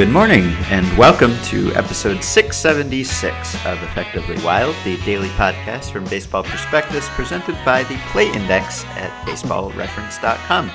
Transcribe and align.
Good 0.00 0.08
morning, 0.08 0.44
and 0.70 0.96
welcome 0.96 1.36
to 1.48 1.74
episode 1.74 2.24
676 2.24 3.54
of 3.66 3.82
Effectively 3.82 4.42
Wild, 4.42 4.74
the 4.82 4.96
daily 5.04 5.28
podcast 5.28 5.92
from 5.92 6.04
Baseball 6.04 6.42
Prospectus 6.42 7.06
presented 7.10 7.54
by 7.66 7.82
the 7.82 8.00
Play 8.10 8.32
Index 8.32 8.82
at 8.96 9.10
baseballreference.com. 9.26 10.70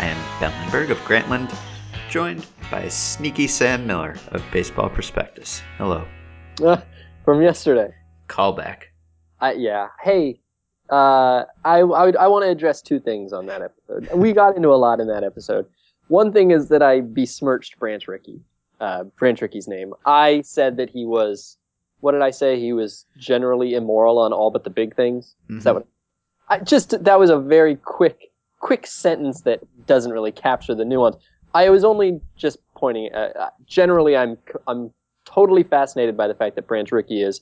I 0.00 0.06
am 0.06 0.40
Ben 0.40 0.50
Lindbergh 0.60 0.90
of 0.90 0.98
Grantland, 1.04 1.56
joined 2.10 2.44
by 2.68 2.88
Sneaky 2.88 3.46
Sam 3.46 3.86
Miller 3.86 4.16
of 4.32 4.42
Baseball 4.52 4.90
Prospectus. 4.90 5.62
Hello. 5.78 6.04
Uh, 6.60 6.78
from 7.24 7.42
yesterday. 7.42 7.94
Callback. 8.28 8.86
I, 9.40 9.52
yeah. 9.52 9.86
Hey, 10.02 10.40
uh, 10.90 11.44
I, 11.64 11.78
I, 11.78 12.10
I 12.10 12.26
want 12.26 12.44
to 12.44 12.50
address 12.50 12.82
two 12.82 12.98
things 12.98 13.32
on 13.32 13.46
that 13.46 13.62
episode. 13.62 14.08
We 14.16 14.32
got 14.32 14.56
into 14.56 14.70
a 14.70 14.74
lot 14.74 14.98
in 14.98 15.06
that 15.06 15.22
episode. 15.22 15.66
One 16.08 16.32
thing 16.32 16.50
is 16.50 16.68
that 16.70 16.82
I 16.82 17.02
besmirched 17.02 17.78
Branch 17.78 18.08
Rickey, 18.08 18.40
uh, 18.80 19.04
Branch 19.04 19.40
Rickey's 19.40 19.68
name. 19.68 19.94
I 20.04 20.42
said 20.42 20.76
that 20.76 20.90
he 20.90 21.04
was, 21.04 21.56
what 22.00 22.12
did 22.12 22.22
I 22.22 22.30
say? 22.30 22.58
He 22.58 22.72
was 22.72 23.06
generally 23.18 23.74
immoral 23.74 24.18
on 24.18 24.32
all 24.32 24.50
but 24.50 24.64
the 24.64 24.70
big 24.70 24.94
things. 24.94 25.34
Mm-hmm. 25.44 25.58
Is 25.58 25.64
that 25.64 25.74
what? 25.74 25.86
I 26.48 26.58
just 26.58 27.04
that 27.04 27.18
was 27.18 27.30
a 27.30 27.38
very 27.38 27.76
quick, 27.76 28.32
quick 28.60 28.86
sentence 28.86 29.42
that 29.42 29.60
doesn't 29.86 30.12
really 30.12 30.32
capture 30.32 30.74
the 30.74 30.84
nuance. 30.84 31.16
I 31.54 31.70
was 31.70 31.84
only 31.84 32.20
just 32.36 32.58
pointing. 32.74 33.10
Uh, 33.14 33.30
uh, 33.38 33.50
generally, 33.66 34.16
I'm 34.16 34.36
I'm 34.66 34.90
totally 35.24 35.62
fascinated 35.62 36.16
by 36.16 36.28
the 36.28 36.34
fact 36.34 36.56
that 36.56 36.66
Branch 36.66 36.90
Rickey 36.92 37.22
is 37.22 37.40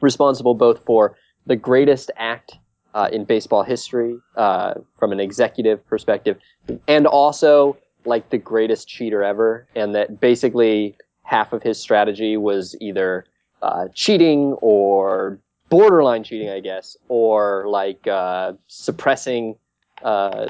responsible 0.00 0.54
both 0.54 0.84
for 0.84 1.16
the 1.46 1.56
greatest 1.56 2.10
act 2.16 2.56
uh, 2.94 3.08
in 3.12 3.24
baseball 3.24 3.62
history 3.62 4.16
uh, 4.36 4.74
from 4.98 5.10
an 5.10 5.20
executive 5.20 5.84
perspective, 5.86 6.38
and 6.86 7.06
also 7.06 7.76
like 8.04 8.30
the 8.30 8.38
greatest 8.38 8.88
cheater 8.88 9.22
ever, 9.22 9.66
and 9.74 9.94
that 9.94 10.20
basically 10.20 10.96
half 11.22 11.52
of 11.52 11.62
his 11.62 11.78
strategy 11.78 12.36
was 12.36 12.76
either 12.80 13.24
uh, 13.62 13.88
cheating 13.94 14.52
or 14.60 15.38
borderline 15.68 16.24
cheating, 16.24 16.50
I 16.50 16.60
guess, 16.60 16.96
or 17.08 17.66
like 17.68 18.06
uh, 18.06 18.54
suppressing 18.66 19.56
uh, 20.02 20.48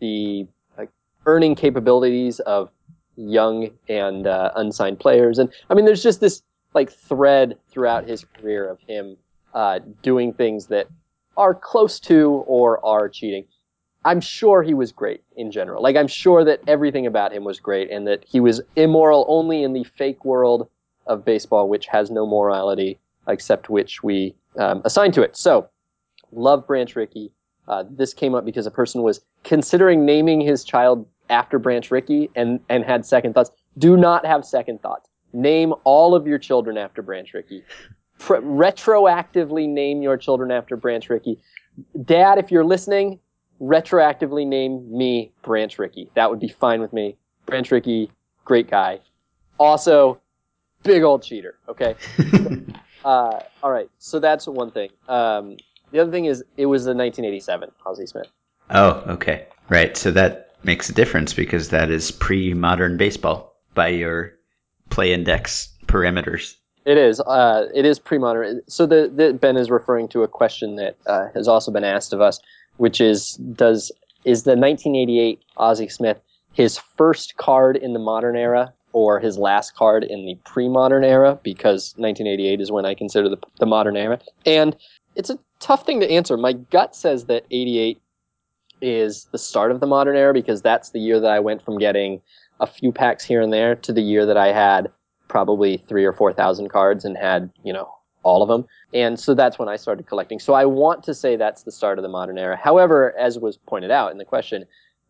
the 0.00 0.46
like, 0.76 0.90
earning 1.26 1.54
capabilities 1.54 2.40
of 2.40 2.70
young 3.16 3.70
and 3.88 4.26
uh, 4.26 4.52
unsigned 4.56 4.98
players. 4.98 5.38
And 5.38 5.50
I 5.70 5.74
mean, 5.74 5.84
there's 5.84 6.02
just 6.02 6.20
this 6.20 6.42
like 6.74 6.90
thread 6.90 7.56
throughout 7.68 8.06
his 8.06 8.24
career 8.24 8.68
of 8.68 8.80
him 8.80 9.16
uh, 9.54 9.80
doing 10.02 10.32
things 10.32 10.66
that 10.66 10.88
are 11.36 11.54
close 11.54 12.00
to 12.00 12.44
or 12.46 12.84
are 12.84 13.08
cheating. 13.08 13.46
I'm 14.06 14.20
sure 14.20 14.62
he 14.62 14.72
was 14.72 14.92
great 14.92 15.24
in 15.36 15.50
general. 15.50 15.82
Like 15.82 15.96
I'm 15.96 16.06
sure 16.06 16.44
that 16.44 16.60
everything 16.68 17.06
about 17.06 17.32
him 17.32 17.42
was 17.42 17.58
great 17.58 17.90
and 17.90 18.06
that 18.06 18.24
he 18.24 18.38
was 18.38 18.60
immoral 18.76 19.26
only 19.28 19.64
in 19.64 19.72
the 19.72 19.82
fake 19.82 20.24
world 20.24 20.68
of 21.08 21.24
baseball, 21.24 21.68
which 21.68 21.86
has 21.86 22.08
no 22.08 22.24
morality 22.24 23.00
except 23.26 23.68
which 23.68 24.04
we 24.04 24.34
um, 24.58 24.80
assign 24.84 25.10
to 25.12 25.22
it. 25.22 25.36
So, 25.36 25.68
love 26.30 26.66
Branch 26.68 26.94
Rickey. 26.94 27.32
Uh, 27.66 27.82
this 27.90 28.14
came 28.14 28.36
up 28.36 28.44
because 28.44 28.64
a 28.64 28.70
person 28.70 29.02
was 29.02 29.20
considering 29.42 30.06
naming 30.06 30.40
his 30.40 30.62
child 30.62 31.04
after 31.28 31.58
Branch 31.58 31.90
Rickey 31.90 32.30
and, 32.36 32.60
and 32.68 32.84
had 32.84 33.04
second 33.04 33.34
thoughts. 33.34 33.50
Do 33.76 33.96
not 33.96 34.24
have 34.24 34.44
second 34.44 34.82
thoughts. 34.82 35.08
Name 35.32 35.74
all 35.82 36.14
of 36.14 36.28
your 36.28 36.38
children 36.38 36.78
after 36.78 37.02
Branch 37.02 37.34
Rickey. 37.34 37.64
Pre- 38.20 38.38
retroactively 38.38 39.68
name 39.68 40.00
your 40.00 40.16
children 40.16 40.52
after 40.52 40.76
Branch 40.76 41.10
Rickey. 41.10 41.40
Dad, 42.04 42.38
if 42.38 42.52
you're 42.52 42.64
listening, 42.64 43.18
retroactively 43.60 44.46
name 44.46 44.96
me 44.96 45.32
Branch 45.42 45.78
Rickey. 45.78 46.10
That 46.14 46.30
would 46.30 46.40
be 46.40 46.48
fine 46.48 46.80
with 46.80 46.92
me. 46.92 47.16
Branch 47.46 47.70
Rickey, 47.70 48.10
great 48.44 48.70
guy. 48.70 49.00
Also, 49.58 50.20
big 50.82 51.02
old 51.02 51.22
cheater. 51.22 51.56
Okay. 51.68 51.94
uh, 53.04 53.40
all 53.62 53.70
right. 53.70 53.90
So 53.98 54.18
that's 54.18 54.46
one 54.46 54.70
thing. 54.70 54.90
Um, 55.08 55.56
the 55.92 56.00
other 56.00 56.10
thing 56.10 56.26
is, 56.26 56.44
it 56.56 56.66
was 56.66 56.84
the 56.84 56.94
1987 56.94 57.70
Ozzie 57.84 58.06
Smith. 58.06 58.28
Oh, 58.70 59.02
okay. 59.08 59.46
Right. 59.68 59.96
So 59.96 60.10
that 60.10 60.52
makes 60.64 60.88
a 60.88 60.92
difference 60.92 61.32
because 61.32 61.68
that 61.70 61.90
is 61.90 62.10
pre 62.10 62.54
modern 62.54 62.96
baseball 62.96 63.56
by 63.74 63.88
your 63.88 64.32
play 64.90 65.12
index 65.12 65.68
parameters. 65.86 66.56
It 66.86 66.98
is. 66.98 67.20
Uh, 67.20 67.66
it 67.74 67.84
is 67.84 67.98
pre-modern. 67.98 68.62
So 68.68 68.86
the, 68.86 69.10
the 69.12 69.32
Ben 69.32 69.56
is 69.56 69.70
referring 69.70 70.06
to 70.08 70.22
a 70.22 70.28
question 70.28 70.76
that 70.76 70.96
uh, 71.06 71.26
has 71.34 71.48
also 71.48 71.72
been 71.72 71.82
asked 71.82 72.12
of 72.12 72.20
us, 72.20 72.38
which 72.76 73.00
is 73.00 73.34
does 73.54 73.92
is 74.24 74.42
the 74.42 74.56
1988 74.56 75.40
Ozzie 75.56 75.88
Smith 75.88 76.18
his 76.52 76.78
first 76.96 77.36
card 77.36 77.76
in 77.76 77.92
the 77.92 77.98
modern 77.98 78.36
era 78.36 78.72
or 78.92 79.20
his 79.20 79.36
last 79.36 79.74
card 79.74 80.02
in 80.04 80.24
the 80.24 80.36
pre-modern 80.46 81.04
era? 81.04 81.38
Because 81.42 81.92
1988 81.98 82.60
is 82.60 82.72
when 82.72 82.86
I 82.86 82.94
consider 82.94 83.28
the, 83.28 83.36
the 83.58 83.66
modern 83.66 83.96
era, 83.96 84.18
and 84.46 84.74
it's 85.14 85.30
a 85.30 85.38
tough 85.60 85.84
thing 85.84 86.00
to 86.00 86.10
answer. 86.10 86.36
My 86.36 86.54
gut 86.54 86.96
says 86.96 87.26
that 87.26 87.44
88 87.50 88.00
is 88.80 89.26
the 89.32 89.38
start 89.38 89.70
of 89.70 89.80
the 89.80 89.86
modern 89.86 90.16
era 90.16 90.32
because 90.32 90.62
that's 90.62 90.90
the 90.90 90.98
year 90.98 91.20
that 91.20 91.30
I 91.30 91.40
went 91.40 91.62
from 91.62 91.78
getting 91.78 92.20
a 92.60 92.66
few 92.66 92.92
packs 92.92 93.24
here 93.24 93.40
and 93.40 93.52
there 93.52 93.76
to 93.76 93.92
the 93.92 94.02
year 94.02 94.26
that 94.26 94.36
I 94.36 94.52
had 94.52 94.90
probably 95.28 95.78
three 95.88 96.04
or 96.04 96.12
four 96.12 96.32
thousand 96.32 96.68
cards 96.68 97.04
and 97.04 97.16
had 97.16 97.50
you 97.64 97.72
know 97.72 97.90
all 98.26 98.42
of 98.42 98.48
them 98.48 98.66
and 98.92 99.18
so 99.18 99.34
that's 99.34 99.58
when 99.58 99.68
i 99.68 99.76
started 99.76 100.06
collecting. 100.06 100.38
So 100.38 100.52
i 100.52 100.64
want 100.64 101.02
to 101.04 101.14
say 101.14 101.36
that's 101.36 101.62
the 101.62 101.72
start 101.72 101.98
of 101.98 102.02
the 102.02 102.08
modern 102.08 102.38
era. 102.38 102.56
However 102.56 103.16
as 103.16 103.38
was 103.38 103.56
pointed 103.56 103.90
out 103.90 104.10
in 104.10 104.18
the 104.18 104.24
question 104.24 104.64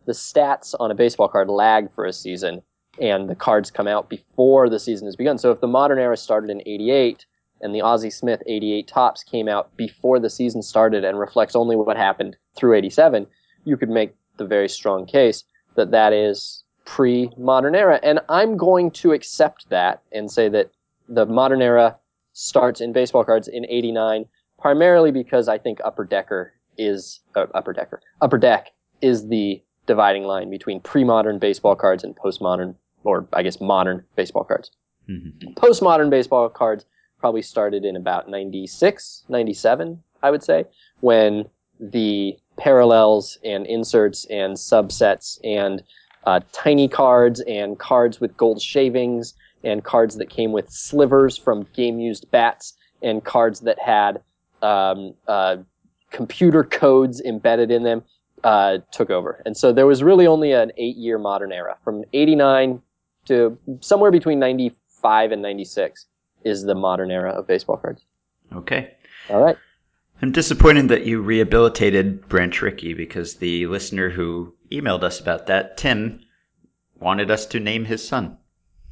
the 0.05 0.13
stats 0.13 0.75
on 0.79 0.91
a 0.91 0.95
baseball 0.95 1.29
card 1.29 1.49
lag 1.49 1.93
for 1.95 2.05
a 2.05 2.13
season 2.13 2.63
and 3.01 3.29
the 3.29 3.35
cards 3.35 3.71
come 3.71 3.89
out 3.89 4.09
before 4.09 4.69
the 4.69 4.79
season 4.79 5.07
has 5.07 5.17
begun. 5.17 5.39
So 5.39 5.51
if 5.51 5.61
the 5.61 5.67
modern 5.67 5.99
era 5.99 6.17
started 6.17 6.51
in 6.51 6.61
88 6.67 7.27
and 7.63 7.75
the 7.75 7.81
ozzie 7.81 8.11
smith 8.11 8.43
88 8.47 8.87
Topps 8.87 9.25
came 9.25 9.49
out 9.49 9.75
before 9.77 10.21
the 10.21 10.31
season 10.31 10.63
started 10.63 11.05
and 11.05 11.19
reflects 11.19 11.57
only 11.57 11.75
what 11.75 11.97
happened 11.97 12.37
through 12.55 12.75
87 12.75 13.27
you 13.65 13.77
could 13.79 13.89
make 13.89 14.15
the 14.37 14.45
very 14.45 14.69
strong 14.69 15.07
case 15.07 15.43
that 15.75 15.91
that 15.91 16.13
is 16.13 16.63
pre-modern 16.85 17.75
era. 17.75 17.99
And 18.03 18.21
i'm 18.29 18.57
going 18.57 18.91
to 19.03 19.13
accept 19.13 19.71
that 19.71 20.03
and 20.13 20.31
say 20.31 20.49
that 20.51 20.71
the 21.09 21.27
modern 21.27 21.63
era 21.63 21.97
starts 22.39 22.83
in 22.83 22.93
baseball 22.93 23.25
cards 23.25 23.49
in 23.49 23.65
89 23.65 24.27
primarily 24.59 25.11
because 25.11 25.49
i 25.49 25.57
think 25.57 25.79
upper 25.83 26.05
decker 26.05 26.53
is 26.77 27.21
uh, 27.35 27.47
upper 27.55 27.73
decker 27.73 28.03
upper 28.21 28.37
deck 28.37 28.73
is 29.01 29.29
the 29.29 29.63
dividing 29.87 30.25
line 30.25 30.51
between 30.51 30.79
pre-modern 30.81 31.39
baseball 31.39 31.75
cards 31.75 32.05
and 32.05 32.15
postmodern 32.15 32.75
or 33.05 33.27
i 33.33 33.43
guess 33.43 33.59
modern 33.61 34.05
baseball 34.17 34.45
cards 34.45 34.71
Mm-hmm. 35.09 35.53
postmodern 35.53 36.11
baseball 36.11 36.49
cards 36.49 36.85
probably 37.21 37.41
started 37.41 37.85
in 37.85 37.95
about 37.97 38.29
96 38.29 39.23
97 39.29 40.03
i 40.23 40.31
would 40.31 40.43
say 40.43 40.65
when 41.01 41.45
the 41.81 42.37
parallels 42.59 43.39
and 43.45 43.67
inserts 43.67 44.27
and 44.27 44.57
subsets 44.57 45.39
and 45.45 45.83
uh, 46.25 46.41
tiny 46.53 46.89
cards 46.89 47.41
and 47.47 47.79
cards 47.79 48.21
with 48.21 48.37
gold 48.37 48.61
shavings 48.61 49.35
and 49.67 49.85
cards 49.85 50.17
that 50.17 50.31
came 50.31 50.53
with 50.53 50.71
slivers 50.71 51.37
from 51.37 51.67
game 51.75 51.99
used 51.99 52.31
bats 52.31 52.75
and 53.03 53.25
cards 53.25 53.61
that 53.61 53.79
had 53.79 54.23
um, 54.63 55.15
uh, 55.29 55.57
computer 56.11 56.65
codes 56.65 57.21
embedded 57.21 57.71
in 57.71 57.83
them 57.83 58.03
uh, 58.45 58.79
took 58.93 59.11
over. 59.11 59.43
And 59.45 59.57
so 59.57 59.73
there 59.73 59.87
was 59.87 60.03
really 60.03 60.27
only 60.27 60.53
an 60.53 60.73
eight 60.77 60.97
year 60.97 61.19
modern 61.19 61.53
era 61.53 61.77
from 61.85 62.05
89 62.13 62.81
to 63.27 63.59
somewhere 63.81 64.11
between 64.11 64.39
95 64.39 65.33
and 65.33 65.43
96 65.43 66.07
is 66.45 66.63
the 66.63 66.75
modern 66.75 67.11
era 67.11 67.33
of 67.33 67.47
baseball 67.47 67.77
cards. 67.77 68.03
Okay. 68.55 68.95
All 69.29 69.43
right. 69.43 69.57
I'm 70.23 70.33
disappointed 70.33 70.89
that 70.89 71.05
you 71.05 71.21
rehabilitated 71.21 72.29
Branch 72.29 72.63
Rickey 72.63 72.95
because 72.95 73.35
the 73.35 73.67
listener 73.67 74.09
who 74.09 74.55
emailed 74.71 75.03
us 75.03 75.21
about 75.21 75.49
that, 75.49 75.77
Tim, 75.77 76.21
wanted 76.99 77.31
us 77.31 77.47
to 77.47 77.61
name 77.61 77.85
his 77.85 78.07
son. 78.07 78.39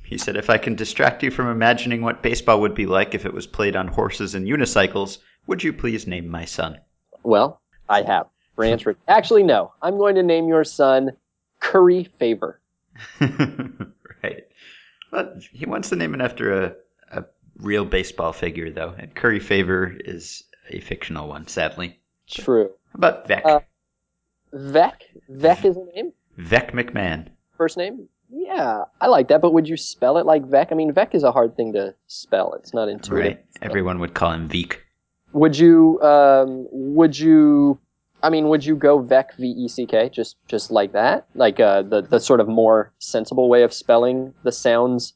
He 0.04 0.18
said, 0.18 0.36
If 0.36 0.50
I 0.50 0.58
can 0.58 0.74
distract 0.74 1.22
you 1.22 1.30
from 1.30 1.48
imagining 1.48 2.02
what 2.02 2.22
baseball 2.22 2.60
would 2.60 2.74
be 2.74 2.86
like 2.86 3.14
if 3.14 3.24
it 3.24 3.32
was 3.32 3.46
played 3.46 3.74
on 3.74 3.88
horses 3.88 4.34
and 4.34 4.46
unicycles, 4.46 5.18
would 5.46 5.62
you 5.64 5.72
please 5.72 6.06
name 6.06 6.28
my 6.28 6.44
son? 6.44 6.78
Well, 7.22 7.60
I 7.88 8.02
have. 8.02 8.26
Rickey. 8.56 8.96
Actually, 9.08 9.42
no. 9.42 9.72
I'm 9.82 9.98
going 9.98 10.14
to 10.14 10.22
name 10.22 10.46
your 10.46 10.64
son 10.64 11.12
Curry 11.58 12.04
Favor. 12.18 12.60
right. 13.20 14.46
But 15.10 15.42
he 15.52 15.66
wants 15.66 15.88
to 15.88 15.96
name 15.96 16.14
it 16.14 16.20
after 16.20 16.62
a, 16.62 16.74
a 17.10 17.24
real 17.56 17.84
baseball 17.84 18.32
figure, 18.32 18.70
though, 18.70 18.94
and 18.96 19.14
Curry 19.14 19.40
Favor 19.40 19.92
is 19.98 20.44
a 20.68 20.80
fictional 20.80 21.28
one, 21.28 21.48
sadly. 21.48 21.98
True. 22.28 22.70
How 22.92 22.96
about 22.96 23.28
Veeck? 23.28 23.44
Uh, 23.44 23.60
Veeck? 24.52 25.00
Veeck 25.30 25.64
is 25.64 25.76
a 25.76 25.84
name? 25.94 26.12
Vec 26.36 26.72
McMahon. 26.72 27.28
First 27.56 27.76
name? 27.76 28.08
Yeah, 28.36 28.84
I 29.00 29.06
like 29.06 29.28
that, 29.28 29.40
but 29.40 29.52
would 29.52 29.68
you 29.68 29.76
spell 29.76 30.18
it 30.18 30.26
like 30.26 30.42
Veeck? 30.44 30.72
I 30.72 30.74
mean, 30.74 30.92
Veeck 30.92 31.14
is 31.14 31.22
a 31.22 31.30
hard 31.30 31.56
thing 31.56 31.72
to 31.74 31.94
spell. 32.08 32.54
It's 32.54 32.74
not 32.74 32.88
intuitive. 32.88 33.36
Right. 33.36 33.44
Everyone 33.62 34.00
would 34.00 34.14
call 34.14 34.32
him 34.32 34.48
Veek. 34.48 34.78
Would 35.32 35.56
you, 35.56 36.00
um, 36.02 36.66
would 36.72 37.16
you, 37.16 37.78
I 38.24 38.30
mean, 38.30 38.48
would 38.48 38.64
you 38.64 38.74
go 38.74 38.98
Veck, 38.98 39.36
V-E-C-K, 39.36 40.08
just, 40.08 40.36
just 40.48 40.72
like 40.72 40.92
that? 40.92 41.26
Like, 41.34 41.60
uh, 41.60 41.82
the, 41.82 42.02
the 42.02 42.18
sort 42.18 42.40
of 42.40 42.48
more 42.48 42.92
sensible 42.98 43.48
way 43.48 43.62
of 43.62 43.72
spelling 43.72 44.34
the 44.42 44.52
sounds 44.52 45.14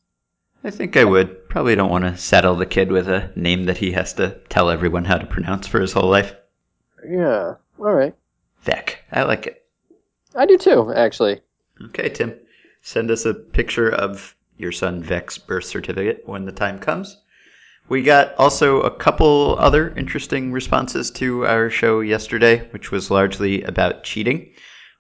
I 0.65 0.71
think 0.71 0.97
I 0.97 1.05
would. 1.05 1.49
Probably 1.49 1.77
don't 1.77 1.91
want 1.91 2.05
to 2.05 2.17
saddle 2.17 2.57
the 2.57 2.67
kid 2.67 2.91
with 2.91 3.09
a 3.09 3.31
name 3.37 3.65
that 3.65 3.77
he 3.77 3.93
has 3.93 4.15
to 4.15 4.39
tell 4.49 4.71
everyone 4.71 5.05
how 5.05 5.17
to 5.17 5.27
pronounce 5.27 5.67
for 5.67 5.81
his 5.81 5.93
whole 5.93 6.11
life. 6.11 6.35
Yeah. 7.09 7.55
All 7.79 7.95
right. 7.95 8.15
Vec. 8.63 9.05
I 9.13 9.23
like 9.23 9.47
it. 9.47 9.65
I 10.35 10.47
do 10.47 10.59
too, 10.59 10.93
actually. 10.95 11.41
Okay, 11.87 12.09
Tim. 12.09 12.35
Send 12.83 13.11
us 13.11 13.25
a 13.27 13.35
picture 13.35 13.89
of 13.89 14.35
your 14.57 14.73
son 14.73 15.03
Vec's 15.03 15.39
birth 15.39 15.65
certificate 15.65 16.23
when 16.27 16.45
the 16.45 16.53
time 16.53 16.79
comes. 16.79 17.17
We 17.89 18.03
got 18.03 18.35
also 18.37 18.83
a 18.83 18.91
couple 18.91 19.57
other 19.59 19.95
interesting 19.97 20.53
responses 20.53 21.11
to 21.13 21.47
our 21.47 21.71
show 21.71 22.01
yesterday, 22.01 22.69
which 22.71 22.91
was 22.91 23.11
largely 23.11 23.63
about 23.63 24.05
cheating. 24.05 24.53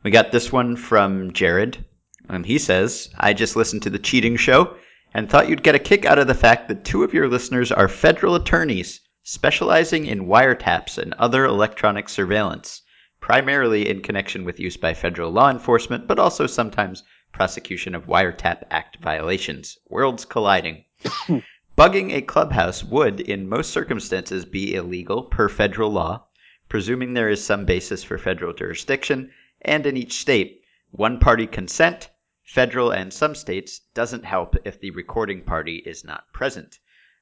We 0.02 0.10
got 0.10 0.32
this 0.32 0.50
one 0.50 0.76
from 0.76 1.32
Jared. 1.32 1.84
And 2.28 2.46
he 2.46 2.58
says, 2.58 3.10
I 3.18 3.32
just 3.32 3.56
listened 3.56 3.82
to 3.82 3.90
the 3.90 3.98
cheating 3.98 4.36
show 4.36 4.76
and 5.14 5.28
thought 5.28 5.48
you'd 5.48 5.62
get 5.62 5.74
a 5.74 5.78
kick 5.78 6.04
out 6.04 6.18
of 6.18 6.26
the 6.26 6.34
fact 6.34 6.68
that 6.68 6.84
two 6.84 7.02
of 7.02 7.14
your 7.14 7.28
listeners 7.28 7.72
are 7.72 7.88
federal 7.88 8.34
attorneys 8.34 9.00
specializing 9.22 10.06
in 10.06 10.26
wiretaps 10.26 10.96
and 10.96 11.12
other 11.14 11.44
electronic 11.44 12.08
surveillance, 12.08 12.82
primarily 13.20 13.88
in 13.88 14.00
connection 14.00 14.44
with 14.44 14.58
use 14.58 14.78
by 14.78 14.94
federal 14.94 15.30
law 15.30 15.50
enforcement, 15.50 16.06
but 16.06 16.18
also 16.18 16.46
sometimes 16.46 17.02
prosecution 17.32 17.94
of 17.94 18.06
Wiretap 18.06 18.64
Act 18.70 18.96
violations. 18.96 19.78
Worlds 19.88 20.24
colliding. 20.24 20.84
Bugging 21.76 22.12
a 22.12 22.22
clubhouse 22.22 22.82
would, 22.82 23.20
in 23.20 23.48
most 23.48 23.70
circumstances, 23.70 24.44
be 24.44 24.74
illegal 24.74 25.22
per 25.22 25.48
federal 25.48 25.90
law, 25.90 26.26
presuming 26.68 27.14
there 27.14 27.28
is 27.28 27.44
some 27.44 27.64
basis 27.64 28.02
for 28.02 28.18
federal 28.18 28.52
jurisdiction, 28.52 29.32
and 29.60 29.86
in 29.86 29.96
each 29.96 30.14
state, 30.14 30.62
one 30.90 31.20
party 31.20 31.46
consent, 31.46 32.10
federal 32.42 32.90
and 32.90 33.12
some 33.12 33.34
states, 33.34 33.80
doesn't 33.94 34.24
help 34.24 34.56
if 34.64 34.80
the 34.80 34.90
recording 34.90 35.42
party 35.42 35.76
is 35.76 36.04
not 36.04 36.32
present. 36.32 36.78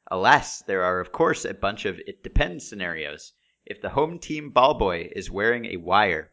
Alas, 0.09 0.63
there 0.63 0.85
are, 0.85 1.01
of 1.01 1.11
course, 1.11 1.45
a 1.45 1.53
bunch 1.53 1.85
of 1.85 1.99
it 2.07 2.23
depends 2.23 2.69
scenarios. 2.69 3.33
If 3.65 3.81
the 3.81 3.91
home 3.91 4.21
team 4.21 4.51
ball 4.51 4.75
boy 4.75 5.11
is 5.17 5.31
wearing 5.31 5.65
a 5.67 5.79
wire 5.79 6.31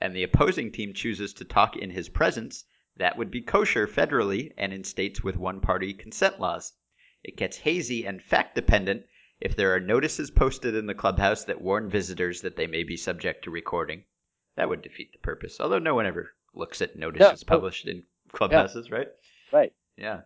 and 0.00 0.14
the 0.14 0.22
opposing 0.22 0.70
team 0.70 0.94
chooses 0.94 1.32
to 1.34 1.44
talk 1.44 1.76
in 1.76 1.90
his 1.90 2.08
presence, 2.08 2.64
that 2.96 3.18
would 3.18 3.30
be 3.30 3.42
kosher 3.42 3.86
federally 3.86 4.52
and 4.56 4.72
in 4.72 4.84
states 4.84 5.22
with 5.22 5.36
one 5.36 5.60
party 5.60 5.92
consent 5.92 6.40
laws. 6.40 6.72
It 7.22 7.36
gets 7.36 7.58
hazy 7.58 8.06
and 8.06 8.22
fact 8.22 8.54
dependent 8.54 9.06
if 9.40 9.54
there 9.54 9.74
are 9.74 9.80
notices 9.80 10.30
posted 10.30 10.74
in 10.74 10.86
the 10.86 10.94
clubhouse 10.94 11.44
that 11.44 11.60
warn 11.60 11.90
visitors 11.90 12.40
that 12.40 12.56
they 12.56 12.66
may 12.66 12.84
be 12.84 12.96
subject 12.96 13.44
to 13.44 13.50
recording. 13.50 14.04
That 14.54 14.68
would 14.68 14.80
defeat 14.80 15.12
the 15.12 15.18
purpose, 15.18 15.60
although 15.60 15.78
no 15.78 15.94
one 15.94 16.06
ever 16.06 16.34
looks 16.54 16.80
at 16.80 16.96
notices 16.96 17.42
oh. 17.42 17.46
published 17.46 17.86
in 17.86 18.04
clubhouses, 18.32 18.90
right? 18.90 19.08
Right. 19.52 19.72
Yeah. 19.96 20.22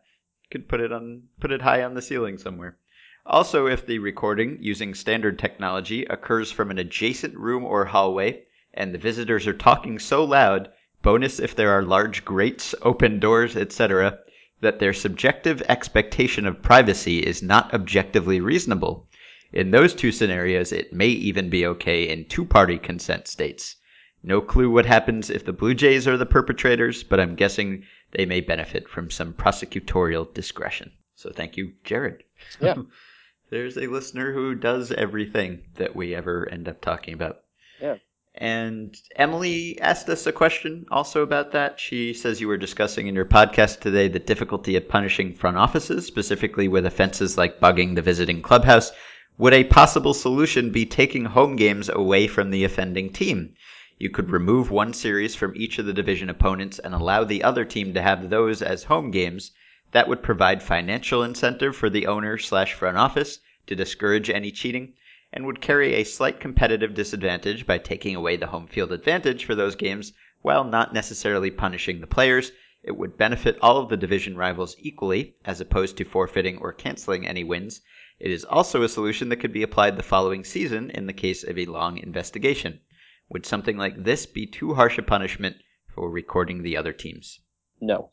Could 0.50 0.68
put 0.68 0.80
it 0.80 0.92
on 0.92 1.24
put 1.40 1.50
it 1.50 1.62
high 1.62 1.82
on 1.82 1.94
the 1.94 2.02
ceiling 2.02 2.38
somewhere. 2.38 2.78
Also, 3.26 3.66
if 3.66 3.84
the 3.84 3.98
recording 3.98 4.58
using 4.60 4.94
standard 4.94 5.38
technology 5.38 6.04
occurs 6.04 6.50
from 6.52 6.70
an 6.70 6.78
adjacent 6.78 7.36
room 7.36 7.64
or 7.64 7.84
hallway 7.84 8.44
and 8.72 8.94
the 8.94 8.98
visitors 8.98 9.46
are 9.46 9.52
talking 9.52 9.98
so 9.98 10.24
loud, 10.24 10.70
bonus 11.02 11.38
if 11.38 11.54
there 11.54 11.70
are 11.70 11.82
large 11.82 12.24
grates, 12.24 12.74
open 12.82 13.18
doors, 13.18 13.56
etc., 13.56 14.18
that 14.60 14.78
their 14.78 14.92
subjective 14.92 15.62
expectation 15.68 16.46
of 16.46 16.62
privacy 16.62 17.18
is 17.20 17.42
not 17.42 17.72
objectively 17.72 18.40
reasonable. 18.40 19.08
In 19.52 19.70
those 19.70 19.94
two 19.94 20.12
scenarios, 20.12 20.72
it 20.72 20.92
may 20.92 21.08
even 21.08 21.50
be 21.50 21.66
okay 21.66 22.08
in 22.08 22.26
two 22.26 22.44
party 22.44 22.78
consent 22.78 23.26
states. 23.26 23.76
No 24.22 24.40
clue 24.40 24.70
what 24.70 24.86
happens 24.86 25.30
if 25.30 25.44
the 25.44 25.52
Blue 25.52 25.74
Jays 25.74 26.06
are 26.06 26.18
the 26.18 26.26
perpetrators, 26.26 27.02
but 27.02 27.18
I'm 27.18 27.34
guessing 27.34 27.84
they 28.12 28.26
may 28.26 28.40
benefit 28.40 28.88
from 28.88 29.10
some 29.10 29.32
prosecutorial 29.32 30.32
discretion. 30.34 30.92
So 31.14 31.30
thank 31.30 31.56
you, 31.56 31.72
Jared. 31.84 32.22
Yeah. 32.60 32.74
There's 33.50 33.76
a 33.76 33.88
listener 33.88 34.32
who 34.32 34.54
does 34.54 34.92
everything 34.92 35.64
that 35.74 35.96
we 35.96 36.14
ever 36.14 36.48
end 36.48 36.68
up 36.68 36.80
talking 36.80 37.14
about. 37.14 37.40
Yeah. 37.80 37.96
And 38.36 38.96
Emily 39.16 39.80
asked 39.80 40.08
us 40.08 40.24
a 40.26 40.32
question 40.32 40.86
also 40.90 41.22
about 41.22 41.50
that. 41.50 41.80
She 41.80 42.14
says 42.14 42.40
you 42.40 42.46
were 42.46 42.56
discussing 42.56 43.08
in 43.08 43.14
your 43.16 43.24
podcast 43.24 43.80
today 43.80 44.06
the 44.06 44.20
difficulty 44.20 44.76
of 44.76 44.88
punishing 44.88 45.34
front 45.34 45.56
offices, 45.56 46.06
specifically 46.06 46.68
with 46.68 46.86
offenses 46.86 47.36
like 47.36 47.58
bugging 47.58 47.96
the 47.96 48.02
visiting 48.02 48.40
clubhouse. 48.40 48.92
Would 49.36 49.52
a 49.52 49.64
possible 49.64 50.14
solution 50.14 50.70
be 50.70 50.86
taking 50.86 51.24
home 51.24 51.56
games 51.56 51.88
away 51.88 52.28
from 52.28 52.50
the 52.50 52.62
offending 52.62 53.12
team? 53.12 53.54
You 53.98 54.10
could 54.10 54.30
remove 54.30 54.70
one 54.70 54.92
series 54.94 55.34
from 55.34 55.56
each 55.56 55.80
of 55.80 55.86
the 55.86 55.92
division 55.92 56.30
opponents 56.30 56.78
and 56.78 56.94
allow 56.94 57.24
the 57.24 57.42
other 57.42 57.64
team 57.64 57.94
to 57.94 58.00
have 58.00 58.30
those 58.30 58.62
as 58.62 58.84
home 58.84 59.10
games. 59.10 59.50
That 59.90 60.06
would 60.06 60.22
provide 60.22 60.62
financial 60.62 61.24
incentive 61.24 61.74
for 61.74 61.90
the 61.90 62.06
owner 62.06 62.38
slash 62.38 62.74
front 62.74 62.96
office 62.96 63.40
to 63.66 63.74
discourage 63.74 64.30
any 64.30 64.52
cheating 64.52 64.94
and 65.32 65.46
would 65.46 65.60
carry 65.60 65.94
a 65.94 66.04
slight 66.04 66.40
competitive 66.40 66.94
disadvantage 66.94 67.66
by 67.66 67.78
taking 67.78 68.16
away 68.16 68.36
the 68.36 68.48
home 68.48 68.66
field 68.66 68.92
advantage 68.92 69.44
for 69.44 69.54
those 69.54 69.76
games 69.76 70.12
while 70.42 70.64
not 70.64 70.92
necessarily 70.92 71.50
punishing 71.50 72.00
the 72.00 72.06
players. 72.06 72.52
It 72.82 72.96
would 72.96 73.16
benefit 73.16 73.58
all 73.60 73.78
of 73.78 73.88
the 73.90 73.96
division 73.96 74.36
rivals 74.36 74.74
equally, 74.78 75.36
as 75.44 75.60
opposed 75.60 75.96
to 75.98 76.04
forfeiting 76.04 76.58
or 76.58 76.72
canceling 76.72 77.26
any 77.26 77.44
wins. 77.44 77.80
It 78.18 78.30
is 78.30 78.44
also 78.44 78.82
a 78.82 78.88
solution 78.88 79.28
that 79.28 79.36
could 79.36 79.52
be 79.52 79.62
applied 79.62 79.96
the 79.96 80.02
following 80.02 80.44
season 80.44 80.90
in 80.90 81.06
the 81.06 81.12
case 81.12 81.44
of 81.44 81.58
a 81.58 81.66
long 81.66 81.98
investigation. 81.98 82.80
Would 83.28 83.46
something 83.46 83.76
like 83.76 84.02
this 84.02 84.26
be 84.26 84.46
too 84.46 84.74
harsh 84.74 84.98
a 84.98 85.02
punishment 85.02 85.56
for 85.94 86.10
recording 86.10 86.62
the 86.62 86.76
other 86.76 86.92
teams? 86.92 87.40
No. 87.80 88.10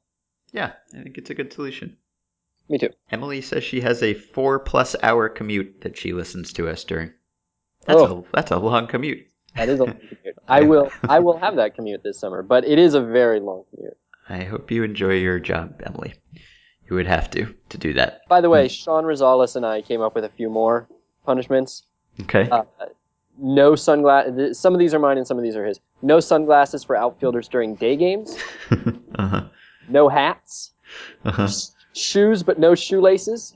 Yeah, 0.52 0.74
I 0.94 1.04
think 1.04 1.18
it's 1.18 1.30
a 1.30 1.36
good 1.36 1.52
solution. 1.52 1.98
Me 2.70 2.78
too. 2.78 2.90
Emily 3.12 3.42
says 3.42 3.64
she 3.64 3.82
has 3.82 4.04
a 4.04 4.14
four 4.14 4.60
plus 4.60 4.96
hour 5.04 5.30
commute 5.30 5.82
that 5.82 5.98
she 5.98 6.14
listens 6.14 6.52
to 6.54 6.68
us 6.70 6.84
during. 6.84 7.12
That's 7.86 8.00
Oh. 8.02 8.26
a 8.32 8.36
that's 8.36 8.52
a 8.52 8.58
long 8.58 8.88
commute. 8.88 9.26
That 9.56 9.70
is 9.70 9.80
a 9.80 9.86
long 9.86 9.94
commute. 10.10 10.36
I 10.48 10.62
will 10.62 10.92
I 11.08 11.20
will 11.20 11.38
have 11.38 11.56
that 11.56 11.76
commute 11.76 12.04
this 12.04 12.20
summer, 12.20 12.42
but 12.44 12.66
it 12.66 12.78
is 12.80 12.94
a 12.94 13.02
very 13.02 13.40
long 13.40 13.64
commute. 13.74 13.98
I 14.30 14.44
hope 14.44 14.70
you 14.72 14.84
enjoy 14.84 15.14
your 15.16 15.40
job, 15.40 15.82
Emily. 15.86 16.14
You 16.90 16.96
would 16.96 17.08
have 17.08 17.30
to 17.32 17.54
to 17.70 17.78
do 17.78 17.94
that. 17.94 18.22
By 18.28 18.42
the 18.42 18.50
way, 18.50 18.68
Sean 18.68 19.04
Rosales 19.06 19.56
and 19.56 19.66
I 19.66 19.82
came 19.82 20.02
up 20.02 20.16
with 20.16 20.26
a 20.26 20.30
few 20.30 20.50
more 20.50 20.88
punishments. 21.26 21.84
Okay. 22.22 22.50
Uh, 22.50 22.64
no 23.40 23.76
sunglasses. 23.76 24.60
Some 24.60 24.74
of 24.74 24.80
these 24.80 24.94
are 24.94 25.00
mine, 25.00 25.18
and 25.18 25.28
some 25.28 25.38
of 25.38 25.44
these 25.44 25.56
are 25.56 25.66
his. 25.66 25.80
No 26.02 26.20
sunglasses 26.20 26.84
for 26.84 26.96
outfielders 26.96 27.48
during 27.48 27.76
day 27.76 27.96
games. 27.96 28.38
uh 28.72 29.28
huh. 29.28 29.44
No 29.90 30.10
hats. 30.10 30.74
Uh 31.24 31.32
huh. 31.32 31.48
Shoes, 31.98 32.44
but 32.44 32.60
no 32.60 32.76
shoelaces. 32.76 33.56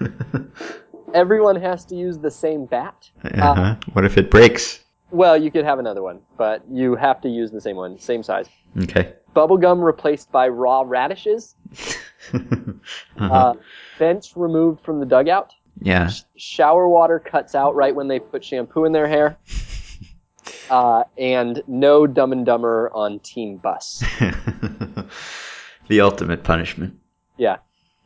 Everyone 1.14 1.56
has 1.56 1.84
to 1.86 1.94
use 1.94 2.18
the 2.18 2.30
same 2.30 2.66
bat. 2.66 3.08
uh-huh. 3.24 3.76
What 3.92 4.04
if 4.04 4.18
it 4.18 4.30
breaks? 4.30 4.80
Well, 5.10 5.36
you 5.40 5.50
could 5.50 5.64
have 5.64 5.78
another 5.78 6.02
one, 6.02 6.20
but 6.36 6.62
you 6.68 6.96
have 6.96 7.20
to 7.22 7.28
use 7.28 7.50
the 7.52 7.60
same 7.60 7.76
one, 7.76 7.98
same 7.98 8.22
size. 8.22 8.48
Okay. 8.82 9.14
Bubblegum 9.34 9.82
replaced 9.82 10.32
by 10.32 10.48
raw 10.48 10.82
radishes. 10.84 11.54
uh-huh. 12.34 12.40
Uh, 13.18 13.54
bench 13.98 14.32
removed 14.34 14.80
from 14.84 14.98
the 15.00 15.06
dugout. 15.06 15.52
yeah. 15.80 16.10
Shower 16.36 16.88
water 16.88 17.18
cuts 17.20 17.54
out 17.54 17.74
right 17.76 17.94
when 17.94 18.08
they 18.08 18.18
put 18.18 18.44
shampoo 18.44 18.84
in 18.84 18.92
their 18.92 19.08
hair. 19.08 19.36
Uh, 20.70 21.04
and 21.16 21.62
no 21.68 22.08
Dumb 22.08 22.32
and 22.32 22.44
Dumber 22.44 22.90
on 22.92 23.20
team 23.20 23.56
bus. 23.56 24.02
the 25.88 26.00
ultimate 26.00 26.42
punishment. 26.42 26.98
Yeah. 27.36 27.58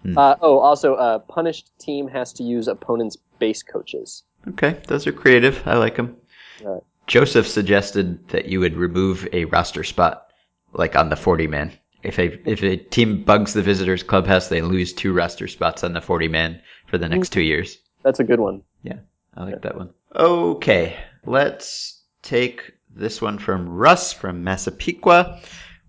Hmm. 0.02 0.16
Uh, 0.16 0.36
oh, 0.40 0.58
also, 0.58 0.94
uh, 0.94 1.18
punished 1.18 1.70
team 1.78 2.08
has 2.08 2.32
to 2.34 2.42
use 2.42 2.68
opponent's 2.68 3.16
base 3.38 3.62
coaches. 3.62 4.22
Okay, 4.48 4.80
those 4.86 5.06
are 5.06 5.12
creative. 5.12 5.62
I 5.66 5.76
like 5.76 5.96
them. 5.96 6.16
Right. 6.62 6.82
Joseph 7.06 7.48
suggested 7.48 8.28
that 8.28 8.46
you 8.46 8.60
would 8.60 8.76
remove 8.76 9.28
a 9.32 9.44
roster 9.46 9.84
spot, 9.84 10.28
like 10.72 10.96
on 10.96 11.10
the 11.10 11.16
40 11.16 11.48
man. 11.48 11.72
If 12.02 12.18
a 12.18 12.48
if 12.48 12.62
a 12.62 12.76
team 12.76 13.24
bugs 13.24 13.52
the 13.52 13.62
visitors 13.62 14.02
clubhouse, 14.02 14.48
they 14.48 14.62
lose 14.62 14.92
two 14.92 15.12
roster 15.12 15.48
spots 15.48 15.84
on 15.84 15.92
the 15.92 16.00
40 16.00 16.28
man 16.28 16.62
for 16.86 16.96
the 16.96 17.08
next 17.08 17.30
two 17.30 17.42
years. 17.42 17.78
That's 18.02 18.20
a 18.20 18.24
good 18.24 18.40
one. 18.40 18.62
Yeah, 18.82 19.00
I 19.34 19.44
like 19.44 19.62
that 19.62 19.76
one. 19.76 19.90
Okay, 20.14 20.96
let's 21.26 22.00
take 22.22 22.72
this 22.94 23.20
one 23.20 23.38
from 23.38 23.68
Russ 23.68 24.12
from 24.12 24.44
Massapequa. 24.44 25.40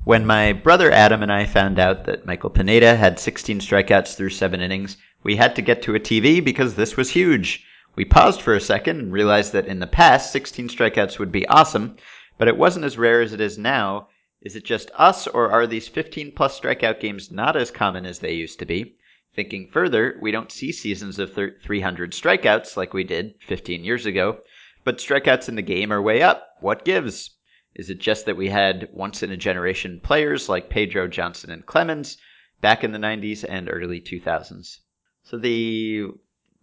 When 0.03 0.25
my 0.25 0.51
brother 0.51 0.91
Adam 0.91 1.21
and 1.21 1.31
I 1.31 1.45
found 1.45 1.77
out 1.77 2.05
that 2.05 2.25
Michael 2.25 2.49
Pineda 2.49 2.95
had 2.95 3.19
16 3.19 3.59
strikeouts 3.59 4.15
through 4.15 4.31
seven 4.31 4.59
innings, 4.59 4.97
we 5.21 5.35
had 5.35 5.55
to 5.57 5.61
get 5.61 5.83
to 5.83 5.93
a 5.93 5.99
TV 5.99 6.43
because 6.43 6.73
this 6.73 6.97
was 6.97 7.11
huge. 7.11 7.63
We 7.95 8.03
paused 8.03 8.41
for 8.41 8.55
a 8.55 8.59
second 8.59 8.99
and 8.99 9.13
realized 9.13 9.53
that 9.53 9.67
in 9.67 9.77
the 9.77 9.85
past, 9.85 10.31
16 10.31 10.69
strikeouts 10.69 11.19
would 11.19 11.31
be 11.31 11.47
awesome, 11.47 11.97
but 12.39 12.47
it 12.47 12.57
wasn't 12.57 12.85
as 12.85 12.97
rare 12.97 13.21
as 13.21 13.31
it 13.31 13.39
is 13.39 13.59
now. 13.59 14.07
Is 14.41 14.55
it 14.55 14.65
just 14.65 14.89
us, 14.95 15.27
or 15.27 15.51
are 15.51 15.67
these 15.67 15.87
15 15.87 16.31
plus 16.31 16.59
strikeout 16.59 16.99
games 16.99 17.29
not 17.29 17.55
as 17.55 17.69
common 17.69 18.07
as 18.07 18.17
they 18.17 18.33
used 18.33 18.57
to 18.57 18.65
be? 18.65 18.95
Thinking 19.35 19.69
further, 19.71 20.17
we 20.19 20.31
don't 20.31 20.51
see 20.51 20.71
seasons 20.71 21.19
of 21.19 21.31
300 21.35 22.13
strikeouts 22.13 22.75
like 22.75 22.95
we 22.95 23.03
did 23.03 23.35
15 23.41 23.83
years 23.83 24.07
ago, 24.07 24.39
but 24.83 24.97
strikeouts 24.97 25.47
in 25.47 25.53
the 25.53 25.61
game 25.61 25.93
are 25.93 26.01
way 26.01 26.23
up. 26.23 26.55
What 26.59 26.85
gives? 26.85 27.29
Is 27.73 27.89
it 27.89 27.99
just 27.99 28.25
that 28.25 28.37
we 28.37 28.49
had 28.49 28.89
once 28.91 29.23
in 29.23 29.31
a 29.31 29.37
generation 29.37 29.99
players 30.01 30.49
like 30.49 30.69
Pedro 30.69 31.07
Johnson 31.07 31.51
and 31.51 31.65
Clemens 31.65 32.17
back 32.59 32.83
in 32.83 32.91
the 32.91 32.99
90s 32.99 33.45
and 33.47 33.69
early 33.71 34.01
2000s? 34.01 34.79
So 35.23 35.37
the 35.37 36.07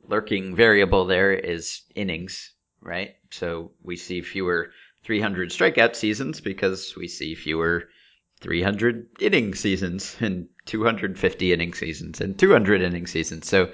lurking 0.06 0.54
variable 0.54 1.06
there 1.06 1.32
is 1.32 1.82
innings, 1.94 2.52
right? 2.80 3.16
So 3.30 3.72
we 3.82 3.96
see 3.96 4.20
fewer 4.20 4.70
300 5.04 5.50
strikeout 5.50 5.94
seasons 5.96 6.40
because 6.40 6.94
we 6.96 7.08
see 7.08 7.34
fewer 7.34 7.88
300 8.40 9.08
inning 9.20 9.54
seasons 9.54 10.16
and 10.20 10.48
250 10.66 11.52
inning 11.52 11.72
seasons 11.74 12.20
and 12.20 12.38
200 12.38 12.82
inning 12.82 13.06
seasons. 13.06 13.48
So 13.48 13.72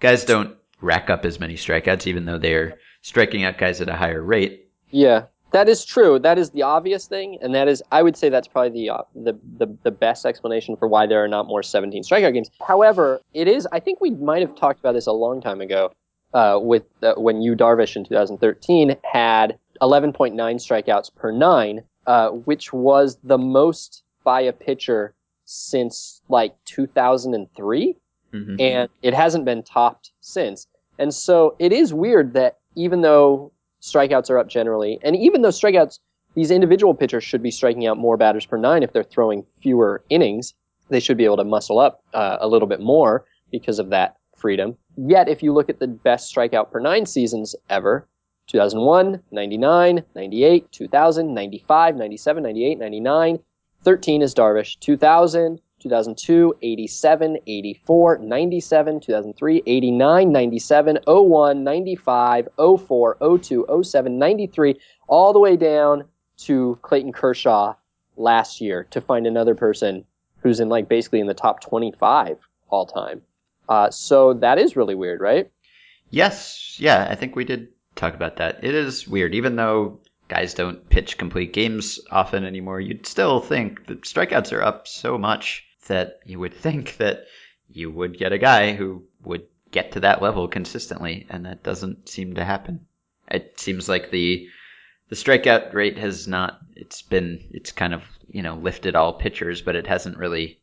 guys 0.00 0.24
don't 0.24 0.56
rack 0.80 1.10
up 1.10 1.24
as 1.24 1.40
many 1.40 1.54
strikeouts, 1.54 2.06
even 2.06 2.24
though 2.24 2.38
they're 2.38 2.78
striking 3.02 3.44
out 3.44 3.58
guys 3.58 3.80
at 3.80 3.88
a 3.88 3.96
higher 3.96 4.22
rate. 4.22 4.70
Yeah, 4.90 5.26
that 5.56 5.70
is 5.70 5.86
true. 5.86 6.18
That 6.18 6.36
is 6.38 6.50
the 6.50 6.62
obvious 6.62 7.06
thing, 7.06 7.38
and 7.40 7.54
that 7.54 7.66
is, 7.66 7.82
I 7.90 8.02
would 8.02 8.14
say, 8.14 8.28
that's 8.28 8.46
probably 8.46 8.72
the 8.80 8.90
uh, 8.90 9.02
the, 9.14 9.32
the 9.56 9.66
the 9.84 9.90
best 9.90 10.26
explanation 10.26 10.76
for 10.76 10.86
why 10.86 11.06
there 11.06 11.24
are 11.24 11.28
not 11.28 11.46
more 11.46 11.62
17 11.62 12.02
strikeout 12.02 12.34
games. 12.34 12.50
However, 12.60 13.20
it 13.32 13.48
is. 13.48 13.66
I 13.72 13.80
think 13.80 14.00
we 14.02 14.10
might 14.10 14.42
have 14.42 14.54
talked 14.54 14.80
about 14.80 14.92
this 14.92 15.06
a 15.06 15.12
long 15.12 15.40
time 15.40 15.62
ago, 15.62 15.92
uh, 16.34 16.58
with 16.60 16.82
uh, 17.02 17.14
when 17.16 17.40
Yu 17.40 17.56
Darvish 17.56 17.96
in 17.96 18.04
2013 18.04 18.96
had 19.10 19.58
11.9 19.80 20.34
strikeouts 20.34 21.14
per 21.14 21.32
nine, 21.32 21.82
uh, 22.06 22.28
which 22.30 22.74
was 22.74 23.16
the 23.24 23.38
most 23.38 24.02
by 24.24 24.42
a 24.42 24.52
pitcher 24.52 25.14
since 25.46 26.20
like 26.28 26.54
2003, 26.66 27.96
Mhm. 28.34 28.60
and 28.60 28.88
it 29.00 29.14
hasn't 29.14 29.46
been 29.46 29.62
topped 29.62 30.10
since. 30.20 30.66
And 30.98 31.14
so 31.14 31.54
it 31.58 31.72
is 31.72 31.94
weird 31.94 32.34
that 32.34 32.58
even 32.74 33.00
though 33.00 33.52
strikeouts 33.86 34.30
are 34.30 34.38
up 34.38 34.48
generally, 34.48 34.98
and 35.02 35.16
even 35.16 35.42
though 35.42 35.48
strikeouts, 35.48 35.98
these 36.34 36.50
individual 36.50 36.94
pitchers 36.94 37.24
should 37.24 37.42
be 37.42 37.50
striking 37.50 37.86
out 37.86 37.96
more 37.96 38.16
batters 38.16 38.44
per 38.44 38.58
nine 38.58 38.82
if 38.82 38.92
they're 38.92 39.02
throwing 39.02 39.46
fewer 39.62 40.02
innings. 40.10 40.54
They 40.88 41.00
should 41.00 41.16
be 41.16 41.24
able 41.24 41.38
to 41.38 41.44
muscle 41.44 41.78
up 41.78 42.02
uh, 42.12 42.36
a 42.40 42.48
little 42.48 42.68
bit 42.68 42.80
more 42.80 43.24
because 43.50 43.78
of 43.78 43.90
that 43.90 44.16
freedom. 44.36 44.76
Yet, 44.96 45.28
if 45.28 45.42
you 45.42 45.52
look 45.52 45.70
at 45.70 45.78
the 45.78 45.86
best 45.86 46.34
strikeout 46.34 46.70
per 46.70 46.80
nine 46.80 47.06
seasons 47.06 47.56
ever, 47.70 48.06
2001, 48.48 49.22
99, 49.30 50.02
98, 50.14 50.72
2000, 50.72 51.34
95, 51.34 51.96
97, 51.96 52.42
98, 52.42 52.78
99, 52.78 53.38
13 53.82 54.22
is 54.22 54.34
Darvish, 54.34 54.78
2000, 54.80 55.60
2002, 55.80 56.56
87, 56.62 57.38
84, 57.46 58.18
97, 58.18 59.00
2003, 59.00 59.62
89, 59.66 60.32
97, 60.32 60.98
01, 61.06 61.64
95, 61.64 62.48
04, 62.56 63.38
02, 63.38 63.82
07, 63.82 64.18
93, 64.18 64.80
all 65.06 65.32
the 65.32 65.38
way 65.38 65.56
down 65.56 66.04
to 66.38 66.78
Clayton 66.82 67.12
Kershaw 67.12 67.74
last 68.16 68.60
year 68.60 68.84
to 68.90 69.00
find 69.00 69.26
another 69.26 69.54
person 69.54 70.04
who's 70.38 70.60
in 70.60 70.68
like 70.68 70.88
basically 70.88 71.20
in 71.20 71.26
the 71.26 71.34
top 71.34 71.60
25 71.60 72.38
all 72.68 72.86
time. 72.86 73.22
Uh, 73.68 73.90
so 73.90 74.34
that 74.34 74.58
is 74.58 74.76
really 74.76 74.94
weird, 74.94 75.20
right? 75.20 75.50
Yes, 76.10 76.76
yeah, 76.78 77.06
I 77.10 77.16
think 77.16 77.36
we 77.36 77.44
did 77.44 77.68
talk 77.96 78.14
about 78.14 78.36
that. 78.36 78.62
It 78.62 78.74
is 78.74 79.08
weird, 79.08 79.34
even 79.34 79.56
though 79.56 80.00
guys 80.28 80.54
don't 80.54 80.88
pitch 80.88 81.18
complete 81.18 81.52
games 81.52 82.00
often 82.10 82.44
anymore. 82.44 82.80
You'd 82.80 83.06
still 83.06 83.40
think 83.40 83.86
that 83.86 84.02
strikeouts 84.02 84.52
are 84.52 84.62
up 84.62 84.88
so 84.88 85.18
much 85.18 85.65
that 85.88 86.20
you 86.24 86.38
would 86.38 86.54
think 86.66 86.96
that 86.98 87.26
you 87.68 87.90
would 87.90 88.18
get 88.18 88.32
a 88.32 88.38
guy 88.38 88.74
who 88.74 89.04
would 89.24 89.46
get 89.70 89.92
to 89.92 90.00
that 90.00 90.22
level 90.22 90.48
consistently, 90.48 91.26
and 91.28 91.46
that 91.46 91.62
doesn't 91.62 92.08
seem 92.08 92.34
to 92.34 92.44
happen. 92.44 92.86
It 93.30 93.58
seems 93.58 93.88
like 93.88 94.10
the 94.10 94.48
the 95.08 95.16
strikeout 95.16 95.74
rate 95.74 95.98
has 95.98 96.26
not. 96.26 96.60
It's 96.74 97.02
been 97.02 97.48
it's 97.50 97.72
kind 97.72 97.94
of 97.94 98.02
you 98.28 98.42
know 98.42 98.54
lifted 98.56 98.94
all 98.94 99.14
pitchers, 99.14 99.62
but 99.62 99.76
it 99.76 99.86
hasn't 99.86 100.18
really 100.18 100.60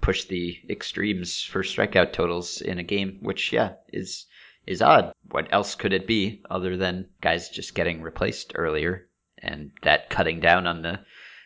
pushed 0.00 0.28
the 0.28 0.58
extremes 0.68 1.42
for 1.42 1.62
strikeout 1.62 2.12
totals 2.12 2.60
in 2.60 2.78
a 2.78 2.82
game, 2.82 3.18
which 3.22 3.52
yeah 3.52 3.74
is 3.92 4.26
is 4.66 4.82
odd. 4.82 5.12
What 5.30 5.48
else 5.52 5.74
could 5.74 5.92
it 5.92 6.06
be 6.06 6.42
other 6.50 6.76
than 6.76 7.08
guys 7.20 7.48
just 7.48 7.74
getting 7.74 8.02
replaced 8.02 8.52
earlier 8.54 9.08
and 9.38 9.72
that 9.82 10.10
cutting 10.10 10.40
down 10.40 10.66
on 10.66 10.82
the 10.82 11.00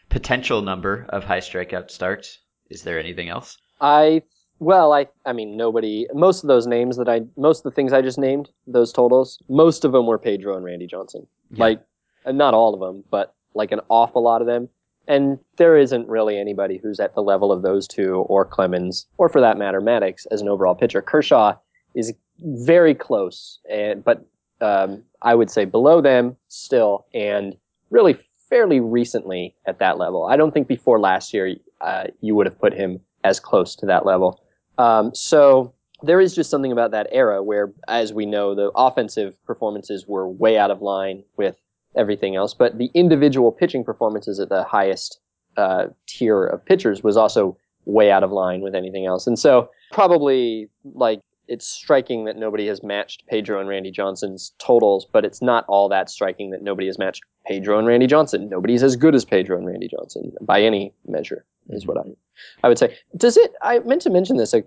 potential 0.09 0.63
number 0.63 1.07
of 1.09 1.25
high 1.25 1.41
strikeout 1.41 1.91
starts? 1.91 2.39
Is 2.71 2.83
there 2.83 2.99
anything 2.99 3.29
else? 3.29 3.57
I 3.81 4.23
well, 4.59 4.93
I 4.93 5.07
I 5.25 5.33
mean 5.33 5.57
nobody. 5.57 6.07
Most 6.15 6.43
of 6.43 6.49
those 6.49 6.67
names 6.67 6.97
that 6.97 7.09
I 7.09 7.23
most 7.37 7.59
of 7.59 7.65
the 7.65 7.75
things 7.75 7.93
I 7.93 8.03
just 8.03 8.19
named, 8.19 8.51
those 8.67 8.93
totals, 8.93 9.39
most 9.49 9.85
of 9.85 9.93
them 9.93 10.07
were 10.07 10.19
Pedro 10.19 10.57
and 10.57 10.65
Randy 10.65 10.87
Johnson. 10.87 11.27
Yeah. 11.51 11.65
Like, 11.65 11.83
not 12.27 12.55
all 12.55 12.75
of 12.75 12.81
them, 12.81 13.05
but 13.11 13.35
like 13.55 13.73
an 13.73 13.81
awful 13.89 14.23
lot 14.23 14.41
of 14.41 14.47
them. 14.47 14.69
And 15.09 15.39
there 15.57 15.77
isn't 15.77 16.09
really 16.09 16.37
anybody 16.37 16.79
who's 16.79 16.99
at 16.99 17.15
the 17.15 17.23
level 17.23 17.53
of 17.53 17.63
those 17.63 17.87
two, 17.87 18.25
or 18.29 18.45
Clemens, 18.45 19.07
or 19.19 19.29
for 19.29 19.41
that 19.41 19.57
matter, 19.57 19.81
Maddux 19.81 20.27
as 20.33 20.41
an 20.41 20.49
overall 20.49 20.75
pitcher. 20.75 21.01
Kershaw 21.01 21.55
is 21.95 22.13
very 22.41 22.95
close, 22.95 23.61
and 23.71 24.03
but 24.03 24.27
um, 24.61 25.05
I 25.23 25.35
would 25.35 25.51
say 25.51 25.65
below 25.65 26.01
them 26.01 26.37
still, 26.49 27.07
and 27.15 27.57
really 27.91 28.19
fairly 28.49 28.81
recently 28.81 29.55
at 29.67 29.79
that 29.79 29.99
level. 29.99 30.27
I 30.27 30.37
don't 30.37 30.53
think 30.53 30.69
before 30.69 30.99
last 30.99 31.35
year 31.35 31.57
uh, 31.81 32.05
you 32.21 32.35
would 32.35 32.47
have 32.47 32.59
put 32.59 32.73
him 32.73 33.01
as 33.25 33.41
close 33.41 33.75
to 33.77 33.87
that 33.87 34.07
level. 34.07 34.41
Um, 34.79 35.15
so 35.15 35.75
there 36.03 36.21
is 36.21 36.35
just 36.35 36.51
something 36.51 36.73
about 36.73 36.91
that 36.91 37.09
era 37.11 37.43
where, 37.43 37.73
as 37.89 38.13
we 38.13 38.27
know, 38.27 38.55
the 38.55 38.71
offensive 38.77 39.43
performances 39.45 40.07
were 40.07 40.29
way 40.29 40.59
out 40.59 40.71
of 40.71 40.83
line 40.83 41.23
with 41.37 41.57
everything 41.97 42.37
else, 42.37 42.53
but 42.53 42.77
the 42.79 42.91
individual 42.95 43.51
pitching 43.51 43.83
performances 43.83 44.39
at 44.39 44.49
the 44.49 44.63
highest 44.65 45.19
uh, 45.57 45.87
tier 46.07 46.45
of 46.45 46.65
pitchers 46.65 47.03
was 47.03 47.17
also 47.17 47.57
way 47.87 48.11
out 48.11 48.23
of 48.23 48.33
line 48.33 48.61
with 48.61 48.75
anything 48.75 49.07
else. 49.07 49.27
And 49.27 49.39
so 49.39 49.71
probably 49.93 50.69
like 50.85 51.21
it's 51.49 51.67
striking 51.67 52.25
that 52.25 52.37
nobody 52.37 52.67
has 52.67 52.83
matched 52.83 53.27
Pedro 53.27 53.61
and 53.61 53.69
Randy 53.69 53.91
Johnson's 53.91 54.53
totals, 54.59 55.07
but 55.11 55.25
it's 55.25 55.41
not 55.41 55.65
all 55.69 55.89
that 55.89 56.11
striking 56.11 56.51
that 56.51 56.63
nobody 56.63 56.87
has 56.87 56.99
matched 56.99 57.23
Pedro 57.47 57.79
and 57.79 57.87
Randy 57.87 58.07
Johnson. 58.07 58.49
Nobody's 58.49 58.83
as 58.83 58.97
good 58.97 59.15
as 59.15 59.25
Pedro 59.25 59.57
and 59.57 59.67
Randy 59.67 59.89
Johnson 59.89 60.33
by 60.41 60.63
any 60.63 60.93
measure, 61.07 61.45
is 61.71 61.87
what 61.87 61.97
mm-hmm. 61.97 62.11
I 62.63 62.67
I 62.67 62.69
would 62.69 62.79
say. 62.79 62.97
Does 63.17 63.37
it? 63.37 63.53
I 63.63 63.79
meant 63.81 64.03
to 64.03 64.11
mention 64.11 64.37
this 64.37 64.55
a 64.55 64.65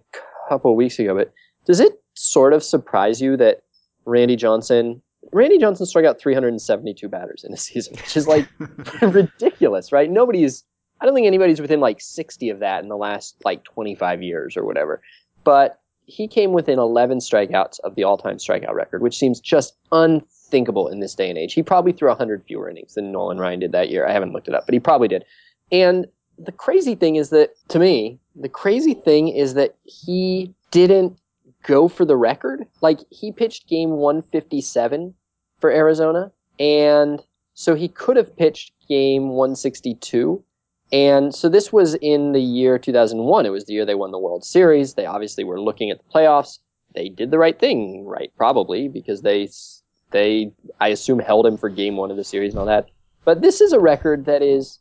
couple 0.48 0.71
of 0.71 0.77
weeks 0.77 0.98
ago, 1.00 1.15
but 1.15 1.33
does 1.65 1.79
it 1.79 2.01
sort 2.13 2.53
of 2.53 2.63
surprise 2.63 3.21
you 3.21 3.38
that 3.38 3.63
Randy 4.05 4.36
Johnson, 4.36 5.01
Randy 5.31 5.57
Johnson 5.57 5.86
struck 5.86 6.05
out 6.05 6.19
372 6.19 7.07
batters 7.09 7.43
in 7.43 7.53
a 7.53 7.57
season, 7.67 7.95
which 7.95 8.15
is 8.15 8.27
like 8.27 8.48
ridiculous, 9.01 9.91
right? 9.91 10.09
Nobody's. 10.09 10.63
I 11.01 11.05
don't 11.05 11.15
think 11.15 11.27
anybody's 11.27 11.62
within 11.62 11.79
like 11.79 12.01
60 12.01 12.50
of 12.50 12.59
that 12.59 12.83
in 12.83 12.89
the 12.89 12.98
last 12.98 13.38
like 13.45 13.63
25 13.63 14.21
years 14.21 14.57
or 14.57 14.65
whatever. 14.65 15.01
But 15.45 15.79
he 16.09 16.27
came 16.27 16.53
within 16.53 16.79
11 16.79 17.19
strikeouts 17.19 17.79
of 17.81 17.93
the 17.95 18.03
all-time 18.03 18.37
strikeout 18.37 18.73
record, 18.73 19.03
which 19.03 19.17
seems 19.17 19.39
just 19.39 19.75
unthinkable 19.91 20.87
in 20.87 20.99
this 20.99 21.13
day 21.13 21.29
and 21.29 21.37
age. 21.37 21.53
He 21.53 21.61
probably 21.61 21.91
threw 21.91 22.09
100 22.09 22.43
fewer 22.45 22.69
innings 22.69 22.95
than 22.95 23.11
Nolan 23.11 23.37
Ryan 23.37 23.59
did 23.59 23.71
that 23.73 23.89
year. 23.89 24.07
I 24.07 24.11
haven't 24.11 24.33
looked 24.33 24.47
it 24.47 24.55
up, 24.55 24.65
but 24.65 24.73
he 24.73 24.79
probably 24.79 25.07
did. 25.07 25.23
And 25.71 26.07
the 26.39 26.51
crazy 26.51 26.95
thing 26.95 27.15
is 27.15 27.29
that, 27.29 27.51
to 27.67 27.77
me, 27.77 28.19
the 28.35 28.49
crazy 28.49 28.95
thing 28.95 29.27
is 29.27 29.53
that 29.53 29.75
he 29.83 30.53
didn't 30.71 31.19
go 31.63 31.87
for 31.87 32.05
the 32.05 32.17
record. 32.17 32.65
Like, 32.81 33.01
he 33.11 33.31
pitched 33.31 33.67
game 33.67 33.91
157 33.91 35.13
for 35.59 35.69
Arizona, 35.69 36.31
and 36.59 37.21
so 37.53 37.75
he 37.75 37.87
could 37.87 38.17
have 38.17 38.35
pitched 38.35 38.71
game 38.87 39.29
162. 39.29 40.43
And 40.91 41.34
so 41.36 41.50
this 41.50 41.72
was 41.72 41.96
in 41.96 42.31
the 42.31 42.41
year 42.41 42.79
2001. 42.79 43.46
It 43.46 43.50
was 43.50 43.65
the 43.65 43.74
year 43.74 43.86
they 43.86 43.96
won 43.96 44.12
the 44.12 44.19
World 44.19 44.43
Series. 44.43 44.96
They 44.96 45.05
obviously 45.05 45.43
were 45.43 45.62
looking 45.62 45.91
at 45.91 46.00
the 46.00 46.12
playoffs. 46.13 46.60
They 46.96 47.10
did 47.10 47.29
the 47.31 47.38
right 47.38 47.58
thing, 47.58 48.05
right? 48.05 48.31
Probably 48.38 48.88
because 48.88 49.22
they 49.22 49.50
they 50.12 50.51
I 50.79 50.88
assume 50.89 51.19
held 51.19 51.46
him 51.46 51.58
for 51.58 51.69
game 51.69 51.98
1 51.98 52.10
of 52.10 52.17
the 52.17 52.24
series 52.24 52.53
and 52.53 52.60
all 52.60 52.65
that. 52.65 52.88
But 53.25 53.41
this 53.41 53.62
is 53.62 53.74
a 53.74 53.79
record 53.79 54.25
that 54.25 54.41
is 54.41 54.79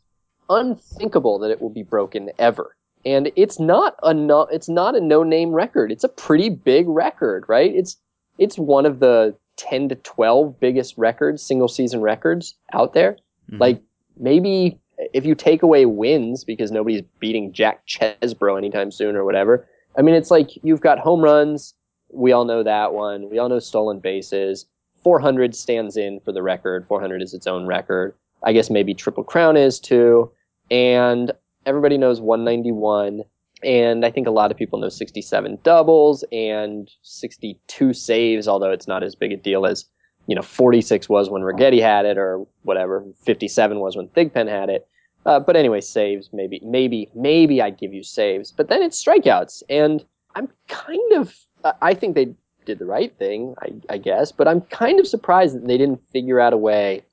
unthinkable 0.49 1.37
that 1.39 1.51
it 1.51 1.61
will 1.61 1.69
be 1.69 1.83
broken 1.83 2.31
ever. 2.39 2.75
And 3.05 3.31
it's 3.35 3.59
not 3.59 3.95
a 4.03 4.13
no, 4.13 4.41
it's 4.41 4.67
not 4.67 4.95
a 4.95 5.01
no-name 5.01 5.51
record. 5.51 5.91
It's 5.91 6.03
a 6.03 6.09
pretty 6.09 6.49
big 6.49 6.87
record, 6.87 7.45
right? 7.47 7.73
It's 7.73 7.97
it's 8.37 8.57
one 8.57 8.85
of 8.85 8.99
the 8.99 9.35
10 9.57 9.89
to 9.89 9.95
12 9.95 10.59
biggest 10.59 10.97
records, 10.97 11.43
single 11.43 11.67
season 11.67 12.01
records 12.01 12.55
out 12.73 12.93
there. 12.93 13.17
Mhm. 13.51 13.59
Like 13.59 13.81
maybe 14.17 14.79
if 15.13 15.25
you 15.25 15.35
take 15.35 15.63
away 15.63 15.85
wins 15.85 16.43
because 16.43 16.71
nobody's 16.71 17.03
beating 17.19 17.53
Jack 17.53 17.85
Chesbro 17.87 18.57
anytime 18.57 18.91
soon 18.91 19.15
or 19.15 19.23
whatever. 19.23 19.67
I 19.97 20.01
mean, 20.01 20.15
it's 20.15 20.31
like 20.31 20.51
you've 20.63 20.81
got 20.81 20.99
home 20.99 21.21
runs. 21.21 21.73
We 22.11 22.31
all 22.31 22.45
know 22.45 22.63
that 22.63 22.93
one. 22.93 23.29
We 23.29 23.39
all 23.39 23.49
know 23.49 23.59
stolen 23.59 23.99
bases. 23.99 24.65
400 25.03 25.55
stands 25.55 25.95
in 25.97 26.19
for 26.19 26.31
the 26.31 26.43
record. 26.43 26.85
400 26.87 27.21
is 27.21 27.33
its 27.33 27.47
own 27.47 27.65
record. 27.65 28.15
I 28.43 28.53
guess 28.53 28.69
maybe 28.69 28.93
Triple 28.93 29.23
Crown 29.23 29.57
is 29.57 29.79
too. 29.79 30.31
And 30.69 31.31
everybody 31.65 31.97
knows 31.97 32.21
191. 32.21 33.23
And 33.63 34.05
I 34.05 34.11
think 34.11 34.27
a 34.27 34.31
lot 34.31 34.51
of 34.51 34.57
people 34.57 34.79
know 34.79 34.89
67 34.89 35.59
doubles 35.63 36.23
and 36.31 36.89
62 37.01 37.93
saves, 37.93 38.47
although 38.47 38.71
it's 38.71 38.87
not 38.87 39.03
as 39.03 39.15
big 39.15 39.33
a 39.33 39.37
deal 39.37 39.65
as, 39.65 39.85
you 40.29 40.35
know, 40.35 40.41
46 40.41 41.09
was 41.09 41.29
when 41.29 41.41
Righetti 41.41 41.81
had 41.81 42.05
it 42.05 42.17
or 42.17 42.45
whatever. 42.61 43.03
57 43.23 43.79
was 43.79 43.97
when 43.97 44.07
Thigpen 44.09 44.47
had 44.47 44.69
it. 44.69 44.87
Uh, 45.25 45.39
but 45.39 45.55
anyway, 45.55 45.81
saves, 45.81 46.29
maybe, 46.31 46.61
maybe, 46.63 47.09
maybe 47.15 47.61
I'd 47.61 47.77
give 47.77 47.93
you 47.93 48.03
saves. 48.03 48.51
But 48.51 48.69
then 48.69 48.81
it's 48.83 49.03
strikeouts. 49.03 49.63
And 49.69 50.05
I'm 50.35 50.47
kind 50.67 51.13
of 51.13 51.35
I 51.81 51.93
think 51.93 52.15
they 52.15 52.33
did 52.65 52.79
the 52.79 52.85
right 52.85 53.13
thing, 53.17 53.55
I, 53.61 53.95
I 53.95 53.97
guess. 53.97 54.31
But 54.31 54.47
I'm 54.47 54.61
kind 54.61 54.99
of 54.99 55.07
surprised 55.07 55.55
that 55.55 55.67
they 55.67 55.77
didn't 55.77 56.01
figure 56.11 56.39
out 56.39 56.53
a 56.53 56.57
way 56.57 57.03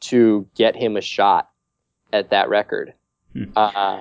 to 0.00 0.46
get 0.54 0.76
him 0.76 0.96
a 0.96 1.00
shot 1.00 1.50
at 2.12 2.30
that 2.30 2.48
record. 2.48 2.92
Hmm. 3.32 3.44
Uh, 3.56 4.00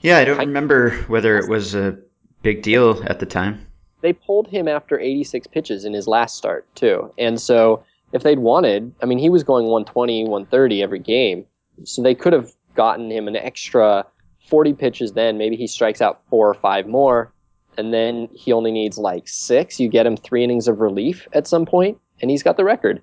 Yeah, 0.00 0.18
I 0.18 0.24
don't 0.24 0.38
remember 0.38 0.90
whether 1.08 1.38
it 1.38 1.48
was 1.48 1.74
a 1.74 1.98
big 2.42 2.62
deal 2.62 3.02
at 3.06 3.18
the 3.18 3.26
time. 3.26 3.66
they 4.02 4.12
pulled 4.12 4.46
him 4.46 4.68
after 4.68 5.00
86 5.00 5.48
pitches 5.48 5.84
in 5.84 5.92
his 5.92 6.06
last 6.06 6.36
start 6.36 6.66
too, 6.76 7.12
and 7.18 7.40
so 7.40 7.82
if 8.16 8.22
they'd 8.22 8.38
wanted, 8.38 8.92
I 9.02 9.06
mean, 9.06 9.18
he 9.18 9.30
was 9.30 9.44
going 9.44 9.66
120, 9.66 10.24
130 10.24 10.82
every 10.82 10.98
game, 10.98 11.46
so 11.84 12.02
they 12.02 12.14
could 12.14 12.32
have 12.32 12.50
gotten 12.74 13.10
him 13.10 13.28
an 13.28 13.36
extra 13.36 14.06
40 14.48 14.74
pitches. 14.74 15.12
Then 15.12 15.38
maybe 15.38 15.56
he 15.56 15.66
strikes 15.66 16.00
out 16.00 16.22
four 16.28 16.48
or 16.48 16.54
five 16.54 16.86
more, 16.86 17.32
and 17.78 17.92
then 17.92 18.28
he 18.32 18.52
only 18.52 18.72
needs 18.72 18.98
like 18.98 19.28
six. 19.28 19.78
You 19.78 19.88
get 19.88 20.06
him 20.06 20.16
three 20.16 20.42
innings 20.42 20.68
of 20.68 20.80
relief 20.80 21.28
at 21.32 21.46
some 21.46 21.66
point, 21.66 21.98
and 22.20 22.30
he's 22.30 22.42
got 22.42 22.56
the 22.56 22.64
record. 22.64 23.02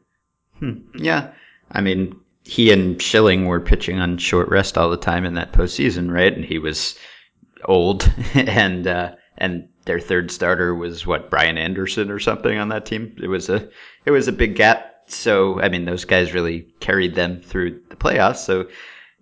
Hmm. 0.60 0.80
Yeah, 0.96 1.32
I 1.72 1.82
mean, 1.82 2.20
he 2.44 2.72
and 2.72 3.02
Schilling 3.02 3.46
were 3.46 3.60
pitching 3.60 4.00
on 4.00 4.18
short 4.18 4.50
rest 4.50 4.78
all 4.78 4.90
the 4.90 4.98
time 4.98 5.26
in 5.26 5.36
that 5.36 5.54
postseason, 5.54 6.12
right? 6.12 6.34
And 6.34 6.46
he 6.46 6.60
was 6.60 6.98
old, 7.66 8.12
and 8.34 8.86
uh, 8.88 9.12
and 9.38 9.70
their 9.86 10.00
third 10.00 10.32
starter 10.32 10.74
was 10.74 11.06
what 11.06 11.30
Brian 11.30 11.58
Anderson 11.58 12.12
or 12.12 12.20
something 12.20 12.58
on 12.58 12.70
that 12.70 12.86
team. 12.86 13.16
It 13.22 13.28
was 13.28 13.50
a 13.50 13.70
it 14.06 14.12
was 14.12 14.28
a 14.28 14.34
big 14.34 14.56
gap. 14.56 14.93
So 15.08 15.62
I 15.62 15.70
mean, 15.70 15.86
those 15.86 16.06
guys 16.06 16.34
really 16.34 16.68
carried 16.80 17.16
them 17.16 17.42
through 17.42 17.82
the 17.90 17.96
playoffs. 17.96 18.38
So 18.38 18.68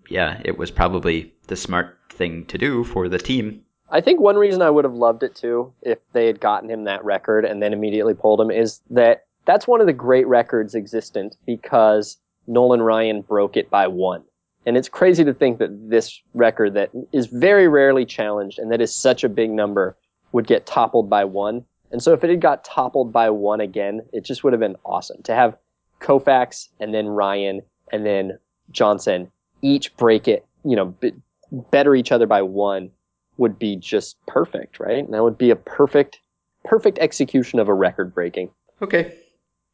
yeah, 0.08 0.40
it 0.44 0.58
was 0.58 0.70
probably 0.70 1.32
the 1.46 1.56
smart 1.56 1.98
thing 2.10 2.44
to 2.46 2.58
do 2.58 2.84
for 2.84 3.08
the 3.08 3.18
team. 3.18 3.64
I 3.90 4.00
think 4.00 4.20
one 4.20 4.36
reason 4.36 4.62
I 4.62 4.70
would 4.70 4.84
have 4.84 4.94
loved 4.94 5.22
it 5.22 5.34
too, 5.34 5.72
if 5.82 5.98
they 6.12 6.26
had 6.26 6.40
gotten 6.40 6.70
him 6.70 6.84
that 6.84 7.04
record 7.04 7.44
and 7.44 7.62
then 7.62 7.72
immediately 7.72 8.14
pulled 8.14 8.40
him, 8.40 8.50
is 8.50 8.80
that 8.90 9.26
that's 9.44 9.68
one 9.68 9.80
of 9.80 9.86
the 9.86 9.92
great 9.92 10.26
records 10.26 10.74
existent 10.74 11.36
because 11.46 12.16
Nolan 12.46 12.80
Ryan 12.80 13.20
broke 13.20 13.56
it 13.56 13.70
by 13.70 13.86
one. 13.88 14.24
And 14.64 14.76
it's 14.76 14.88
crazy 14.88 15.24
to 15.24 15.34
think 15.34 15.58
that 15.58 15.90
this 15.90 16.20
record 16.34 16.74
that 16.74 16.90
is 17.12 17.26
very 17.26 17.68
rarely 17.68 18.06
challenged 18.06 18.58
and 18.58 18.70
that 18.70 18.80
is 18.80 18.94
such 18.94 19.24
a 19.24 19.28
big 19.28 19.50
number 19.50 19.96
would 20.30 20.46
get 20.46 20.66
toppled 20.66 21.10
by 21.10 21.24
one. 21.24 21.64
And 21.90 22.02
so 22.02 22.12
if 22.12 22.24
it 22.24 22.30
had 22.30 22.40
got 22.40 22.64
toppled 22.64 23.12
by 23.12 23.28
one 23.30 23.60
again, 23.60 24.02
it 24.12 24.24
just 24.24 24.44
would 24.44 24.52
have 24.52 24.60
been 24.60 24.76
awesome 24.84 25.22
to 25.24 25.34
have 25.34 25.58
Koufax 26.02 26.68
and 26.80 26.92
then 26.92 27.06
Ryan 27.06 27.62
and 27.92 28.04
then 28.04 28.38
Johnson 28.70 29.30
each 29.62 29.96
break 29.96 30.28
it, 30.28 30.44
you 30.64 30.76
know, 30.76 30.86
b- 30.86 31.14
better 31.52 31.94
each 31.94 32.12
other 32.12 32.26
by 32.26 32.42
one 32.42 32.90
would 33.36 33.58
be 33.58 33.76
just 33.76 34.16
perfect, 34.26 34.80
right? 34.80 35.04
And 35.04 35.14
that 35.14 35.22
would 35.22 35.38
be 35.38 35.50
a 35.50 35.56
perfect, 35.56 36.18
perfect 36.64 36.98
execution 36.98 37.58
of 37.58 37.68
a 37.68 37.74
record 37.74 38.14
breaking. 38.14 38.50
Okay. 38.80 39.14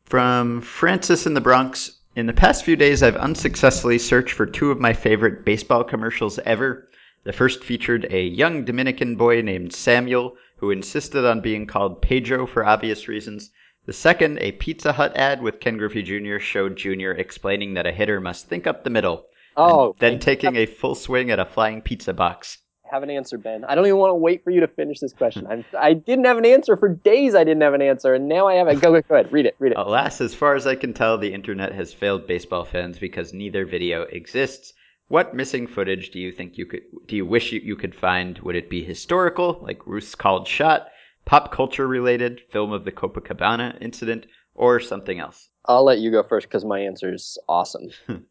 From 0.04 0.61
Francis 0.61 1.26
in 1.26 1.35
the 1.35 1.40
Bronx. 1.40 1.92
In 2.16 2.26
the 2.26 2.32
past 2.32 2.64
few 2.64 2.76
days, 2.76 3.02
I've 3.02 3.16
unsuccessfully 3.16 3.99
searched 3.99 4.32
for 4.32 4.47
two 4.47 4.71
of 4.71 4.80
my 4.80 4.93
favorite 4.93 5.45
baseball 5.45 5.84
commercials 5.84 6.38
ever. 6.41 6.88
The 7.25 7.32
first 7.32 7.62
featured 7.62 8.06
a 8.10 8.23
young 8.23 8.64
Dominican 8.64 9.17
boy 9.17 9.43
named 9.43 9.73
Samuel 9.73 10.36
who 10.56 10.71
insisted 10.71 11.25
on 11.25 11.41
being 11.41 11.67
called 11.67 12.02
Pedro 12.02 12.47
for 12.47 12.64
obvious 12.64 13.06
reasons. 13.06 13.50
The 13.88 13.94
second, 13.94 14.38
a 14.42 14.52
Pizza 14.52 14.92
Hut 14.92 15.16
ad 15.16 15.40
with 15.40 15.60
Ken 15.60 15.78
Griffey 15.78 16.02
Jr., 16.02 16.40
showed 16.40 16.76
Jr. 16.76 17.12
explaining 17.12 17.72
that 17.72 17.86
a 17.86 17.90
hitter 17.90 18.20
must 18.20 18.46
think 18.46 18.66
up 18.66 18.84
the 18.84 18.90
middle. 18.90 19.24
Oh, 19.56 19.96
then 19.98 20.18
taking 20.18 20.56
a 20.56 20.66
full 20.66 20.94
swing 20.94 21.30
at 21.30 21.38
a 21.38 21.46
flying 21.46 21.80
pizza 21.80 22.12
box. 22.12 22.58
I 22.84 22.94
have 22.94 23.02
an 23.02 23.08
answer, 23.08 23.38
Ben. 23.38 23.64
I 23.64 23.74
don't 23.74 23.86
even 23.86 23.96
want 23.96 24.10
to 24.10 24.16
wait 24.16 24.44
for 24.44 24.50
you 24.50 24.60
to 24.60 24.68
finish 24.68 25.00
this 25.00 25.14
question. 25.14 25.46
I'm, 25.46 25.64
I 25.74 25.94
didn't 25.94 26.26
have 26.26 26.36
an 26.36 26.44
answer 26.44 26.76
for 26.76 26.90
days. 26.90 27.34
I 27.34 27.44
didn't 27.44 27.62
have 27.62 27.72
an 27.72 27.80
answer, 27.80 28.12
and 28.12 28.28
now 28.28 28.46
I 28.46 28.56
have 28.56 28.68
it. 28.68 28.78
Go, 28.82 28.92
go, 28.92 29.00
go 29.00 29.14
ahead. 29.14 29.32
Read 29.32 29.46
it. 29.46 29.56
Read 29.58 29.72
it. 29.72 29.78
Alas, 29.78 30.20
as 30.20 30.34
far 30.34 30.54
as 30.54 30.66
I 30.66 30.74
can 30.74 30.92
tell, 30.92 31.16
the 31.16 31.32
internet 31.32 31.72
has 31.72 31.94
failed 31.94 32.26
baseball 32.26 32.66
fans 32.66 32.98
because 32.98 33.32
neither 33.32 33.64
video 33.64 34.02
exists. 34.02 34.74
What 35.06 35.34
missing 35.34 35.66
footage 35.66 36.10
do 36.10 36.20
you 36.20 36.30
think 36.30 36.58
you 36.58 36.66
could 36.66 36.82
do 37.06 37.16
you 37.16 37.24
wish 37.24 37.52
you, 37.52 37.60
you 37.60 37.74
could 37.74 37.94
find? 37.94 38.38
Would 38.40 38.56
it 38.56 38.68
be 38.68 38.84
historical, 38.84 39.60
like 39.62 39.86
Ruth's 39.86 40.14
called 40.14 40.46
shot, 40.46 40.88
pop 41.28 41.52
culture 41.52 41.86
related, 41.86 42.41
film 42.50 42.73
of 42.73 42.86
the 42.86 42.91
Copacabana 42.91 43.76
incident, 43.82 44.25
or 44.54 44.80
something 44.80 45.21
else? 45.21 45.50
I'll 45.67 45.84
let 45.84 45.99
you 45.99 46.10
go 46.10 46.23
first 46.23 46.49
because 46.49 46.64
my 46.64 46.80
answer 46.80 47.12
is 47.12 47.36
awesome. 47.47 47.91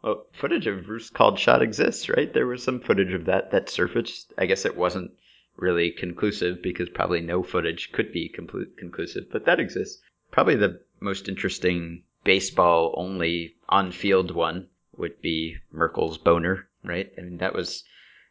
Well, 0.00 0.26
footage 0.32 0.68
of 0.68 0.88
Ruth's 0.88 1.10
called 1.10 1.40
shot 1.40 1.60
exists, 1.60 2.08
right? 2.08 2.32
There 2.32 2.46
was 2.46 2.62
some 2.62 2.78
footage 2.78 3.12
of 3.12 3.24
that 3.24 3.50
that 3.50 3.68
surfaced. 3.68 4.32
I 4.38 4.46
guess 4.46 4.64
it 4.64 4.76
wasn't 4.76 5.10
really 5.56 5.90
conclusive 5.90 6.62
because 6.62 6.88
probably 6.88 7.20
no 7.20 7.42
footage 7.42 7.90
could 7.90 8.12
be 8.12 8.28
complete 8.28 8.76
conclusive, 8.76 9.24
but 9.32 9.44
that 9.46 9.58
exists. 9.58 10.00
Probably 10.30 10.54
the 10.54 10.80
most 11.00 11.28
interesting 11.28 12.04
baseball 12.22 12.94
only 12.96 13.56
on 13.68 13.90
field 13.90 14.30
one 14.30 14.68
would 14.96 15.20
be 15.20 15.56
Merkle's 15.72 16.16
boner, 16.16 16.68
right? 16.84 17.10
I 17.18 17.22
mean 17.22 17.38
that 17.38 17.54
was 17.54 17.82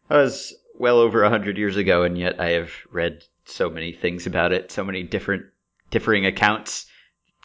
that 0.08 0.16
was 0.16 0.56
well 0.74 1.00
over 1.00 1.22
a 1.24 1.30
hundred 1.30 1.58
years 1.58 1.76
ago, 1.76 2.04
and 2.04 2.18
yet 2.18 2.40
I 2.40 2.52
have 2.52 2.72
read 2.90 3.26
so 3.48 3.70
many 3.70 3.92
things 3.92 4.28
about 4.28 4.52
it, 4.52 4.72
so 4.72 4.84
many 4.84 5.04
different 5.04 5.46
differing 5.90 6.26
accounts, 6.26 6.86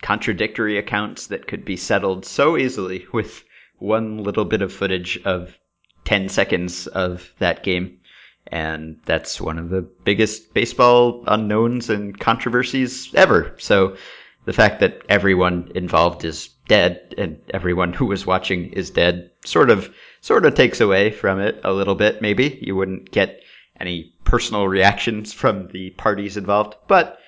contradictory 0.02 0.78
accounts 0.78 1.28
that 1.28 1.46
could 1.46 1.64
be 1.64 1.76
settled 1.76 2.26
so 2.26 2.56
easily 2.56 3.06
with 3.12 3.44
one 3.78 4.18
little 4.18 4.44
bit 4.44 4.62
of 4.62 4.72
footage 4.72 5.20
of 5.24 5.56
10 6.04 6.28
seconds 6.28 6.86
of 6.86 7.32
that 7.38 7.62
game. 7.62 7.98
And 8.46 8.98
that's 9.04 9.40
one 9.40 9.58
of 9.58 9.70
the 9.70 9.82
biggest 9.82 10.52
baseball 10.52 11.24
unknowns 11.26 11.90
and 11.90 12.18
controversies 12.18 13.14
ever. 13.14 13.54
So 13.58 13.96
the 14.44 14.52
fact 14.52 14.80
that 14.80 15.02
everyone 15.08 15.72
involved 15.74 16.24
is 16.24 16.48
dead 16.66 17.14
and 17.18 17.38
everyone 17.52 17.92
who 17.92 18.06
was 18.06 18.26
watching 18.26 18.72
is 18.72 18.90
dead 18.90 19.30
sort 19.44 19.70
of 19.70 19.94
sort 20.20 20.44
of 20.44 20.54
takes 20.54 20.80
away 20.80 21.10
from 21.10 21.40
it 21.40 21.60
a 21.64 21.72
little 21.72 21.94
bit 21.94 22.22
maybe 22.22 22.58
you 22.62 22.74
wouldn't 22.76 23.10
get 23.10 23.40
any 23.78 24.12
personal 24.32 24.66
reactions 24.66 25.34
from 25.34 25.68
the 25.68 25.90
parties 25.90 26.38
involved 26.38 26.74
but 26.88 27.18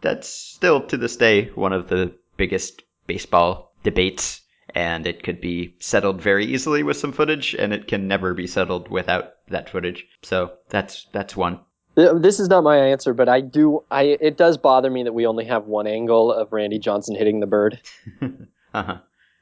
that's 0.00 0.28
still 0.28 0.80
to 0.80 0.96
this 0.96 1.16
day 1.16 1.46
one 1.56 1.72
of 1.72 1.88
the 1.88 2.14
biggest 2.36 2.82
baseball 3.08 3.74
debates 3.82 4.42
and 4.72 5.08
it 5.08 5.24
could 5.24 5.40
be 5.40 5.74
settled 5.80 6.22
very 6.22 6.46
easily 6.46 6.84
with 6.84 6.96
some 6.96 7.10
footage 7.10 7.54
and 7.54 7.72
it 7.72 7.88
can 7.88 8.06
never 8.06 8.32
be 8.32 8.46
settled 8.46 8.88
without 8.88 9.32
that 9.48 9.68
footage 9.68 10.06
so 10.22 10.52
that's 10.68 11.08
that's 11.10 11.36
one 11.36 11.58
Uh, 11.96 12.14
This 12.14 12.38
is 12.38 12.48
not 12.48 12.62
my 12.64 12.78
answer, 12.78 13.12
but 13.12 13.28
I 13.28 13.40
do. 13.42 13.82
I 13.90 14.16
it 14.28 14.36
does 14.36 14.56
bother 14.56 14.88
me 14.88 15.02
that 15.02 15.12
we 15.12 15.26
only 15.26 15.44
have 15.44 15.66
one 15.66 15.88
angle 15.88 16.32
of 16.32 16.52
Randy 16.52 16.78
Johnson 16.78 17.16
hitting 17.16 17.40
the 17.40 17.46
bird. 17.46 17.80
uh-huh 18.72 18.98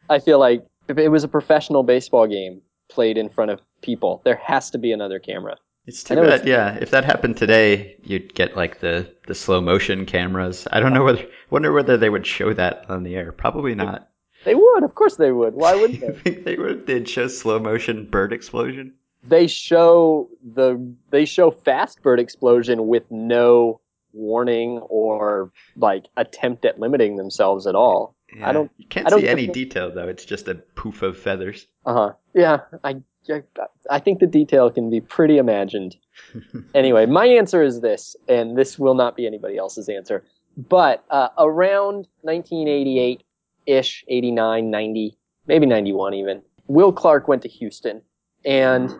I 0.09 0.18
feel 0.18 0.40
like 0.40 0.66
if 0.88 0.98
it 0.98 1.09
was 1.09 1.22
a 1.22 1.28
professional 1.28 1.85
baseball 1.85 2.26
game 2.26 2.62
played 2.88 3.16
in 3.16 3.28
front 3.28 3.52
of 3.52 3.61
people, 3.83 4.20
there 4.24 4.40
has 4.42 4.70
to 4.70 4.78
be 4.78 4.90
another 4.90 5.20
camera. 5.20 5.56
It's 5.90 6.05
too 6.05 6.14
bad. 6.14 6.24
it's- 6.26 6.46
Yeah, 6.46 6.79
if 6.81 6.90
that 6.92 7.05
happened 7.05 7.37
today, 7.37 7.96
you'd 8.05 8.33
get 8.35 8.57
like 8.57 8.79
the 8.81 9.12
the 9.26 9.35
slow 9.35 9.61
motion 9.61 10.07
cameras. 10.07 10.66
I 10.70 10.79
don't 10.81 10.94
know 10.94 11.05
whether 11.05 11.26
wonder 11.50 11.72
whether 11.72 11.96
they 11.96 12.09
would 12.11 12.26
show 12.26 12.53
that 12.53 12.87
on 12.88 13.03
the 13.03 13.16
air. 13.16 13.33
Probably 13.33 13.74
not. 13.74 14.09
They 14.44 14.55
would, 14.55 14.85
of 14.85 14.94
course, 14.94 15.16
they 15.16 15.33
would. 15.33 15.55
Why 15.55 15.74
wouldn't 15.74 16.00
they? 16.00 16.12
think 16.12 16.44
they 16.44 16.57
would. 16.57 16.87
They'd 16.87 17.09
show 17.09 17.26
slow 17.29 17.59
motion 17.59 18.07
bird 18.07 18.33
explosion. 18.33 18.94
they 19.24 19.46
show 19.48 20.29
the 20.55 20.94
they 21.11 21.24
show 21.24 21.50
fast 21.50 22.03
bird 22.03 22.20
explosion 22.20 22.87
with 22.87 23.03
no 23.11 23.81
warning 24.12 24.79
or 24.88 25.53
like 25.76 26.05
attempt 26.16 26.64
at 26.64 26.79
limiting 26.81 27.16
themselves 27.16 27.66
at 27.66 27.74
all. 27.74 28.14
Yeah. 28.37 28.53
don't- 28.53 28.71
You 28.79 28.87
can't 28.87 29.07
I 29.07 29.11
don't 29.11 29.21
see 29.21 29.29
any 29.29 29.47
detail 29.47 29.90
though. 29.93 30.09
It's 30.09 30.25
just 30.25 30.49
a 30.49 30.55
poof 30.55 31.03
of 31.03 31.19
feathers. 31.19 31.66
Uh 31.85 31.95
huh. 31.95 32.12
Yeah, 32.35 32.59
I, 32.85 32.97
I 33.31 33.43
I 33.90 33.99
think 33.99 34.21
the 34.21 34.27
detail 34.27 34.71
can 34.71 34.90
be 34.90 35.01
pretty 35.01 35.38
imagined. 35.38 35.97
anyway, 36.75 37.07
my 37.07 37.27
answer 37.27 37.62
is 37.62 37.81
this, 37.81 38.16
and 38.29 38.57
this 38.57 38.79
will 38.79 38.95
not 38.95 39.16
be 39.16 39.27
anybody 39.27 39.57
else's 39.57 39.88
answer. 39.88 40.25
But 40.57 41.05
uh, 41.11 41.29
around 41.38 42.07
1988 42.23 43.23
ish, 43.66 44.05
89, 44.09 44.71
90, 44.71 45.16
maybe 45.47 45.66
91 45.66 46.14
even, 46.14 46.43
Will 46.66 46.93
Clark 46.93 47.29
went 47.29 47.43
to 47.43 47.49
Houston, 47.49 48.03
and 48.45 48.90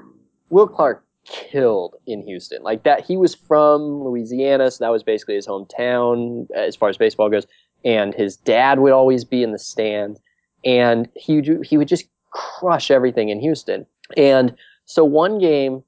Will 0.49 0.69
Clark 0.69 1.05
killed 1.25 1.97
in 2.07 2.23
Houston. 2.27 2.63
Like 2.63 2.85
that, 2.85 3.05
he 3.05 3.17
was 3.17 3.35
from 3.35 4.03
Louisiana, 4.05 4.71
so 4.71 4.85
that 4.85 4.91
was 4.91 5.03
basically 5.03 5.35
his 5.37 5.47
hometown 5.47 6.51
as 6.55 6.77
far 6.77 6.89
as 6.89 6.97
baseball 6.97 7.29
goes. 7.31 7.47
And 7.85 8.15
his 8.15 8.37
dad 8.37 8.79
would 8.81 8.93
always 8.93 9.25
be 9.25 9.43
in 9.43 9.53
the 9.53 9.59
stand, 9.59 10.19
and 10.65 11.09
he 11.15 11.41
he 11.65 11.79
would 11.79 11.89
just 11.89 12.07
crush 12.31 12.91
everything 12.91 13.29
in 13.29 13.41
Houston. 13.41 13.87
And 14.17 14.55
so 14.85 15.05
one 15.05 15.39
game, 15.39 15.83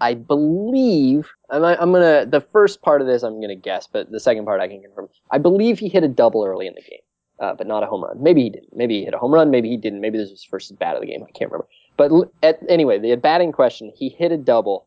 I 0.00 0.14
believe 0.14 1.28
I'm, 1.50 1.64
I'm 1.64 1.92
gonna 1.92 2.26
the 2.26 2.40
first 2.40 2.82
part 2.82 3.00
of 3.00 3.06
this 3.06 3.22
I'm 3.22 3.40
gonna 3.40 3.54
guess, 3.54 3.86
but 3.86 4.10
the 4.10 4.20
second 4.20 4.44
part 4.44 4.60
I 4.60 4.68
can 4.68 4.82
confirm. 4.82 5.08
I 5.30 5.38
believe 5.38 5.78
he 5.78 5.88
hit 5.88 6.02
a 6.04 6.08
double 6.08 6.44
early 6.44 6.66
in 6.66 6.74
the 6.74 6.82
game, 6.82 7.00
uh, 7.40 7.54
but 7.54 7.66
not 7.66 7.82
a 7.82 7.86
home 7.86 8.04
run. 8.04 8.22
Maybe 8.22 8.42
he 8.42 8.50
didn't. 8.50 8.74
Maybe 8.74 8.98
he 8.98 9.04
hit 9.04 9.14
a 9.14 9.18
home 9.18 9.32
run. 9.32 9.50
Maybe 9.50 9.68
he 9.68 9.76
didn't. 9.76 10.00
Maybe 10.00 10.18
this 10.18 10.30
was 10.30 10.40
his 10.40 10.44
first 10.44 10.78
bat 10.78 10.94
of 10.94 11.00
the 11.00 11.06
game. 11.06 11.22
I 11.22 11.30
can't 11.32 11.50
remember. 11.50 11.68
But 11.96 12.10
at, 12.42 12.58
anyway, 12.68 12.98
the 12.98 13.14
batting 13.16 13.52
question, 13.52 13.92
he 13.94 14.08
hit 14.08 14.32
a 14.32 14.36
double 14.36 14.86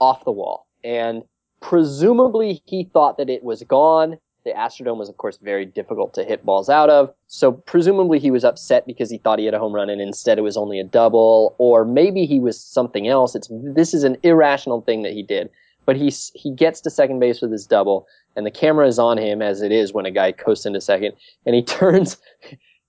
off 0.00 0.24
the 0.24 0.32
wall, 0.32 0.66
and 0.82 1.22
presumably 1.60 2.62
he 2.64 2.84
thought 2.84 3.18
that 3.18 3.30
it 3.30 3.44
was 3.44 3.62
gone, 3.62 4.18
The 4.50 4.58
Astrodome 4.58 4.98
was, 4.98 5.08
of 5.08 5.16
course, 5.16 5.38
very 5.38 5.64
difficult 5.64 6.12
to 6.14 6.24
hit 6.24 6.44
balls 6.44 6.68
out 6.68 6.90
of. 6.90 7.14
So 7.28 7.52
presumably 7.52 8.18
he 8.18 8.32
was 8.32 8.44
upset 8.44 8.84
because 8.84 9.08
he 9.08 9.18
thought 9.18 9.38
he 9.38 9.44
had 9.44 9.54
a 9.54 9.60
home 9.60 9.72
run 9.72 9.88
and 9.88 10.00
instead 10.00 10.38
it 10.38 10.42
was 10.42 10.56
only 10.56 10.80
a 10.80 10.84
double, 10.84 11.54
or 11.58 11.84
maybe 11.84 12.26
he 12.26 12.40
was 12.40 12.60
something 12.60 13.06
else. 13.06 13.36
It's 13.36 13.48
this 13.50 13.94
is 13.94 14.02
an 14.02 14.16
irrational 14.24 14.80
thing 14.80 15.02
that 15.02 15.12
he 15.12 15.22
did. 15.22 15.50
But 15.86 15.96
he 15.96 16.12
he 16.34 16.50
gets 16.50 16.80
to 16.82 16.90
second 16.90 17.20
base 17.20 17.40
with 17.40 17.52
his 17.52 17.66
double, 17.66 18.06
and 18.34 18.44
the 18.44 18.50
camera 18.50 18.86
is 18.86 18.98
on 18.98 19.18
him 19.18 19.40
as 19.40 19.62
it 19.62 19.72
is 19.72 19.92
when 19.92 20.04
a 20.04 20.10
guy 20.10 20.32
coasts 20.32 20.66
into 20.66 20.80
second, 20.80 21.14
and 21.46 21.54
he 21.54 21.62
turns 21.78 22.16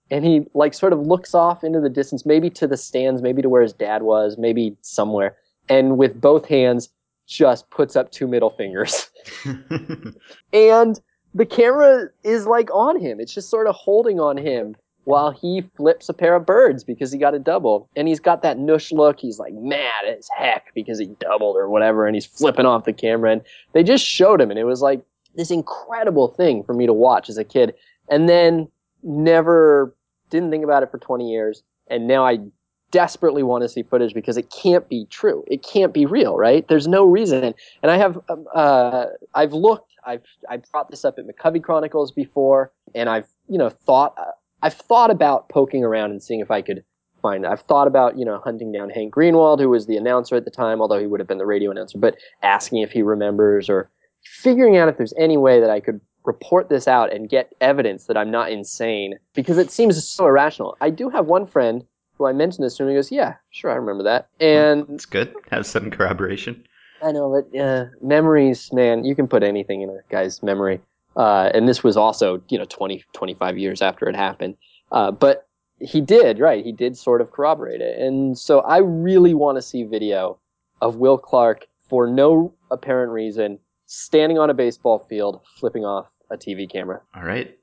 and 0.09 0.25
he 0.25 0.41
like 0.55 0.73
sort 0.73 0.93
of 0.93 0.99
looks 0.99 1.35
off 1.35 1.63
into 1.63 1.79
the 1.79 1.89
distance, 1.89 2.25
maybe 2.25 2.49
to 2.49 2.67
the 2.67 2.77
stands, 2.77 3.21
maybe 3.21 3.41
to 3.43 3.49
where 3.49 3.61
his 3.61 3.73
dad 3.73 4.01
was, 4.01 4.37
maybe 4.37 4.75
somewhere, 4.81 5.37
and 5.69 5.97
with 5.97 6.19
both 6.19 6.47
hands 6.47 6.89
just 7.27 7.69
puts 7.69 7.95
up 7.95 8.11
two 8.11 8.27
middle 8.27 8.49
fingers. 8.49 9.09
and 10.53 10.99
the 11.33 11.45
camera 11.45 12.09
is 12.23 12.45
like 12.45 12.69
on 12.73 12.99
him. 12.99 13.19
It's 13.19 13.33
just 13.33 13.49
sort 13.49 13.67
of 13.67 13.75
holding 13.75 14.19
on 14.19 14.37
him 14.37 14.75
while 15.05 15.31
he 15.31 15.61
flips 15.75 16.09
a 16.09 16.13
pair 16.13 16.35
of 16.35 16.45
birds 16.45 16.83
because 16.83 17.11
he 17.11 17.17
got 17.17 17.33
a 17.33 17.39
double. 17.39 17.89
And 17.95 18.07
he's 18.07 18.19
got 18.19 18.43
that 18.43 18.57
nush 18.57 18.91
look. 18.91 19.19
He's 19.19 19.39
like 19.39 19.53
mad 19.53 20.05
as 20.07 20.29
heck 20.37 20.73
because 20.75 20.99
he 20.99 21.07
doubled 21.19 21.55
or 21.55 21.69
whatever. 21.69 22.05
And 22.05 22.15
he's 22.15 22.25
flipping 22.25 22.65
off 22.65 22.85
the 22.85 22.93
camera. 22.93 23.31
And 23.31 23.41
they 23.73 23.83
just 23.83 24.05
showed 24.05 24.39
him. 24.39 24.51
And 24.51 24.59
it 24.59 24.65
was 24.65 24.81
like 24.81 25.01
this 25.35 25.51
incredible 25.51 26.27
thing 26.27 26.63
for 26.63 26.73
me 26.73 26.85
to 26.85 26.93
watch 26.93 27.29
as 27.29 27.37
a 27.37 27.43
kid. 27.43 27.73
And 28.09 28.29
then 28.29 28.67
never 29.03 29.95
didn't 30.31 30.49
think 30.49 30.63
about 30.63 30.81
it 30.81 30.89
for 30.89 30.97
20 30.97 31.29
years, 31.29 31.61
and 31.87 32.07
now 32.07 32.25
I 32.25 32.39
desperately 32.91 33.43
want 33.43 33.63
to 33.63 33.69
see 33.69 33.83
footage 33.83 34.13
because 34.13 34.37
it 34.37 34.51
can't 34.51 34.87
be 34.89 35.05
true. 35.09 35.43
It 35.47 35.63
can't 35.63 35.93
be 35.93 36.05
real, 36.05 36.37
right? 36.37 36.67
There's 36.67 36.87
no 36.87 37.05
reason. 37.05 37.53
And 37.81 37.91
I 37.91 37.97
have, 37.97 38.19
um, 38.29 38.45
uh, 38.53 39.05
I've 39.33 39.53
looked, 39.53 39.91
I've, 40.05 40.23
I've 40.49 40.63
brought 40.71 40.89
this 40.89 41.05
up 41.05 41.17
at 41.17 41.25
McCovey 41.25 41.63
Chronicles 41.63 42.11
before, 42.11 42.71
and 42.93 43.09
I've, 43.09 43.27
you 43.47 43.57
know, 43.57 43.69
thought, 43.69 44.15
uh, 44.17 44.31
I've 44.61 44.73
thought 44.73 45.11
about 45.11 45.49
poking 45.49 45.83
around 45.83 46.11
and 46.11 46.21
seeing 46.21 46.39
if 46.39 46.51
I 46.51 46.61
could 46.61 46.83
find. 47.21 47.45
I've 47.45 47.61
thought 47.61 47.87
about, 47.87 48.17
you 48.17 48.25
know, 48.25 48.39
hunting 48.43 48.71
down 48.71 48.89
Hank 48.89 49.13
Greenwald, 49.13 49.59
who 49.59 49.69
was 49.69 49.85
the 49.85 49.97
announcer 49.97 50.35
at 50.35 50.45
the 50.45 50.51
time, 50.51 50.81
although 50.81 50.99
he 50.99 51.07
would 51.07 51.19
have 51.19 51.27
been 51.27 51.37
the 51.37 51.45
radio 51.45 51.71
announcer, 51.71 51.97
but 51.97 52.17
asking 52.41 52.81
if 52.81 52.91
he 52.91 53.01
remembers 53.01 53.69
or 53.69 53.89
figuring 54.23 54.77
out 54.77 54.89
if 54.89 54.97
there's 54.97 55.13
any 55.17 55.37
way 55.37 55.59
that 55.59 55.69
I 55.69 55.79
could 55.79 56.01
report 56.23 56.69
this 56.69 56.87
out 56.87 57.11
and 57.11 57.29
get 57.29 57.53
evidence 57.61 58.05
that 58.05 58.17
I'm 58.17 58.29
not 58.29 58.51
insane 58.51 59.15
because 59.33 59.57
it 59.57 59.71
seems 59.71 60.03
so 60.07 60.25
irrational. 60.25 60.77
I 60.81 60.89
do 60.89 61.09
have 61.09 61.25
one 61.25 61.47
friend 61.47 61.83
who 62.21 62.27
I 62.27 62.33
mentioned 62.33 62.63
this 62.63 62.77
to 62.77 62.83
him. 62.83 62.89
He 62.89 62.95
goes, 62.95 63.11
"Yeah, 63.11 63.35
sure, 63.49 63.71
I 63.71 63.75
remember 63.75 64.03
that." 64.03 64.29
And 64.39 64.85
it's 64.89 65.05
good. 65.05 65.33
Have 65.49 65.65
some 65.65 65.89
corroboration. 65.89 66.63
I 67.01 67.11
know, 67.11 67.31
but 67.31 67.59
uh, 67.59 67.85
memories, 68.01 68.71
man, 68.71 69.03
you 69.03 69.15
can 69.15 69.27
put 69.27 69.41
anything 69.41 69.81
in 69.81 69.89
a 69.89 69.97
guy's 70.09 70.43
memory. 70.43 70.79
Uh, 71.15 71.49
and 71.53 71.67
this 71.67 71.83
was 71.83 71.97
also, 71.97 72.41
you 72.49 72.59
know, 72.59 72.65
20, 72.65 73.03
25 73.13 73.57
years 73.57 73.81
after 73.81 74.07
it 74.07 74.15
happened. 74.15 74.55
Uh, 74.91 75.09
but 75.09 75.47
he 75.79 75.99
did, 75.99 76.39
right? 76.39 76.63
He 76.63 76.71
did 76.71 76.95
sort 76.95 77.21
of 77.21 77.31
corroborate 77.31 77.81
it. 77.81 77.99
And 77.99 78.37
so 78.37 78.59
I 78.59 78.77
really 78.77 79.33
want 79.33 79.57
to 79.57 79.63
see 79.63 79.83
video 79.83 80.37
of 80.79 80.97
Will 80.97 81.17
Clark 81.17 81.65
for 81.89 82.07
no 82.07 82.53
apparent 82.69 83.11
reason 83.11 83.57
standing 83.87 84.37
on 84.37 84.51
a 84.51 84.53
baseball 84.53 84.99
field 85.09 85.41
flipping 85.57 85.83
off 85.83 86.05
a 86.29 86.37
TV 86.37 86.71
camera. 86.71 87.01
All 87.15 87.23
right. 87.23 87.57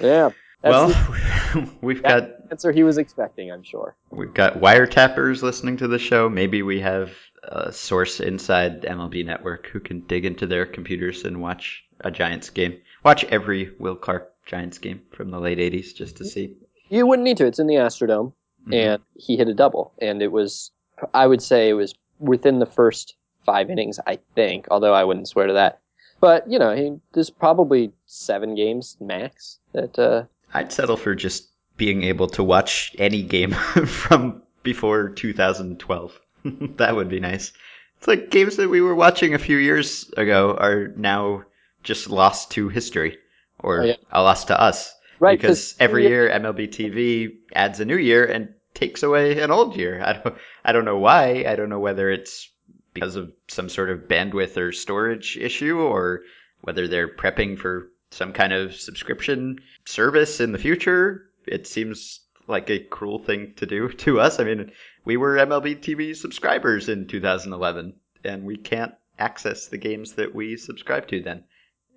Yeah. 0.00 0.30
Well, 0.64 0.88
the, 1.52 1.68
we've 1.80 2.02
got 2.02 2.30
answer 2.50 2.72
he 2.72 2.82
was 2.82 2.98
expecting, 2.98 3.52
I'm 3.52 3.62
sure. 3.62 3.96
We've 4.10 4.32
got 4.32 4.60
wiretappers 4.60 5.42
listening 5.42 5.76
to 5.78 5.88
the 5.88 5.98
show. 5.98 6.28
Maybe 6.28 6.62
we 6.62 6.80
have 6.80 7.12
a 7.42 7.72
source 7.72 8.20
inside 8.20 8.82
MLB 8.82 9.24
Network 9.24 9.66
who 9.66 9.80
can 9.80 10.00
dig 10.00 10.24
into 10.24 10.46
their 10.46 10.66
computers 10.66 11.24
and 11.24 11.40
watch 11.40 11.84
a 12.00 12.10
Giants 12.10 12.50
game. 12.50 12.78
Watch 13.04 13.24
every 13.24 13.72
Will 13.78 13.96
Clark 13.96 14.32
Giants 14.46 14.78
game 14.78 15.02
from 15.12 15.30
the 15.30 15.38
late 15.38 15.58
80s 15.58 15.94
just 15.94 16.16
to 16.16 16.24
see. 16.24 16.56
You 16.88 17.06
wouldn't 17.06 17.24
need 17.24 17.36
to. 17.38 17.46
It's 17.46 17.58
in 17.58 17.66
the 17.66 17.74
Astrodome. 17.74 18.32
Mm-hmm. 18.62 18.74
And 18.74 19.02
he 19.14 19.36
hit 19.36 19.48
a 19.48 19.54
double. 19.54 19.92
And 20.00 20.22
it 20.22 20.32
was, 20.32 20.70
I 21.12 21.26
would 21.26 21.42
say 21.42 21.68
it 21.68 21.74
was 21.74 21.94
within 22.18 22.58
the 22.58 22.66
first 22.66 23.16
five 23.44 23.68
innings, 23.68 24.00
I 24.06 24.18
think, 24.34 24.68
although 24.70 24.94
I 24.94 25.04
wouldn't 25.04 25.28
swear 25.28 25.46
to 25.46 25.52
that. 25.54 25.80
But 26.20 26.50
you 26.50 26.58
know, 26.58 26.74
he, 26.74 26.96
there's 27.12 27.28
probably 27.28 27.92
seven 28.06 28.54
games 28.54 28.96
max 29.00 29.58
that. 29.72 29.98
Uh, 29.98 30.24
I'd 30.54 30.72
settle 30.72 30.96
for 30.96 31.14
just 31.14 31.50
being 31.76 32.04
able 32.04 32.28
to 32.28 32.44
watch 32.44 32.94
any 32.98 33.22
game 33.22 33.50
from 33.86 34.42
before 34.62 35.10
2012. 35.10 36.20
that 36.76 36.94
would 36.94 37.08
be 37.08 37.20
nice. 37.20 37.52
It's 37.98 38.06
like 38.06 38.30
games 38.30 38.56
that 38.56 38.68
we 38.68 38.80
were 38.80 38.94
watching 38.94 39.34
a 39.34 39.38
few 39.38 39.56
years 39.56 40.10
ago 40.16 40.56
are 40.58 40.88
now 40.88 41.44
just 41.82 42.08
lost 42.08 42.52
to 42.52 42.68
history 42.68 43.18
or 43.58 43.82
oh, 43.82 43.84
yeah. 43.84 43.96
lost 44.12 44.48
to 44.48 44.60
us. 44.60 44.94
Right, 45.20 45.40
because 45.40 45.74
every 45.78 46.06
year 46.06 46.28
MLB 46.28 46.68
TV 46.68 47.36
adds 47.54 47.80
a 47.80 47.84
new 47.84 47.96
year 47.96 48.24
and 48.24 48.52
takes 48.74 49.02
away 49.02 49.40
an 49.40 49.50
old 49.50 49.76
year. 49.76 50.02
I 50.04 50.12
don't 50.14 50.36
I 50.64 50.72
don't 50.72 50.84
know 50.84 50.98
why. 50.98 51.44
I 51.46 51.54
don't 51.56 51.68
know 51.68 51.78
whether 51.78 52.10
it's 52.10 52.50
because 52.92 53.16
of 53.16 53.32
some 53.48 53.68
sort 53.68 53.90
of 53.90 54.00
bandwidth 54.00 54.56
or 54.56 54.72
storage 54.72 55.36
issue, 55.36 55.78
or 55.78 56.22
whether 56.60 56.88
they're 56.88 57.08
prepping 57.08 57.58
for 57.58 57.90
some 58.14 58.32
kind 58.32 58.52
of 58.52 58.74
subscription 58.74 59.60
service 59.84 60.40
in 60.40 60.52
the 60.52 60.58
future. 60.58 61.30
It 61.46 61.66
seems 61.66 62.20
like 62.46 62.70
a 62.70 62.78
cruel 62.78 63.18
thing 63.18 63.54
to 63.56 63.66
do 63.66 63.88
to 64.04 64.20
us. 64.20 64.40
I 64.40 64.44
mean, 64.44 64.72
we 65.04 65.16
were 65.16 65.36
MLB 65.36 65.80
TV 65.80 66.16
subscribers 66.16 66.88
in 66.88 67.06
2011, 67.06 67.94
and 68.24 68.44
we 68.44 68.56
can't 68.56 68.94
access 69.18 69.66
the 69.66 69.78
games 69.78 70.14
that 70.14 70.34
we 70.34 70.56
subscribe 70.56 71.08
to 71.08 71.20
then. 71.20 71.44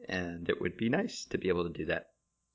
And 0.10 0.50
it 0.50 0.62
would 0.62 0.78
be 0.78 0.90
nice 0.90 1.26
to 1.26 1.38
be 1.38 1.50
able 1.50 1.64
to 1.64 1.78
do 1.78 1.86
that. 1.86 2.08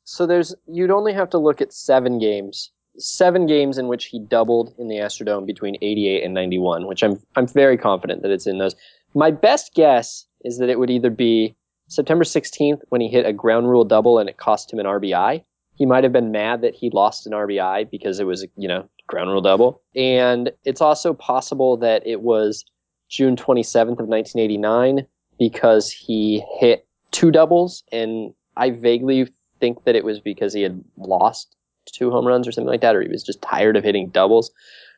So 0.05 0.27
there's 0.27 0.55
you'd 0.67 0.91
only 0.91 1.13
have 1.13 1.31
to 1.31 1.39
look 1.39 1.61
at 1.61 1.73
seven 1.73 2.19
games 2.19 2.73
seven 2.99 3.47
games 3.47 3.79
in 3.79 3.89
which 3.89 4.07
he 4.07 4.19
doubled 4.19 4.75
in 4.79 4.89
the 4.89 4.97
Astrodome 4.97 5.47
between 5.47 5.77
88 5.81 6.25
and 6.25 6.35
91, 6.35 6.87
which 6.87 7.03
I'm 7.03 7.21
I'm 7.37 7.47
very 7.47 7.79
confident 7.79 8.23
that 8.23 8.31
it's 8.31 8.47
in 8.47 8.59
those. 8.59 8.75
My 9.15 9.31
best 9.31 9.75
guess 9.75 10.27
is 10.43 10.59
that 10.59 10.71
it 10.71 10.79
would 10.79 10.91
either 10.91 11.11
be 11.11 11.57
September 11.89 12.25
16th 12.25 12.81
when 12.89 13.01
he 13.01 13.09
hit 13.09 13.27
a 13.27 13.33
ground 13.33 13.69
rule 13.69 13.85
double 13.85 14.19
and 14.19 14.29
it 14.29 14.37
cost 14.37 14.73
him 14.73 14.79
an 14.79 14.87
RBI. 14.87 15.45
He 15.75 15.87
might 15.87 16.05
have 16.05 16.13
been 16.13 16.33
mad 16.33 16.63
that 16.63 16.75
he 16.75 16.91
lost 16.91 17.27
an 17.27 17.33
RBI 17.33 17.91
because 17.91 18.21
it 18.21 18.27
was, 18.27 18.47
you 18.57 18.69
know, 18.69 18.89
ground 19.07 19.31
rule 19.31 19.41
double. 19.41 19.83
And 19.97 20.53
it's 20.65 20.81
also 20.81 21.15
possible 21.15 21.77
that 21.79 22.07
it 22.07 22.23
was 22.23 22.65
June 23.09 23.37
27th 23.37 24.01
of 24.01 24.09
1989 24.09 25.07
because 25.39 25.91
he 25.91 26.45
hit 26.59 26.87
two 27.11 27.31
doubles 27.31 27.83
and 27.93 28.33
I 28.57 28.71
vaguely 28.71 29.29
think 29.61 29.85
that 29.85 29.97
it 29.97 30.05
was 30.05 30.21
because 30.21 30.53
he 30.53 30.63
had 30.63 30.83
lost 30.97 31.57
two 31.87 32.11
home 32.11 32.27
runs 32.27 32.47
or 32.47 32.53
something 32.53 32.71
like 32.71 32.81
that, 32.83 32.95
or 32.95 33.03
he 33.03 33.09
was 33.09 33.25
just 33.25 33.43
tired 33.43 33.77
of 33.77 33.85
hitting 33.85 34.09
doubles. 34.09 34.51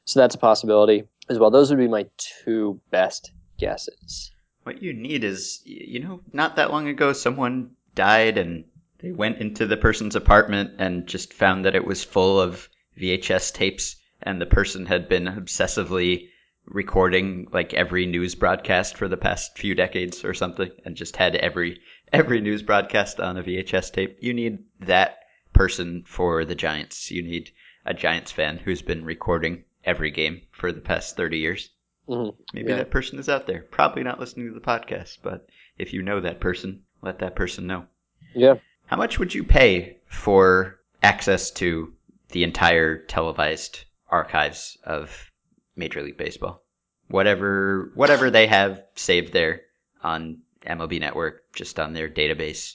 So 0.05 0.21
that's 0.21 0.35
a 0.35 0.39
possibility 0.39 1.05
as 1.29 1.39
well. 1.39 1.51
Those 1.51 1.71
would 1.71 1.79
be 1.79 1.89
my 1.89 2.07
two 2.19 2.81
best 2.91 3.33
guesses. 3.59 4.34
What 4.65 4.83
you 4.83 4.95
need 4.95 5.25
is, 5.25 5.61
you 5.67 6.01
know, 6.01 6.23
not 6.33 6.57
that 6.57 6.71
long 6.71 6.89
ago, 6.89 7.13
someone 7.13 7.77
died 7.95 8.39
and 8.39 8.65
they 8.99 9.13
went 9.13 9.37
into 9.37 9.67
the 9.67 9.77
person's 9.77 10.17
apartment 10.17 10.77
and 10.79 11.07
just 11.07 11.35
found 11.35 11.67
that 11.67 11.77
it 11.77 11.85
was 11.85 12.03
full 12.03 12.41
of 12.41 12.71
VHS 12.99 13.53
tapes, 13.53 13.97
and 14.23 14.41
the 14.41 14.47
person 14.47 14.87
had 14.87 15.07
been 15.07 15.27
obsessively 15.27 16.31
recording 16.65 17.47
like 17.53 17.75
every 17.75 18.07
news 18.07 18.35
broadcast 18.35 18.97
for 18.97 19.07
the 19.07 19.19
past 19.19 19.59
few 19.59 19.75
decades 19.75 20.25
or 20.25 20.33
something 20.33 20.71
and 20.87 20.97
just 20.97 21.17
had 21.17 21.37
every 21.37 21.79
every 22.11 22.41
news 22.41 22.63
broadcast 22.63 23.21
on 23.21 23.37
a 23.37 23.43
VHS 23.43 23.93
tape. 23.93 24.17
You 24.21 24.33
need 24.33 24.61
that 24.81 25.19
person 25.53 26.05
for 26.07 26.47
the 26.47 26.55
Giants. 26.55 27.11
You 27.11 27.23
need 27.23 27.51
a 27.85 27.93
Giants 27.93 28.33
fan 28.33 28.57
who's 28.57 28.81
been 28.81 29.05
recording 29.05 29.65
every 29.85 30.11
game 30.11 30.41
for 30.53 30.73
the 30.73 30.81
past 30.81 31.19
30 31.19 31.39
years. 31.39 31.69
Mm-hmm. 32.09 32.37
Maybe 32.53 32.71
yeah. 32.71 32.77
that 32.77 32.91
person 32.91 33.19
is 33.19 33.29
out 33.29 33.47
there. 33.47 33.63
Probably 33.71 34.03
not 34.03 34.21
listening 34.21 34.49
to 34.49 34.55
the 34.55 34.61
podcast, 34.61 35.19
but 35.23 35.49
if 35.79 35.93
you 35.93 36.03
know 36.03 36.21
that 36.21 36.41
person, 36.41 36.83
let 37.03 37.19
that 37.21 37.37
person 37.37 37.67
know. 37.67 37.87
Yeah. 38.35 38.55
How 38.87 38.97
much 38.97 39.19
would 39.19 39.35
you 39.35 39.45
pay 39.45 39.99
for 40.07 40.81
access 41.03 41.51
to 41.53 41.93
the 42.31 42.45
entire 42.45 42.99
televised 42.99 43.85
archives 44.09 44.77
of 44.85 45.31
Major 45.77 46.03
League 46.03 46.19
Baseball? 46.19 46.63
Whatever 47.09 47.93
whatever 47.95 48.31
they 48.31 48.47
have 48.47 48.83
saved 48.97 49.33
there 49.33 49.63
on 50.03 50.39
MLB 50.67 51.01
Network, 51.01 51.53
just 51.55 51.79
on 51.79 51.93
their 51.93 52.09
database. 52.09 52.75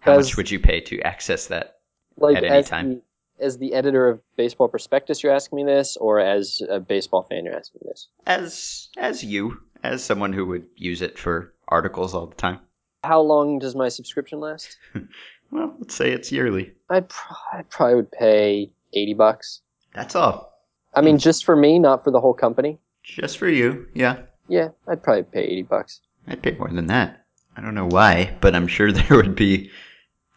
How 0.00 0.16
much 0.16 0.36
would 0.36 0.50
you 0.50 0.60
pay 0.60 0.80
to 0.82 1.00
access 1.00 1.48
that 1.48 1.78
like 2.18 2.36
at 2.36 2.44
any 2.44 2.62
time. 2.62 3.02
As 3.40 3.58
the 3.58 3.74
editor 3.74 4.08
of 4.08 4.20
Baseball 4.36 4.68
Prospectus, 4.68 5.22
you're 5.22 5.34
asking 5.34 5.56
me 5.56 5.64
this, 5.64 5.96
or 5.96 6.18
as 6.18 6.60
a 6.68 6.80
baseball 6.80 7.22
fan, 7.22 7.44
you're 7.44 7.56
asking 7.56 7.80
me 7.84 7.90
this? 7.90 8.08
As 8.26 8.88
as 8.96 9.22
you, 9.22 9.58
as 9.82 10.02
someone 10.02 10.32
who 10.32 10.46
would 10.46 10.66
use 10.76 11.02
it 11.02 11.18
for 11.18 11.54
articles 11.68 12.14
all 12.14 12.26
the 12.26 12.34
time. 12.34 12.60
How 13.04 13.20
long 13.20 13.58
does 13.58 13.74
my 13.74 13.88
subscription 13.88 14.40
last? 14.40 14.76
well, 15.50 15.74
let's 15.78 15.94
say 15.94 16.10
it's 16.10 16.32
yearly. 16.32 16.72
I, 16.90 17.04
I 17.52 17.62
probably 17.70 17.94
would 17.96 18.12
pay 18.12 18.70
eighty 18.92 19.14
bucks. 19.14 19.60
That's 19.94 20.16
all. 20.16 20.52
I 20.94 21.00
mean, 21.00 21.18
just 21.18 21.44
for 21.44 21.54
me, 21.54 21.78
not 21.78 22.02
for 22.02 22.10
the 22.10 22.20
whole 22.20 22.34
company. 22.34 22.78
Just 23.04 23.38
for 23.38 23.48
you, 23.48 23.86
yeah. 23.94 24.22
Yeah, 24.48 24.68
I'd 24.88 25.02
probably 25.02 25.22
pay 25.22 25.42
eighty 25.42 25.62
bucks. 25.62 26.00
I'd 26.26 26.42
pay 26.42 26.52
more 26.52 26.70
than 26.70 26.86
that. 26.86 27.24
I 27.56 27.60
don't 27.60 27.74
know 27.74 27.86
why, 27.86 28.36
but 28.40 28.54
I'm 28.54 28.66
sure 28.66 28.90
there 28.92 29.16
would 29.16 29.34
be 29.34 29.70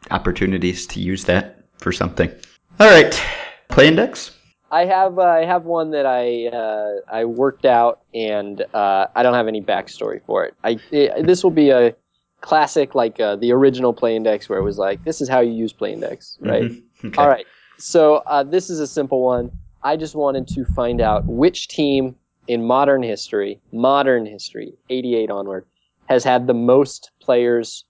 opportunities 0.09 0.87
to 0.87 0.99
use 0.99 1.25
that 1.25 1.65
for 1.77 1.91
something. 1.91 2.31
All 2.79 2.87
right, 2.87 3.21
play 3.69 3.87
index. 3.87 4.31
I 4.71 4.85
have 4.85 5.19
uh, 5.19 5.23
I 5.23 5.45
have 5.45 5.65
one 5.65 5.91
that 5.91 6.05
I 6.05 6.47
uh, 6.47 7.01
I 7.11 7.25
worked 7.25 7.65
out, 7.65 8.01
and 8.13 8.61
uh, 8.73 9.07
I 9.15 9.21
don't 9.21 9.33
have 9.33 9.47
any 9.47 9.61
backstory 9.61 10.21
for 10.25 10.45
it. 10.45 10.55
I 10.63 10.79
it, 10.91 11.25
this 11.25 11.43
will 11.43 11.51
be 11.51 11.69
a 11.69 11.95
classic 12.39 12.95
like 12.95 13.19
uh, 13.19 13.35
the 13.35 13.51
original 13.51 13.93
play 13.93 14.15
index 14.15 14.49
where 14.49 14.57
it 14.57 14.63
was 14.63 14.77
like 14.77 15.03
this 15.03 15.21
is 15.21 15.29
how 15.29 15.41
you 15.41 15.51
use 15.51 15.73
play 15.73 15.93
index, 15.93 16.37
right? 16.41 16.63
Mhm. 16.63 16.83
Okay. 17.03 17.19
All 17.19 17.27
right. 17.27 17.47
So 17.79 18.17
uh, 18.27 18.43
this 18.43 18.69
is 18.69 18.79
a 18.79 18.85
simple 18.85 19.23
one. 19.23 19.49
I 19.81 19.97
just 19.97 20.13
wanted 20.13 20.47
to 20.49 20.65
find 20.65 21.01
out 21.01 21.25
which 21.25 21.67
team 21.67 22.15
in 22.47 22.63
modern 22.63 23.01
history, 23.01 23.59
modern 23.71 24.27
history, 24.27 24.73
88 24.91 25.31
onward, 25.31 25.65
has 26.05 26.23
had 26.23 26.45
the 26.45 26.53
most 26.53 27.09
players 27.19 27.85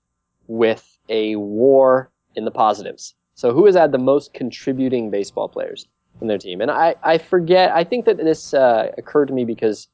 with 0.48 0.88
a 1.10 1.36
war 1.36 2.10
in 2.36 2.46
the 2.46 2.52
positives. 2.52 3.16
So 3.42 3.52
who 3.52 3.66
has 3.66 3.74
had 3.74 3.92
the 3.92 3.98
most 3.98 4.36
contributing 4.36 5.10
baseball 5.10 5.50
players 5.50 5.88
in 6.22 6.28
their 6.28 6.38
team? 6.38 6.62
And 6.62 6.70
I, 6.70 6.94
I 7.02 7.18
forget, 7.18 7.72
I 7.72 7.84
think 7.84 8.06
that 8.06 8.18
this 8.18 8.54
uh, 8.54 8.92
occurred 9.00 9.30
to 9.30 9.34
me 9.34 9.46
because 9.46 9.88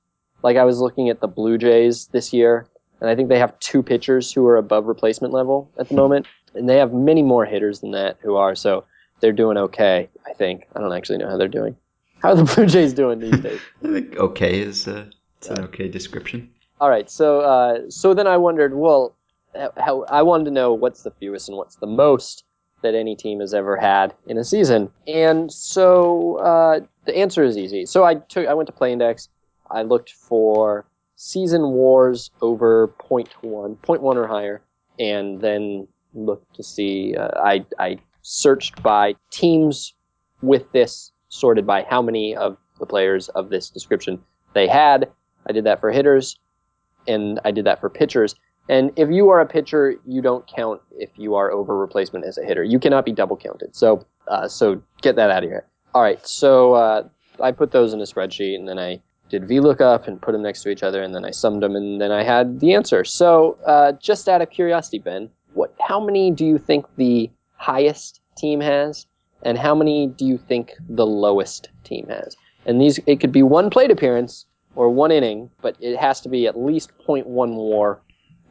like 0.44 0.58
I 0.58 0.66
was 0.66 0.82
looking 0.82 1.08
at 1.08 1.22
the 1.22 1.30
Blue 1.30 1.58
Jays 1.58 2.08
this 2.08 2.34
year, 2.34 2.68
and 3.00 3.10
I 3.10 3.16
think 3.16 3.30
they 3.30 3.40
have 3.40 3.58
two 3.62 3.82
pitchers 3.82 4.34
who 4.34 4.46
are 4.48 4.58
above 4.58 4.88
replacement 4.88 5.34
level 5.34 5.72
at 5.80 5.88
the 5.88 5.96
moment, 5.96 6.28
and 6.56 6.68
they 6.68 6.76
have 6.76 6.92
many 6.92 7.24
more 7.24 7.46
hitters 7.46 7.80
than 7.80 7.92
that 7.92 8.18
who 8.22 8.36
are. 8.36 8.54
So 8.54 8.84
they're 9.22 9.32
doing 9.32 9.56
okay, 9.58 10.10
I 10.30 10.34
think. 10.34 10.68
I 10.76 10.82
don't 10.82 10.92
actually 10.92 11.20
know 11.20 11.30
how 11.30 11.38
they're 11.38 11.48
doing. 11.48 11.78
How 12.22 12.32
are 12.32 12.36
the 12.36 12.44
Blue 12.54 12.66
Jays 12.66 12.92
doing 12.92 13.20
these 13.20 13.40
days? 13.40 13.62
I 13.82 13.88
think 13.88 14.18
okay 14.18 14.60
is 14.60 14.90
uh, 14.90 15.06
it's 15.38 15.48
an 15.48 15.62
okay 15.62 15.88
description. 15.88 16.52
All 16.82 16.90
right, 16.90 17.10
so 17.10 17.40
uh, 17.40 17.90
so 17.90 18.14
then 18.14 18.28
I 18.28 18.36
wondered, 18.36 18.74
well, 18.74 19.16
how, 19.56 19.72
how 19.78 20.04
I 20.10 20.22
wanted 20.24 20.44
to 20.46 20.52
know 20.52 20.74
what's 20.74 21.04
the 21.04 21.12
fewest 21.12 21.48
and 21.48 21.58
what's 21.58 21.78
the 21.78 21.88
most 21.88 22.44
that 22.82 22.96
any 22.96 23.16
team 23.16 23.40
has 23.40 23.54
ever 23.54 23.78
had 23.78 24.14
in 24.28 24.38
a 24.38 24.44
season, 24.44 24.90
and 25.08 25.52
so 25.52 26.38
uh, 26.38 26.80
the 27.06 27.18
answer 27.18 27.44
is 27.44 27.58
easy. 27.58 27.86
So 27.86 28.04
I 28.04 28.16
took 28.16 28.48
I 28.48 28.54
went 28.54 28.68
to 28.68 28.74
Play 28.74 28.92
Index, 28.92 29.30
I 29.70 29.84
looked 29.84 30.12
for 30.12 30.86
season 31.16 31.72
wars 31.72 32.32
over 32.42 32.90
0.1, 33.00 33.78
0.1 33.78 34.16
or 34.16 34.28
higher, 34.28 34.62
and 35.00 35.42
then 35.42 35.88
looked 36.14 36.56
to 36.56 36.64
see. 36.64 37.16
Uh, 37.16 37.30
I 37.42 37.66
I 37.80 37.98
searched 38.22 38.82
by 38.82 39.16
teams 39.32 39.94
with 40.42 40.72
this 40.72 41.12
sorted 41.30 41.66
by 41.66 41.84
how 41.84 42.02
many 42.02 42.36
of 42.36 42.58
the 42.80 42.86
players 42.86 43.30
of 43.30 43.50
this 43.50 43.70
description 43.70 44.22
they 44.54 44.68
had. 44.68 45.10
I 45.48 45.52
did 45.52 45.64
that 45.66 45.80
for 45.80 45.92
hitters, 45.92 46.38
and 47.08 47.40
I 47.44 47.52
did 47.52 47.66
that 47.66 47.80
for 47.82 47.90
pitchers. 47.90 48.36
And 48.70 48.92
if 48.96 49.10
you 49.10 49.30
are 49.30 49.40
a 49.40 49.46
pitcher, 49.46 49.96
you 50.06 50.22
don't 50.22 50.46
count 50.48 50.82
if 50.92 51.10
you 51.16 51.36
are 51.36 51.52
over 51.52 51.78
replacement 51.78 52.26
as 52.26 52.38
a 52.38 52.44
hitter. 52.44 52.64
You 52.64 52.80
cannot 52.80 53.06
be 53.06 53.12
double 53.12 53.38
counted. 53.38 53.76
So, 53.76 54.06
uh, 54.28 54.48
so 54.48 54.82
get 55.02 55.16
that 55.16 55.30
out 55.30 55.44
of 55.44 55.50
your 55.50 55.62
head. 55.62 55.70
All 55.94 56.02
right. 56.02 56.26
So 56.28 56.74
uh, 56.74 57.08
I 57.42 57.52
put 57.52 57.72
those 57.72 57.94
in 57.94 58.02
a 58.02 58.04
spreadsheet, 58.04 58.56
and 58.56 58.68
then 58.68 58.78
I 58.78 59.02
did 59.30 59.44
VLOOKUP 59.44 60.08
and 60.08 60.22
put 60.22 60.32
them 60.32 60.44
next 60.44 60.64
to 60.64 60.70
each 60.70 60.84
other, 60.84 61.02
and 61.02 61.14
then 61.14 61.26
I 61.26 61.32
summed 61.32 61.64
them, 61.64 61.76
and 61.76 62.02
then 62.02 62.12
I 62.12 62.24
had 62.24 62.60
the 62.60 62.74
answer. 62.74 63.04
So, 63.04 63.58
uh, 63.66 63.94
just 63.94 64.28
out 64.30 64.42
of 64.42 64.50
curiosity, 64.50 65.00
Ben, 65.00 65.30
what? 65.54 65.74
How 65.80 66.00
many 66.00 66.32
do 66.32 66.46
you 66.46 66.58
think 66.58 66.86
the 66.98 67.30
highest 67.56 68.22
team 68.38 68.62
has, 68.62 69.06
and 69.44 69.58
how 69.58 69.76
many 69.76 70.08
do 70.08 70.26
you 70.26 70.38
think 70.38 70.74
the 70.90 71.06
lowest 71.06 71.70
team 71.84 72.08
has? 72.10 72.36
And 72.66 72.82
these, 72.82 73.00
it 73.06 73.20
could 73.20 73.32
be 73.32 73.44
one 73.44 73.70
plate 73.70 73.92
appearance 73.92 74.46
or 74.76 74.90
one 74.90 75.12
inning, 75.12 75.50
but 75.62 75.76
it 75.80 75.98
has 75.98 76.22
to 76.22 76.30
be 76.30 76.48
at 76.48 76.60
least 76.60 76.92
0.1 77.08 77.26
WAR 77.26 78.00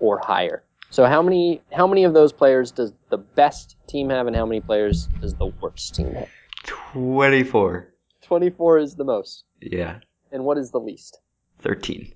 or 0.01 0.19
higher. 0.19 0.63
So 0.91 1.05
how 1.07 1.21
many 1.23 1.63
how 1.73 1.87
many 1.87 2.05
of 2.05 2.15
those 2.15 2.33
players 2.33 2.71
does 2.71 2.93
the 3.11 3.19
best 3.19 3.77
team 3.89 4.11
have, 4.11 4.27
and 4.27 4.37
how 4.37 4.47
many 4.47 4.61
players 4.61 5.07
does 5.21 5.35
the 5.35 5.47
worst 5.47 5.95
team 5.95 6.13
have? 6.15 6.29
Twenty-four. 6.65 7.89
24 8.23 8.79
is 8.79 8.97
the 8.97 9.05
most, 9.05 9.45
Yeah, 9.61 10.01
and 10.33 10.45
what 10.45 10.59
is 10.59 10.71
the 10.73 10.81
least? 10.81 11.21
thirteen. 11.61 12.13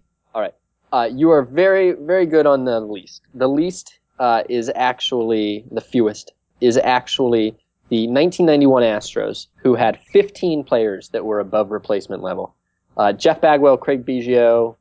Uh, 0.92 1.08
you 1.12 1.30
are 1.30 1.42
very, 1.42 1.92
very 1.92 2.26
good 2.26 2.46
on 2.46 2.64
the 2.64 2.80
least. 2.80 3.22
The 3.34 3.48
least 3.48 4.00
uh, 4.18 4.42
is 4.48 4.68
actually 4.74 5.64
the 5.70 5.80
fewest. 5.80 6.32
Is 6.60 6.76
actually 6.78 7.50
the 7.90 8.08
1991 8.08 8.82
Astros, 8.82 9.46
who 9.58 9.76
had 9.76 10.00
15 10.12 10.64
players 10.64 11.10
that 11.10 11.24
were 11.24 11.38
above 11.38 11.70
replacement 11.70 12.24
level. 12.24 12.56
Uh, 12.96 13.12
Jeff 13.12 13.40
Bagwell, 13.40 13.76
Craig 13.76 14.04
Biggio, 14.04 14.74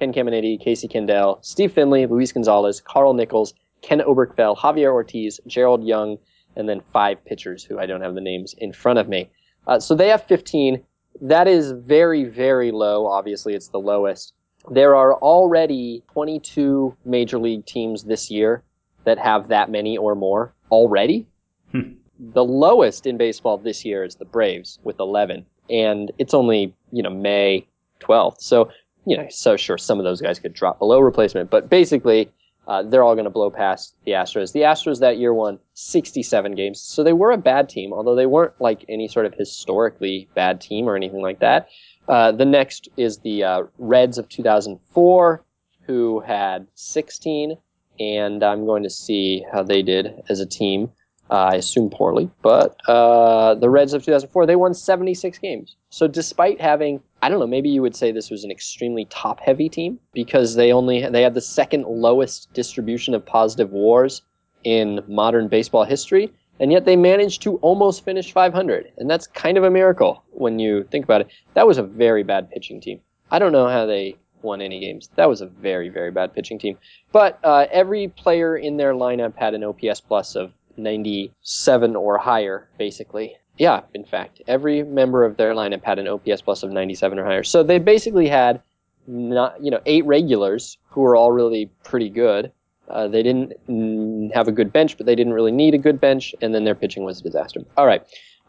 Ken 0.00 0.14
Caminiti, 0.14 0.58
Casey 0.58 0.88
Candaele, 0.88 1.44
Steve 1.44 1.72
Finley, 1.72 2.06
Luis 2.06 2.32
Gonzalez, 2.32 2.80
Carl 2.80 3.12
Nichols, 3.12 3.52
Ken 3.82 4.00
Oberkfell, 4.00 4.56
Javier 4.56 4.90
Ortiz, 4.92 5.38
Gerald 5.46 5.84
Young, 5.84 6.16
and 6.56 6.66
then 6.66 6.80
five 6.90 7.22
pitchers 7.26 7.62
who 7.62 7.78
I 7.78 7.84
don't 7.84 8.00
have 8.00 8.14
the 8.14 8.20
names 8.22 8.54
in 8.58 8.72
front 8.72 8.98
of 8.98 9.08
me. 9.08 9.30
Uh, 9.66 9.78
so 9.78 9.94
they 9.94 10.08
have 10.08 10.24
15. 10.24 10.82
That 11.20 11.46
is 11.46 11.72
very, 11.72 12.24
very 12.24 12.70
low. 12.70 13.06
Obviously, 13.06 13.52
it's 13.52 13.68
the 13.68 13.78
lowest. 13.78 14.32
There 14.70 14.96
are 14.96 15.14
already 15.16 16.02
22 16.12 16.96
major 17.04 17.38
league 17.38 17.66
teams 17.66 18.04
this 18.04 18.30
year 18.30 18.62
that 19.04 19.18
have 19.18 19.48
that 19.48 19.70
many 19.70 19.98
or 19.98 20.14
more 20.14 20.54
already. 20.70 21.26
Hmm. 21.72 21.92
The 22.32 22.44
lowest 22.44 23.06
in 23.06 23.18
baseball 23.18 23.58
this 23.58 23.84
year 23.84 24.02
is 24.04 24.14
the 24.14 24.24
Braves 24.24 24.78
with 24.82 24.98
11, 24.98 25.44
and 25.68 26.10
it's 26.18 26.34
only 26.34 26.74
you 26.90 27.02
know 27.02 27.10
May 27.10 27.66
12th. 28.00 28.40
So 28.40 28.70
you 29.06 29.16
know, 29.16 29.26
so 29.30 29.56
sure 29.56 29.78
some 29.78 29.98
of 29.98 30.04
those 30.04 30.20
guys 30.20 30.38
could 30.38 30.54
drop 30.54 30.78
below 30.78 31.00
replacement, 31.00 31.50
but 31.50 31.68
basically 31.68 32.30
uh, 32.66 32.82
they're 32.82 33.02
all 33.02 33.14
going 33.14 33.24
to 33.24 33.30
blow 33.30 33.50
past 33.50 33.94
the 34.04 34.12
Astros. 34.12 34.52
The 34.52 34.60
Astros 34.60 35.00
that 35.00 35.18
year 35.18 35.34
won 35.34 35.58
67 35.74 36.54
games, 36.54 36.80
so 36.80 37.02
they 37.02 37.12
were 37.12 37.32
a 37.32 37.38
bad 37.38 37.68
team, 37.68 37.92
although 37.92 38.14
they 38.14 38.26
weren't 38.26 38.60
like 38.60 38.84
any 38.88 39.08
sort 39.08 39.26
of 39.26 39.34
historically 39.34 40.28
bad 40.34 40.60
team 40.60 40.88
or 40.88 40.96
anything 40.96 41.22
like 41.22 41.40
that. 41.40 41.68
Uh, 42.08 42.32
the 42.32 42.44
next 42.44 42.88
is 42.96 43.18
the 43.18 43.44
uh, 43.44 43.62
Reds 43.78 44.18
of 44.18 44.28
2004, 44.28 45.44
who 45.86 46.20
had 46.20 46.66
16, 46.74 47.56
and 47.98 48.42
I'm 48.42 48.66
going 48.66 48.82
to 48.84 48.90
see 48.90 49.44
how 49.52 49.62
they 49.62 49.82
did 49.82 50.22
as 50.28 50.40
a 50.40 50.46
team. 50.46 50.90
I 51.30 51.54
assume 51.54 51.90
poorly, 51.90 52.28
but 52.42 52.76
uh, 52.88 53.54
the 53.54 53.70
Reds 53.70 53.94
of 53.94 54.04
2004 54.04 54.46
they 54.46 54.56
won 54.56 54.74
76 54.74 55.38
games. 55.38 55.76
So 55.88 56.08
despite 56.08 56.60
having, 56.60 57.00
I 57.22 57.28
don't 57.28 57.38
know, 57.38 57.46
maybe 57.46 57.68
you 57.68 57.82
would 57.82 57.94
say 57.94 58.10
this 58.10 58.30
was 58.30 58.42
an 58.42 58.50
extremely 58.50 59.04
top-heavy 59.04 59.68
team 59.68 60.00
because 60.12 60.56
they 60.56 60.72
only 60.72 61.06
they 61.08 61.22
had 61.22 61.34
the 61.34 61.40
second 61.40 61.86
lowest 61.86 62.52
distribution 62.52 63.14
of 63.14 63.24
positive 63.24 63.70
WARs 63.70 64.22
in 64.64 65.02
modern 65.06 65.46
baseball 65.46 65.84
history, 65.84 66.32
and 66.58 66.72
yet 66.72 66.84
they 66.84 66.96
managed 66.96 67.42
to 67.42 67.56
almost 67.58 68.04
finish 68.04 68.32
500, 68.32 68.92
and 68.98 69.08
that's 69.08 69.28
kind 69.28 69.56
of 69.56 69.62
a 69.62 69.70
miracle 69.70 70.24
when 70.32 70.58
you 70.58 70.82
think 70.90 71.04
about 71.04 71.20
it. 71.20 71.28
That 71.54 71.66
was 71.66 71.78
a 71.78 71.84
very 71.84 72.24
bad 72.24 72.50
pitching 72.50 72.80
team. 72.80 73.00
I 73.30 73.38
don't 73.38 73.52
know 73.52 73.68
how 73.68 73.86
they 73.86 74.16
won 74.42 74.60
any 74.60 74.80
games. 74.80 75.10
That 75.14 75.28
was 75.28 75.42
a 75.42 75.46
very 75.46 75.90
very 75.90 76.10
bad 76.10 76.34
pitching 76.34 76.58
team, 76.58 76.76
but 77.12 77.38
uh, 77.44 77.66
every 77.70 78.08
player 78.08 78.56
in 78.56 78.78
their 78.78 78.94
lineup 78.94 79.36
had 79.36 79.54
an 79.54 79.62
OPS 79.62 80.00
plus 80.00 80.34
of 80.34 80.52
97 80.76 81.96
or 81.96 82.18
higher, 82.18 82.68
basically. 82.78 83.36
Yeah, 83.58 83.82
in 83.94 84.04
fact, 84.04 84.40
every 84.46 84.82
member 84.82 85.24
of 85.24 85.36
their 85.36 85.54
lineup 85.54 85.84
had 85.84 85.98
an 85.98 86.08
OPS 86.08 86.42
plus 86.42 86.62
of 86.62 86.70
97 86.70 87.18
or 87.18 87.24
higher. 87.24 87.42
So 87.42 87.62
they 87.62 87.78
basically 87.78 88.28
had 88.28 88.62
not, 89.06 89.62
you 89.62 89.70
know, 89.70 89.80
eight 89.86 90.04
regulars 90.06 90.78
who 90.88 91.02
were 91.02 91.16
all 91.16 91.32
really 91.32 91.70
pretty 91.84 92.08
good. 92.08 92.52
Uh, 92.88 93.06
they 93.06 93.22
didn't 93.22 94.32
have 94.34 94.48
a 94.48 94.52
good 94.52 94.72
bench, 94.72 94.96
but 94.96 95.06
they 95.06 95.14
didn't 95.14 95.32
really 95.32 95.52
need 95.52 95.74
a 95.74 95.78
good 95.78 96.00
bench, 96.00 96.34
and 96.40 96.54
then 96.54 96.64
their 96.64 96.74
pitching 96.74 97.04
was 97.04 97.20
a 97.20 97.22
disaster. 97.22 97.60
All 97.76 97.86
right, 97.86 98.02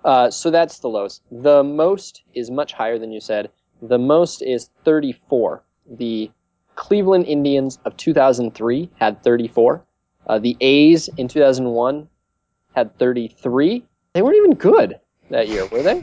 uh, 0.04 0.32
so 0.32 0.50
that's 0.50 0.80
the 0.80 0.90
lowest. 0.90 1.22
The 1.32 1.64
most 1.64 2.24
is 2.34 2.50
much 2.50 2.74
higher 2.74 2.98
than 2.98 3.12
you 3.12 3.20
said. 3.20 3.52
The 3.82 4.00
most 4.00 4.42
is 4.42 4.70
34. 4.84 5.64
The 5.98 6.32
Cleveland 6.76 7.26
Indians 7.26 7.80
of 7.86 7.96
2003 7.98 8.90
had 9.00 9.24
34. 9.24 9.84
Uh, 10.28 10.40
the 10.40 10.56
A's 10.62 11.10
in 11.18 11.28
2001 11.28 12.08
had 12.76 12.98
33. 12.98 13.84
They 14.14 14.22
weren't 14.22 14.38
even 14.38 14.54
good 14.56 15.00
that 15.30 15.48
year, 15.48 15.66
were 15.68 15.82
they? 15.84 16.02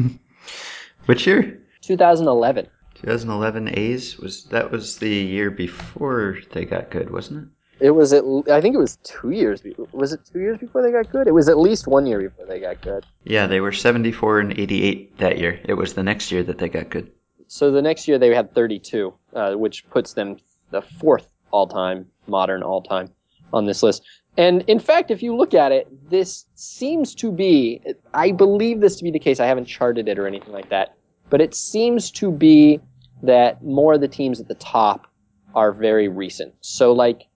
Which 1.06 1.26
year? 1.26 1.62
2011. 1.82 2.68
2011 2.94 3.78
A's 3.78 4.18
was 4.18 4.44
that 4.46 4.70
was 4.70 4.98
the 4.98 5.08
year 5.08 5.50
before 5.50 6.38
they 6.52 6.64
got 6.64 6.90
good, 6.90 7.10
wasn't 7.10 7.44
it? 7.80 7.86
It 7.86 7.90
was 7.92 8.12
at 8.12 8.24
I 8.50 8.60
think 8.60 8.74
it 8.74 8.78
was 8.78 8.96
two 9.04 9.30
years. 9.30 9.60
be- 9.60 9.76
Was 9.92 10.12
it 10.12 10.20
two 10.30 10.40
years 10.40 10.58
before 10.58 10.82
they 10.82 10.90
got 10.90 11.10
good? 11.12 11.28
It 11.28 11.32
was 11.32 11.48
at 11.48 11.58
least 11.58 11.86
one 11.86 12.06
year 12.06 12.20
before 12.20 12.44
they 12.46 12.58
got 12.58 12.80
good. 12.80 13.06
Yeah, 13.24 13.46
they 13.46 13.60
were 13.60 13.70
74 13.70 14.40
and 14.40 14.58
88 14.58 15.18
that 15.18 15.38
year. 15.38 15.60
It 15.64 15.74
was 15.74 15.94
the 15.94 16.02
next 16.02 16.32
year 16.32 16.42
that 16.42 16.58
they 16.58 16.68
got 16.68 16.90
good. 16.90 17.12
So 17.46 17.70
the 17.70 17.80
next 17.82 18.08
year 18.08 18.18
they 18.18 18.34
had 18.34 18.52
32, 18.52 19.14
uh, 19.32 19.54
which 19.54 19.88
puts 19.90 20.14
them 20.14 20.38
the 20.70 20.82
fourth 20.82 21.28
all-time 21.52 22.06
modern 22.26 22.62
all-time 22.64 23.10
on 23.52 23.66
this 23.66 23.82
list. 23.82 24.02
And 24.36 24.62
in 24.68 24.78
fact, 24.78 25.10
if 25.10 25.22
you 25.22 25.36
look 25.36 25.52
at 25.52 25.72
it, 25.72 25.88
this 26.10 26.46
seems 26.54 27.14
to 27.16 27.32
be 27.32 27.80
I 28.14 28.32
believe 28.32 28.80
this 28.80 28.96
to 28.96 29.04
be 29.04 29.10
the 29.10 29.18
case. 29.18 29.40
I 29.40 29.46
haven't 29.46 29.66
charted 29.66 30.08
it 30.08 30.18
or 30.18 30.26
anything 30.26 30.52
like 30.52 30.68
that, 30.70 30.96
but 31.30 31.40
it 31.40 31.54
seems 31.54 32.10
to 32.12 32.30
be 32.30 32.80
that 33.22 33.62
more 33.64 33.94
of 33.94 34.00
the 34.00 34.08
teams 34.08 34.40
at 34.40 34.48
the 34.48 34.54
top 34.54 35.06
are 35.54 35.72
very 35.72 36.08
recent. 36.08 36.54
So 36.60 36.92
like 36.92 37.26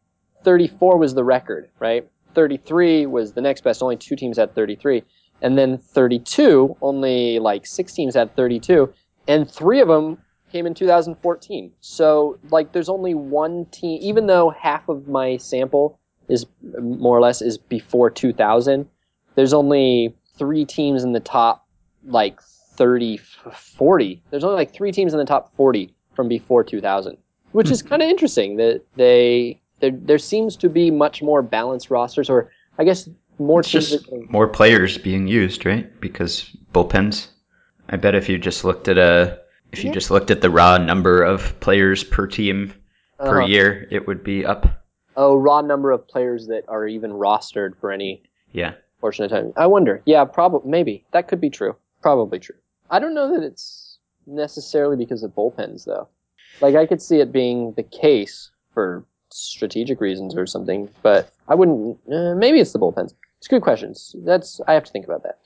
34 0.45 0.97
was 0.99 1.15
the 1.15 1.25
record, 1.25 1.71
right? 1.81 2.09
33 2.35 3.07
was 3.07 3.33
the 3.33 3.41
next 3.41 3.63
best. 3.63 3.83
Only 3.83 3.97
two 3.97 4.17
teams 4.17 4.39
had 4.39 4.55
33. 4.55 5.03
And 5.43 5.59
then 5.59 5.79
32, 5.79 6.77
only 6.81 7.41
like 7.41 7.67
six 7.67 7.93
teams 7.93 8.15
had 8.15 8.35
32. 8.37 8.93
And 9.29 9.51
three 9.51 9.81
of 9.81 9.89
them 9.89 10.19
came 10.53 10.67
in 10.67 10.75
2014. 10.75 11.73
So, 11.81 12.39
like, 12.51 12.73
there's 12.73 12.89
only 12.89 13.15
one 13.15 13.67
team, 13.67 13.99
even 14.03 14.27
though 14.27 14.51
half 14.51 14.89
of 14.89 15.09
my 15.09 15.37
sample 15.39 15.99
is 16.29 16.47
more 16.81 17.17
or 17.17 17.21
less 17.21 17.43
is 17.43 17.59
before 17.59 18.11
2000, 18.11 18.87
there's 19.35 19.53
only 19.53 20.15
three 20.37 20.65
teams 20.65 21.05
in 21.05 21.13
the 21.13 21.21
top, 21.21 21.67
like, 22.07 22.41
30, 22.77 23.19
40. 23.19 24.23
There's 24.31 24.45
only 24.45 24.57
like 24.57 24.73
three 24.73 24.93
teams 24.93 25.13
in 25.13 25.19
the 25.19 25.25
top 25.25 25.55
40 25.57 25.95
from 26.15 26.29
before 26.29 26.65
2000, 26.65 27.17
which 27.53 27.71
is 27.71 27.83
kind 27.83 28.03
of 28.03 28.09
interesting 28.09 28.57
that 28.57 28.83
they, 28.97 29.61
there, 29.81 29.91
there 29.93 30.19
seems 30.19 30.57
to 30.57 30.69
be 30.69 30.91
much 30.91 31.23
more 31.23 31.43
balanced 31.43 31.91
rosters, 31.91 32.31
or 32.31 32.51
I 32.79 32.85
guess 32.85 33.09
more 33.39 33.61
It's 33.61 33.71
just 33.71 34.05
getting- 34.05 34.27
more 34.31 34.49
players 34.49 34.97
being 34.99 35.27
used, 35.27 35.67
right? 35.67 35.89
Because 36.01 36.51
bullpens. 36.73 37.29
I 37.91 37.97
bet 37.97 38.15
if 38.15 38.29
you 38.29 38.39
just 38.39 38.65
looked 38.65 38.89
at 38.89 38.97
a 38.99 39.39
if 39.73 39.83
you 39.83 39.89
Yeah. 39.89 39.95
just 39.95 40.11
looked 40.11 40.31
at 40.31 40.43
the 40.43 40.51
raw 40.51 40.77
number 40.77 41.23
of 41.23 41.59
players 41.61 42.05
per 42.05 42.27
team 42.27 42.75
per 43.19 43.39
Uh-huh. 43.41 43.47
year, 43.47 43.89
it 43.91 44.07
would 44.07 44.23
be 44.23 44.45
up. 44.45 44.82
Oh, 45.17 45.37
raw 45.37 45.61
number 45.61 45.91
of 45.91 46.07
players 46.09 46.47
that 46.49 46.65
are 46.69 46.87
even 46.87 47.13
rostered 47.13 47.77
for 47.81 47.91
any 47.93 48.23
Yeah. 48.53 48.75
portion 49.01 49.25
of 49.25 49.31
time. 49.31 49.53
I 49.57 49.67
wonder. 49.67 50.03
Yeah, 50.07 50.25
probably. 50.25 50.71
Maybe 50.71 51.05
that 51.13 51.29
could 51.29 51.41
be 51.41 51.51
true. 51.51 51.77
Probably 52.03 52.39
true. 52.39 52.57
I 52.91 52.99
don't 52.99 53.15
know 53.15 53.33
that 53.35 53.43
it's 53.45 53.99
necessarily 54.27 54.97
because 54.97 55.23
of 55.23 55.35
bullpens, 55.35 55.85
though. 55.85 56.09
Like 56.61 56.75
I 56.77 56.87
could 56.87 57.03
see 57.03 57.21
it 57.21 57.33
being 57.33 57.73
the 57.73 57.83
case 57.83 58.51
for 58.75 59.05
strategic 59.31 60.01
reasons 60.01 60.37
or 60.37 60.47
something, 60.47 60.89
but 61.03 61.31
I 61.49 61.55
wouldn't. 61.55 61.99
Uh, 62.11 62.35
maybe 62.35 62.61
it's 62.61 62.73
the 62.73 62.79
bullpens. 62.79 63.15
It's 63.39 63.49
good 63.49 63.63
questions. 63.63 64.15
That's 64.25 64.61
I 64.69 64.75
have 64.75 64.85
to 64.85 64.93
think 64.93 65.05
about 65.05 65.23
that. 65.25 65.39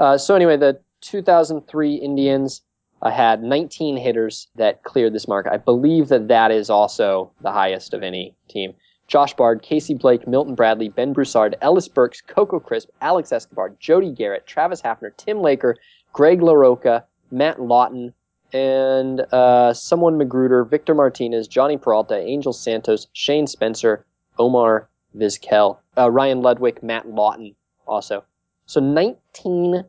Uh, 0.00 0.16
so 0.18 0.34
anyway, 0.34 0.56
the 0.56 0.80
2003 1.02 1.96
Indians 1.96 2.62
uh, 3.02 3.10
had 3.10 3.42
19 3.42 3.96
hitters 3.96 4.46
that 4.54 4.84
cleared 4.84 5.12
this 5.12 5.28
mark. 5.28 5.46
I 5.50 5.56
believe 5.58 6.08
that 6.08 6.28
that 6.28 6.50
is 6.50 6.70
also 6.70 7.32
the 7.42 7.52
highest 7.52 7.92
of 7.94 8.02
any 8.02 8.34
team. 8.48 8.74
Josh 9.12 9.34
Bard, 9.34 9.60
Casey 9.60 9.92
Blake, 9.92 10.26
Milton 10.26 10.54
Bradley, 10.54 10.88
Ben 10.88 11.12
Broussard, 11.12 11.54
Ellis 11.60 11.86
Burks, 11.86 12.22
Coco 12.22 12.58
Crisp, 12.58 12.88
Alex 13.02 13.30
Escobar, 13.30 13.74
Jody 13.78 14.10
Gerut, 14.10 14.46
Travis 14.46 14.80
Hafner, 14.80 15.14
Tim 15.18 15.42
Laker, 15.42 15.76
Greg 16.14 16.40
LaRocca, 16.40 17.04
Matt 17.30 17.60
Lawton, 17.60 18.14
and 18.54 19.20
uh, 19.30 19.74
someone 19.74 20.16
Magruder, 20.16 20.64
Victor 20.64 20.94
Martinez, 20.94 21.46
Jhonny 21.46 21.78
Peralta, 21.78 22.16
Angel 22.16 22.54
Santos, 22.54 23.06
Shane 23.12 23.46
Spencer, 23.46 24.06
Omar 24.38 24.88
Vizquel, 25.14 25.76
uh, 25.98 26.10
Ryan 26.10 26.40
Ludwick, 26.40 26.82
Matt 26.82 27.06
Lawton 27.06 27.54
also. 27.86 28.24
So 28.64 28.80
19 28.80 29.84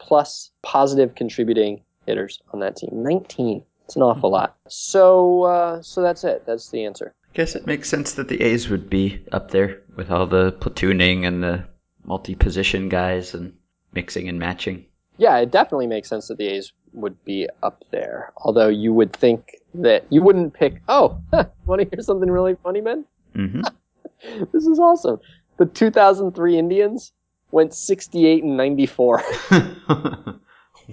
plus 0.00 0.50
positive 0.62 1.14
contributing 1.14 1.80
hitters 2.06 2.42
on 2.52 2.58
that 2.58 2.74
team. 2.74 2.90
19. 2.92 3.62
It's 3.84 3.94
an 3.94 4.02
awful 4.02 4.32
lot. 4.32 4.56
So 4.66 5.44
uh, 5.44 5.80
so 5.80 6.02
that's 6.02 6.24
it. 6.24 6.44
That's 6.44 6.70
the 6.70 6.84
answer. 6.84 7.14
Guess 7.34 7.56
it 7.56 7.66
makes 7.66 7.88
sense 7.88 8.12
that 8.12 8.28
the 8.28 8.40
A's 8.40 8.68
would 8.68 8.88
be 8.88 9.24
up 9.32 9.50
there 9.50 9.82
with 9.96 10.10
all 10.10 10.26
the 10.26 10.52
platooning 10.52 11.26
and 11.26 11.42
the 11.42 11.64
multi-position 12.04 12.88
guys 12.88 13.34
and 13.34 13.54
mixing 13.92 14.28
and 14.28 14.38
matching. 14.38 14.86
Yeah, 15.18 15.38
it 15.38 15.50
definitely 15.50 15.88
makes 15.88 16.08
sense 16.08 16.28
that 16.28 16.38
the 16.38 16.46
A's 16.46 16.72
would 16.92 17.22
be 17.24 17.48
up 17.62 17.82
there. 17.90 18.32
Although 18.36 18.68
you 18.68 18.92
would 18.92 19.12
think 19.12 19.56
that 19.74 20.04
you 20.10 20.22
wouldn't 20.22 20.54
pick. 20.54 20.80
Oh, 20.88 21.20
want 21.66 21.80
to 21.80 21.88
hear 21.90 22.02
something 22.02 22.30
really 22.30 22.56
funny, 22.62 22.80
Ben? 22.80 23.04
hmm 23.34 23.62
This 24.52 24.66
is 24.66 24.78
awesome. 24.78 25.20
The 25.58 25.66
2003 25.66 26.58
Indians 26.58 27.12
went 27.50 27.74
68 27.74 28.42
and 28.44 28.56
94. 28.56 29.22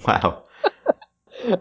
wow. 0.05 0.43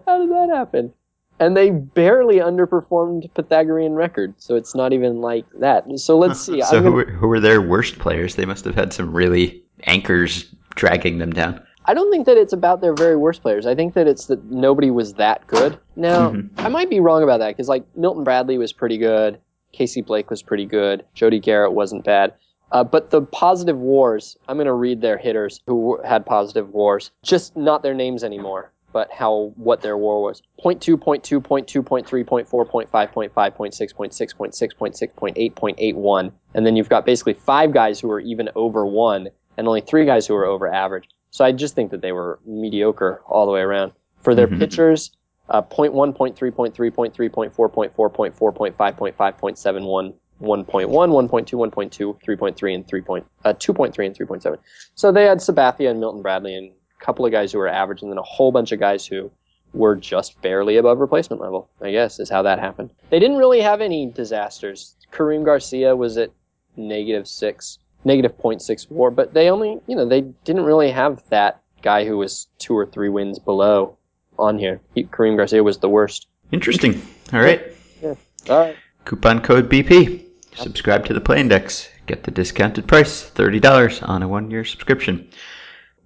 How 0.06 0.18
did 0.18 0.30
that 0.30 0.50
happen? 0.52 0.92
And 1.40 1.56
they 1.56 1.70
barely 1.70 2.36
underperformed 2.36 3.32
Pythagorean 3.34 3.94
record, 3.94 4.34
so 4.36 4.54
it's 4.54 4.74
not 4.74 4.92
even 4.92 5.20
like 5.20 5.46
that. 5.58 5.84
So 5.98 6.18
let's 6.18 6.40
see. 6.46 6.60
so 6.62 6.76
I'm 6.76 6.84
who, 6.84 6.92
were, 6.92 7.04
who 7.06 7.26
were 7.26 7.40
their 7.40 7.60
worst 7.62 7.98
players? 7.98 8.36
They 8.36 8.44
must 8.44 8.64
have 8.66 8.74
had 8.74 8.92
some 8.92 9.12
really 9.12 9.64
anchors 9.84 10.44
dragging 10.76 11.18
them 11.18 11.32
down. 11.32 11.60
I 11.86 11.94
don't 11.94 12.10
think 12.12 12.26
that 12.26 12.36
it's 12.36 12.52
about 12.52 12.82
their 12.82 12.92
very 12.94 13.16
worst 13.16 13.40
players. 13.42 13.66
I 13.66 13.74
think 13.74 13.94
that 13.94 14.06
it's 14.06 14.26
that 14.26 14.44
nobody 14.44 14.90
was 14.90 15.14
that 15.14 15.46
good. 15.46 15.78
Now, 15.96 16.30
Mhm. 16.32 16.50
I 16.58 16.68
might 16.68 16.90
be 16.90 17.00
wrong 17.00 17.22
about 17.22 17.38
that 17.38 17.48
because 17.48 17.68
like 17.68 17.84
Milton 17.96 18.22
Bradley 18.22 18.58
was 18.58 18.72
pretty 18.72 18.98
good, 18.98 19.38
Casey 19.72 20.02
Blake 20.02 20.28
was 20.30 20.42
pretty 20.42 20.66
good, 20.66 21.04
Jody 21.14 21.40
Gerut 21.40 21.72
wasn't 21.72 22.04
bad. 22.04 22.34
Uh, 22.70 22.84
but 22.84 23.10
the 23.10 23.22
positive 23.22 23.78
wars, 23.78 24.36
I'm 24.46 24.56
going 24.56 24.66
to 24.66 24.72
read 24.74 25.00
their 25.00 25.16
hitters 25.16 25.60
who 25.66 25.98
had 26.04 26.24
positive 26.26 26.68
wars, 26.72 27.10
just 27.24 27.56
not 27.56 27.82
their 27.82 27.94
names 27.94 28.22
anymore, 28.22 28.70
but 28.92 29.10
how 29.12 29.52
what 29.56 29.82
their 29.82 29.96
war 29.96 30.22
was. 30.22 30.42
Point 30.60 30.80
two, 30.80 30.96
point 30.96 31.22
two, 31.22 31.40
point 31.40 31.66
two, 31.68 31.82
point 31.82 32.06
three, 32.06 32.24
point 32.24 32.48
four, 32.48 32.64
point 32.64 32.90
five, 32.90 33.12
point 33.12 33.32
five, 33.32 33.54
point 33.54 33.74
six, 33.74 33.92
point 33.92 34.12
six, 34.14 34.32
point 34.32 34.54
six, 34.54 34.74
point 34.74 34.96
six, 34.96 35.12
point 35.14 35.36
eight, 35.38 35.54
point 35.54 35.76
eight 35.78 35.96
one, 35.96 36.32
and 36.54 36.66
then 36.66 36.76
you've 36.76 36.88
got 36.88 37.06
basically 37.06 37.34
five 37.34 37.72
guys 37.72 38.00
who 38.00 38.10
are 38.10 38.20
even 38.20 38.48
over 38.54 38.84
one, 38.86 39.28
and 39.56 39.68
only 39.68 39.80
three 39.80 40.04
guys 40.04 40.26
who 40.26 40.34
are 40.34 40.44
over 40.46 40.72
average. 40.72 41.08
So 41.30 41.44
I 41.44 41.52
just 41.52 41.74
think 41.74 41.90
that 41.92 42.00
they 42.02 42.12
were 42.12 42.40
mediocre 42.44 43.22
all 43.26 43.46
the 43.46 43.52
way 43.52 43.60
around. 43.60 43.92
For 44.22 44.34
their 44.34 44.48
Mhm. 44.48 44.58
pitchers, 44.58 45.12
uh, 45.48 45.62
0.1, 45.62 46.12
0.3, 46.12 46.50
0.3, 46.50 46.90
0.3, 46.90 47.28
0.4, 47.30 47.68
0.4, 47.68 48.10
0.4, 48.10 48.52
0.5, 48.52 48.96
0.5, 48.96 49.38
0.7, 49.38 49.86
1, 49.86 50.12
1.1, 50.40 51.12
1.2, 51.12 51.58
1.2, 51.58 52.14
3.3, 52.20 52.74
and 52.74 52.86
3. 52.86 53.00
Point, 53.00 53.26
uh, 53.44 53.52
2.3 53.54 54.06
and 54.06 54.14
3.7. 54.14 54.58
So 54.94 55.12
they 55.12 55.24
had 55.24 55.38
Sabathia 55.38 55.90
and 55.90 56.00
Milton 56.00 56.22
Bradley 56.22 56.54
and 56.54 56.70
couple 57.00 57.26
of 57.26 57.32
guys 57.32 57.52
who 57.52 57.58
were 57.58 57.68
average, 57.68 58.02
and 58.02 58.10
then 58.10 58.18
a 58.18 58.22
whole 58.22 58.52
bunch 58.52 58.72
of 58.72 58.80
guys 58.80 59.06
who 59.06 59.30
were 59.72 59.96
just 59.96 60.40
barely 60.42 60.76
above 60.76 60.98
replacement 60.98 61.40
level, 61.40 61.68
I 61.80 61.90
guess, 61.92 62.18
is 62.18 62.28
how 62.28 62.42
that 62.42 62.58
happened. 62.58 62.90
They 63.10 63.18
didn't 63.18 63.38
really 63.38 63.60
have 63.60 63.80
any 63.80 64.06
disasters. 64.06 64.94
Karim 65.12 65.44
Garcia 65.44 65.94
was 65.94 66.16
at 66.16 66.30
negative 66.76 67.28
6, 67.28 67.78
negative 68.04 68.36
0.6 68.38 68.90
war, 68.90 69.10
but 69.10 69.34
they 69.34 69.50
only, 69.50 69.80
you 69.86 69.96
know, 69.96 70.06
they 70.06 70.22
didn't 70.22 70.64
really 70.64 70.90
have 70.90 71.22
that 71.30 71.62
guy 71.82 72.04
who 72.04 72.16
was 72.18 72.48
two 72.58 72.76
or 72.76 72.86
three 72.86 73.08
wins 73.08 73.38
below 73.38 73.96
on 74.38 74.58
here. 74.58 74.80
He, 74.94 75.04
Karim 75.04 75.36
Garcia 75.36 75.62
was 75.62 75.78
the 75.78 75.88
worst. 75.88 76.26
Interesting. 76.52 77.00
All 77.32 77.40
right. 77.40 77.62
Yeah. 78.02 78.14
All 78.48 78.58
right. 78.58 78.76
Coupon 79.04 79.40
code 79.40 79.70
BP. 79.70 80.26
Subscribe 80.56 81.06
to 81.06 81.14
the 81.14 81.20
Play 81.20 81.40
Index. 81.40 81.88
Get 82.06 82.24
the 82.24 82.30
discounted 82.30 82.88
price, 82.88 83.30
$30 83.30 84.08
on 84.08 84.22
a 84.22 84.28
one 84.28 84.50
year 84.50 84.64
subscription. 84.64 85.30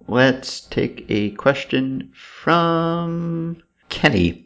Let's 0.07 0.61
take 0.61 1.03
a 1.09 1.31
question 1.31 2.11
from 2.13 3.63
Kenny. 3.89 4.45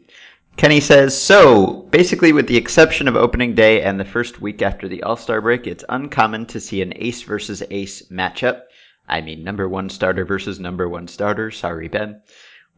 Kenny 0.56 0.80
says 0.80 1.20
So, 1.20 1.86
basically, 1.90 2.32
with 2.32 2.46
the 2.46 2.56
exception 2.56 3.06
of 3.06 3.14
opening 3.14 3.54
day 3.54 3.82
and 3.82 4.00
the 4.00 4.06
first 4.06 4.40
week 4.40 4.62
after 4.62 4.88
the 4.88 5.02
All 5.02 5.16
Star 5.16 5.42
break, 5.42 5.66
it's 5.66 5.84
uncommon 5.90 6.46
to 6.46 6.60
see 6.60 6.80
an 6.80 6.94
ace 6.96 7.20
versus 7.24 7.62
ace 7.70 8.08
matchup. 8.08 8.62
I 9.06 9.20
mean, 9.20 9.44
number 9.44 9.68
one 9.68 9.90
starter 9.90 10.24
versus 10.24 10.58
number 10.58 10.88
one 10.88 11.06
starter. 11.08 11.50
Sorry, 11.50 11.88
Ben. 11.88 12.22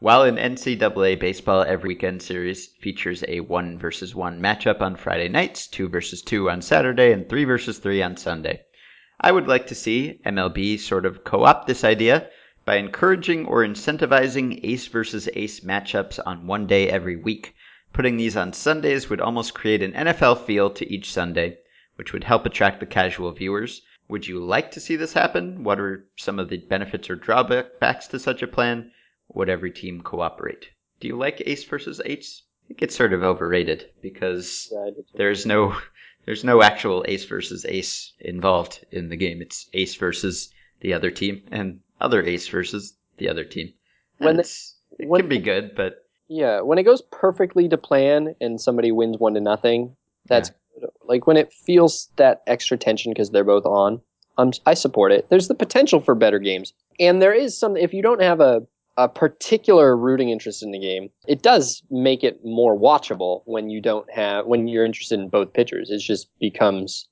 While 0.00 0.24
in 0.24 0.34
NCAA 0.34 1.20
baseball, 1.20 1.62
every 1.62 1.90
weekend 1.90 2.20
series 2.20 2.66
features 2.80 3.22
a 3.28 3.38
1 3.38 3.78
versus 3.78 4.12
1 4.12 4.40
matchup 4.40 4.80
on 4.80 4.96
Friday 4.96 5.28
nights, 5.28 5.68
2 5.68 5.88
versus 5.88 6.20
2 6.22 6.50
on 6.50 6.60
Saturday, 6.60 7.12
and 7.12 7.28
3 7.28 7.44
versus 7.44 7.78
3 7.78 8.02
on 8.02 8.16
Sunday. 8.16 8.62
I 9.20 9.30
would 9.30 9.46
like 9.46 9.68
to 9.68 9.76
see 9.76 10.18
MLB 10.26 10.80
sort 10.80 11.06
of 11.06 11.22
co 11.22 11.44
opt 11.44 11.68
this 11.68 11.84
idea 11.84 12.28
by 12.64 12.76
encouraging 12.76 13.46
or 13.46 13.64
incentivizing 13.64 14.60
ace 14.62 14.86
versus 14.86 15.28
ace 15.34 15.60
matchups 15.60 16.18
on 16.24 16.46
one 16.46 16.66
day 16.66 16.88
every 16.88 17.16
week. 17.16 17.54
Putting 17.92 18.16
these 18.16 18.36
on 18.36 18.52
Sundays 18.52 19.10
would 19.10 19.20
almost 19.20 19.54
create 19.54 19.82
an 19.82 19.92
NFL 19.92 20.44
feel 20.46 20.70
to 20.70 20.90
each 20.90 21.12
Sunday, 21.12 21.58
which 21.96 22.12
would 22.12 22.24
help 22.24 22.46
attract 22.46 22.80
the 22.80 22.86
casual 22.86 23.32
viewers. 23.32 23.82
Would 24.08 24.26
you 24.26 24.44
like 24.44 24.70
to 24.72 24.80
see 24.80 24.96
this 24.96 25.12
happen? 25.12 25.62
What 25.64 25.78
are 25.80 26.06
some 26.16 26.38
of 26.38 26.48
the 26.48 26.58
benefits 26.58 27.10
or 27.10 27.16
drawbacks 27.16 28.06
to 28.08 28.18
such 28.18 28.42
a 28.42 28.46
plan? 28.46 28.92
Would 29.34 29.48
every 29.48 29.70
team 29.70 30.00
cooperate? 30.02 30.68
Do 31.00 31.08
you 31.08 31.16
like 31.16 31.42
ace 31.44 31.64
versus 31.64 32.00
ace? 32.04 32.42
I 32.64 32.68
think 32.68 32.82
it's 32.82 32.96
sort 32.96 33.12
of 33.12 33.22
overrated 33.22 33.90
because 34.00 34.68
Yeah, 34.72 34.80
I 34.82 34.86
did 34.86 34.96
too. 35.08 35.16
there's 35.18 35.44
no 35.46 35.76
there's 36.24 36.44
no 36.44 36.62
actual 36.62 37.04
ace 37.08 37.24
versus 37.24 37.64
ace 37.66 38.12
involved 38.20 38.84
in 38.92 39.08
the 39.08 39.16
game. 39.16 39.42
It's 39.42 39.68
ace 39.74 39.96
versus 39.96 40.50
the 40.80 40.94
other 40.94 41.10
team 41.10 41.42
and 41.50 41.80
other 42.02 42.22
ace 42.22 42.48
versus 42.48 42.94
the 43.18 43.28
other 43.28 43.44
team. 43.44 43.72
And 44.20 44.38
the- 44.38 44.40
it's, 44.40 44.76
it 44.98 45.08
when 45.08 45.20
can 45.22 45.28
be 45.28 45.38
good, 45.38 45.74
but 45.74 46.04
Yeah, 46.28 46.60
when 46.60 46.78
it 46.78 46.82
goes 46.84 47.02
perfectly 47.10 47.68
to 47.68 47.78
plan 47.78 48.34
and 48.40 48.60
somebody 48.60 48.92
wins 48.92 49.18
one 49.18 49.34
to 49.34 49.40
nothing, 49.40 49.96
that's 50.26 50.50
good. 50.80 50.90
like 51.04 51.26
when 51.26 51.36
it 51.36 51.52
feels 51.52 52.08
that 52.16 52.42
extra 52.46 52.76
tension 52.76 53.12
because 53.12 53.30
they're 53.30 53.44
both 53.44 53.64
on. 53.66 54.00
Um, 54.38 54.52
I 54.64 54.74
support 54.74 55.12
it. 55.12 55.28
There's 55.28 55.48
the 55.48 55.54
potential 55.54 56.00
for 56.00 56.14
better 56.14 56.38
games, 56.38 56.72
and 56.98 57.20
there 57.20 57.34
is 57.34 57.58
some. 57.58 57.76
If 57.76 57.92
you 57.92 58.00
don't 58.02 58.22
have 58.22 58.40
a 58.40 58.62
a 58.96 59.08
particular 59.08 59.96
rooting 59.96 60.28
interest 60.30 60.62
in 60.62 60.70
the 60.70 60.78
game, 60.78 61.08
it 61.26 61.42
does 61.42 61.82
make 61.90 62.22
it 62.24 62.40
more 62.44 62.78
watchable 62.78 63.42
when 63.46 63.68
you 63.70 63.80
don't 63.80 64.10
have 64.10 64.46
when 64.46 64.68
you're 64.68 64.84
interested 64.86 65.18
in 65.20 65.28
both 65.28 65.52
pitchers. 65.52 65.90
It 65.90 65.98
just 65.98 66.28
becomes 66.38 67.08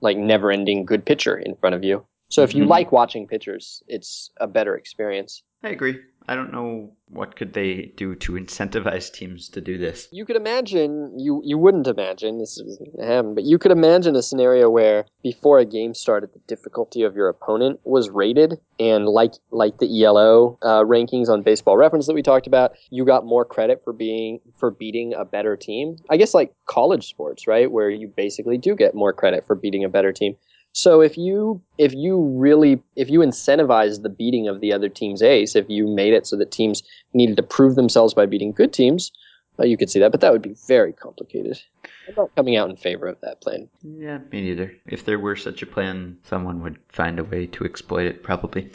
like 0.00 0.16
never 0.16 0.50
ending 0.50 0.84
good 0.84 1.04
pitcher 1.06 1.36
in 1.36 1.54
front 1.56 1.74
of 1.76 1.84
you. 1.84 2.04
So 2.34 2.42
if 2.42 2.52
you 2.52 2.64
Mhm. 2.64 2.68
like 2.68 2.90
watching 2.90 3.28
pitchers, 3.28 3.80
it's 3.86 4.32
a 4.40 4.48
better 4.48 4.74
experience. 4.74 5.44
I 5.62 5.68
agree. 5.68 6.00
I 6.26 6.34
don't 6.34 6.52
know 6.52 6.90
what 7.08 7.36
could 7.36 7.52
they 7.52 7.92
do 7.96 8.16
to 8.16 8.32
incentivize 8.32 9.12
teams 9.12 9.48
to 9.50 9.60
do 9.60 9.78
this. 9.78 10.08
You 10.10 10.24
could 10.24 10.34
imagine 10.36 11.16
you 11.16 11.40
you 11.44 11.58
wouldn't 11.58 11.86
imagine 11.86 12.38
this 12.38 12.58
isn't 12.58 12.96
gonna 12.96 13.06
happen, 13.06 13.34
but 13.36 13.44
you 13.44 13.56
could 13.58 13.70
imagine 13.70 14.16
a 14.16 14.22
scenario 14.22 14.68
where 14.68 15.04
before 15.22 15.60
a 15.60 15.64
game 15.64 15.94
started, 15.94 16.30
the 16.32 16.40
difficulty 16.48 17.02
of 17.04 17.14
your 17.14 17.28
opponent 17.28 17.78
was 17.84 18.10
rated, 18.10 18.58
and 18.80 19.06
like 19.06 19.34
like 19.52 19.78
the 19.78 20.02
ELO 20.02 20.58
uh, 20.60 20.82
rankings 20.82 21.28
on 21.28 21.42
Baseball 21.42 21.76
Reference 21.76 22.06
that 22.08 22.14
we 22.14 22.22
talked 22.22 22.48
about, 22.48 22.72
you 22.90 23.04
got 23.04 23.24
more 23.24 23.44
credit 23.44 23.82
for 23.84 23.92
being 23.92 24.40
for 24.56 24.72
beating 24.72 25.14
a 25.14 25.24
better 25.24 25.56
team. 25.56 25.96
I 26.10 26.16
guess 26.16 26.34
like 26.34 26.52
college 26.66 27.06
sports, 27.06 27.46
right, 27.46 27.70
where 27.70 27.90
you 27.90 28.08
basically 28.08 28.58
do 28.58 28.74
get 28.74 28.92
more 28.94 29.12
credit 29.12 29.46
for 29.46 29.54
beating 29.54 29.84
a 29.84 29.88
better 29.88 30.12
team. 30.12 30.36
So 30.74 31.00
if 31.00 31.16
you 31.16 31.62
if 31.78 31.94
you 31.94 32.20
really 32.36 32.82
if 32.96 33.08
you 33.08 33.20
incentivize 33.20 34.02
the 34.02 34.08
beating 34.08 34.48
of 34.48 34.60
the 34.60 34.72
other 34.72 34.88
team's 34.88 35.22
ace, 35.22 35.54
if 35.54 35.66
you 35.68 35.86
made 35.86 36.12
it 36.12 36.26
so 36.26 36.36
that 36.36 36.50
teams 36.50 36.82
needed 37.14 37.36
to 37.36 37.44
prove 37.44 37.76
themselves 37.76 38.12
by 38.12 38.26
beating 38.26 38.50
good 38.50 38.72
teams, 38.72 39.12
uh, 39.60 39.64
you 39.64 39.76
could 39.76 39.88
see 39.88 40.00
that, 40.00 40.10
but 40.10 40.20
that 40.20 40.32
would 40.32 40.42
be 40.42 40.56
very 40.66 40.92
complicated. 40.92 41.62
I'm 42.08 42.14
not 42.16 42.34
coming 42.34 42.56
out 42.56 42.70
in 42.70 42.76
favor 42.76 43.06
of 43.06 43.20
that 43.20 43.40
plan. 43.40 43.68
Yeah, 43.82 44.18
me 44.32 44.42
neither. 44.42 44.74
If 44.86 45.04
there 45.04 45.20
were 45.20 45.36
such 45.36 45.62
a 45.62 45.66
plan, 45.66 46.18
someone 46.24 46.60
would 46.62 46.78
find 46.88 47.20
a 47.20 47.24
way 47.24 47.46
to 47.46 47.64
exploit 47.64 48.06
it, 48.06 48.24
probably. 48.24 48.72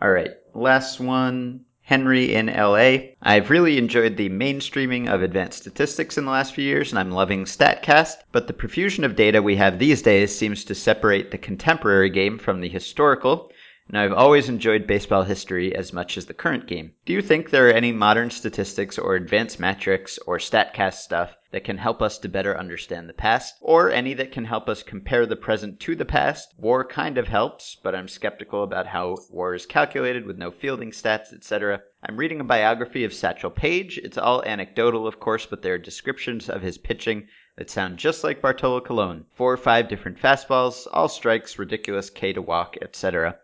All 0.00 0.10
right, 0.10 0.30
last 0.54 0.98
one. 0.98 1.66
Henry 1.86 2.34
in 2.34 2.46
LA. 2.46 3.12
I've 3.20 3.50
really 3.50 3.76
enjoyed 3.76 4.16
the 4.16 4.30
mainstreaming 4.30 5.06
of 5.06 5.20
advanced 5.20 5.58
statistics 5.58 6.16
in 6.16 6.24
the 6.24 6.30
last 6.30 6.54
few 6.54 6.64
years, 6.64 6.90
and 6.90 6.98
I'm 6.98 7.10
loving 7.10 7.44
StatCast, 7.44 8.16
but 8.32 8.46
the 8.46 8.54
profusion 8.54 9.04
of 9.04 9.16
data 9.16 9.42
we 9.42 9.56
have 9.56 9.78
these 9.78 10.00
days 10.00 10.34
seems 10.34 10.64
to 10.64 10.74
separate 10.74 11.30
the 11.30 11.36
contemporary 11.36 12.08
game 12.08 12.38
from 12.38 12.62
the 12.62 12.70
historical, 12.70 13.52
and 13.86 13.98
I've 13.98 14.14
always 14.14 14.48
enjoyed 14.48 14.86
baseball 14.86 15.24
history 15.24 15.76
as 15.76 15.92
much 15.92 16.16
as 16.16 16.24
the 16.24 16.32
current 16.32 16.66
game. 16.66 16.92
Do 17.04 17.12
you 17.12 17.20
think 17.20 17.50
there 17.50 17.68
are 17.68 17.72
any 17.72 17.92
modern 17.92 18.30
statistics 18.30 18.98
or 18.98 19.14
advanced 19.14 19.60
metrics 19.60 20.18
or 20.26 20.38
StatCast 20.38 20.94
stuff 20.94 21.36
that 21.54 21.62
can 21.62 21.78
help 21.78 22.02
us 22.02 22.18
to 22.18 22.28
better 22.28 22.58
understand 22.58 23.08
the 23.08 23.12
past, 23.12 23.54
or 23.60 23.88
any 23.88 24.12
that 24.12 24.32
can 24.32 24.44
help 24.44 24.68
us 24.68 24.82
compare 24.82 25.24
the 25.24 25.36
present 25.36 25.78
to 25.78 25.94
the 25.94 26.04
past? 26.04 26.52
War 26.58 26.84
kind 26.84 27.16
of 27.16 27.28
helps, 27.28 27.76
but 27.80 27.94
I'm 27.94 28.08
skeptical 28.08 28.64
about 28.64 28.88
how 28.88 29.18
war 29.30 29.54
is 29.54 29.64
calculated 29.64 30.26
with 30.26 30.36
no 30.36 30.50
fielding 30.50 30.90
stats, 30.90 31.32
etc. 31.32 31.80
I'm 32.02 32.16
reading 32.16 32.40
a 32.40 32.44
biography 32.44 33.04
of 33.04 33.14
Satchel 33.14 33.52
Paige. 33.52 33.98
It's 33.98 34.18
all 34.18 34.42
anecdotal, 34.42 35.06
of 35.06 35.20
course, 35.20 35.46
but 35.46 35.62
there 35.62 35.74
are 35.74 35.78
descriptions 35.78 36.50
of 36.50 36.60
his 36.60 36.76
pitching 36.76 37.28
that 37.56 37.70
sound 37.70 37.98
just 37.98 38.24
like 38.24 38.42
Bartolo 38.42 38.80
Colon. 38.80 39.24
Four 39.36 39.52
or 39.52 39.56
five 39.56 39.86
different 39.86 40.18
fastballs, 40.18 40.88
all 40.92 41.06
strikes, 41.06 41.56
ridiculous 41.56 42.10
K 42.10 42.32
to 42.32 42.42
walk, 42.42 42.76
etc. 42.82 43.38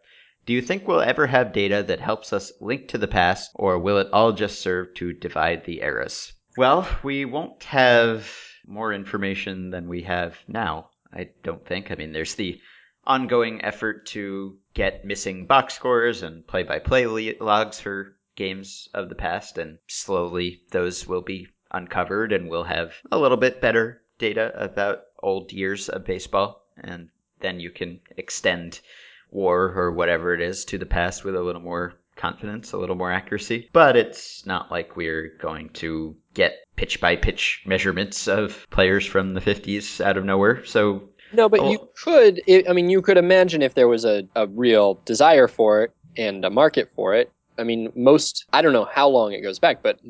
Do 0.46 0.52
you 0.52 0.62
think 0.62 0.88
we'll 0.88 1.00
ever 1.00 1.28
have 1.28 1.52
data 1.52 1.84
that 1.84 2.00
helps 2.00 2.32
us 2.32 2.50
link 2.60 2.88
to 2.88 2.98
the 2.98 3.06
past, 3.06 3.52
or 3.54 3.78
will 3.78 3.98
it 3.98 4.08
all 4.12 4.32
just 4.32 4.60
serve 4.60 4.94
to 4.94 5.12
divide 5.12 5.64
the 5.64 5.80
eras? 5.80 6.32
Well, 6.60 6.86
we 7.02 7.24
won't 7.24 7.64
have 7.64 8.30
more 8.66 8.92
information 8.92 9.70
than 9.70 9.88
we 9.88 10.02
have 10.02 10.36
now, 10.46 10.90
I 11.10 11.30
don't 11.42 11.64
think. 11.64 11.90
I 11.90 11.94
mean, 11.94 12.12
there's 12.12 12.34
the 12.34 12.60
ongoing 13.06 13.64
effort 13.64 14.04
to 14.08 14.58
get 14.74 15.06
missing 15.06 15.46
box 15.46 15.72
scores 15.72 16.22
and 16.22 16.46
play 16.46 16.64
by 16.64 16.78
play 16.78 17.06
logs 17.40 17.80
for 17.80 18.14
games 18.36 18.90
of 18.92 19.08
the 19.08 19.14
past, 19.14 19.56
and 19.56 19.78
slowly 19.86 20.60
those 20.70 21.08
will 21.08 21.22
be 21.22 21.48
uncovered 21.70 22.30
and 22.30 22.50
we'll 22.50 22.64
have 22.64 22.92
a 23.10 23.18
little 23.18 23.38
bit 23.38 23.62
better 23.62 24.02
data 24.18 24.52
about 24.54 25.04
old 25.22 25.54
years 25.54 25.88
of 25.88 26.04
baseball, 26.04 26.66
and 26.76 27.08
then 27.38 27.58
you 27.58 27.70
can 27.70 28.00
extend 28.18 28.80
war 29.30 29.72
or 29.74 29.92
whatever 29.92 30.34
it 30.34 30.42
is 30.42 30.66
to 30.66 30.76
the 30.76 30.84
past 30.84 31.24
with 31.24 31.36
a 31.36 31.42
little 31.42 31.62
more 31.62 31.94
confidence, 32.16 32.72
a 32.72 32.76
little 32.76 32.96
more 32.96 33.10
accuracy. 33.10 33.70
But 33.72 33.96
it's 33.96 34.44
not 34.44 34.70
like 34.70 34.94
we're 34.94 35.38
going 35.40 35.70
to 35.80 36.16
get 36.34 36.56
pitch 36.76 37.00
by 37.00 37.16
pitch 37.16 37.62
measurements 37.66 38.28
of 38.28 38.66
players 38.70 39.04
from 39.04 39.34
the 39.34 39.40
50s 39.40 40.00
out 40.04 40.16
of 40.16 40.24
nowhere. 40.24 40.64
So 40.64 41.02
No, 41.32 41.48
but 41.48 41.60
Oh. 41.60 41.70
you 41.70 41.88
could. 42.02 42.40
i 42.68 42.72
mean, 42.72 42.90
you 42.90 43.02
could 43.02 43.16
imagine 43.16 43.62
if 43.62 43.74
there 43.74 43.88
was 43.88 44.04
a, 44.04 44.24
a 44.34 44.46
real 44.48 44.94
desire 45.04 45.46
for 45.48 45.82
it 45.84 45.92
and 46.16 46.44
a 46.44 46.50
market 46.50 46.90
for 46.96 47.14
it. 47.14 47.30
I 47.58 47.62
mean, 47.64 47.92
most. 47.94 48.46
I 48.52 48.62
don't 48.62 48.72
know 48.72 48.86
how 48.86 49.08
long 49.08 49.32
it 49.32 49.42
goes 49.42 49.58
back, 49.58 49.82
but 49.82 50.00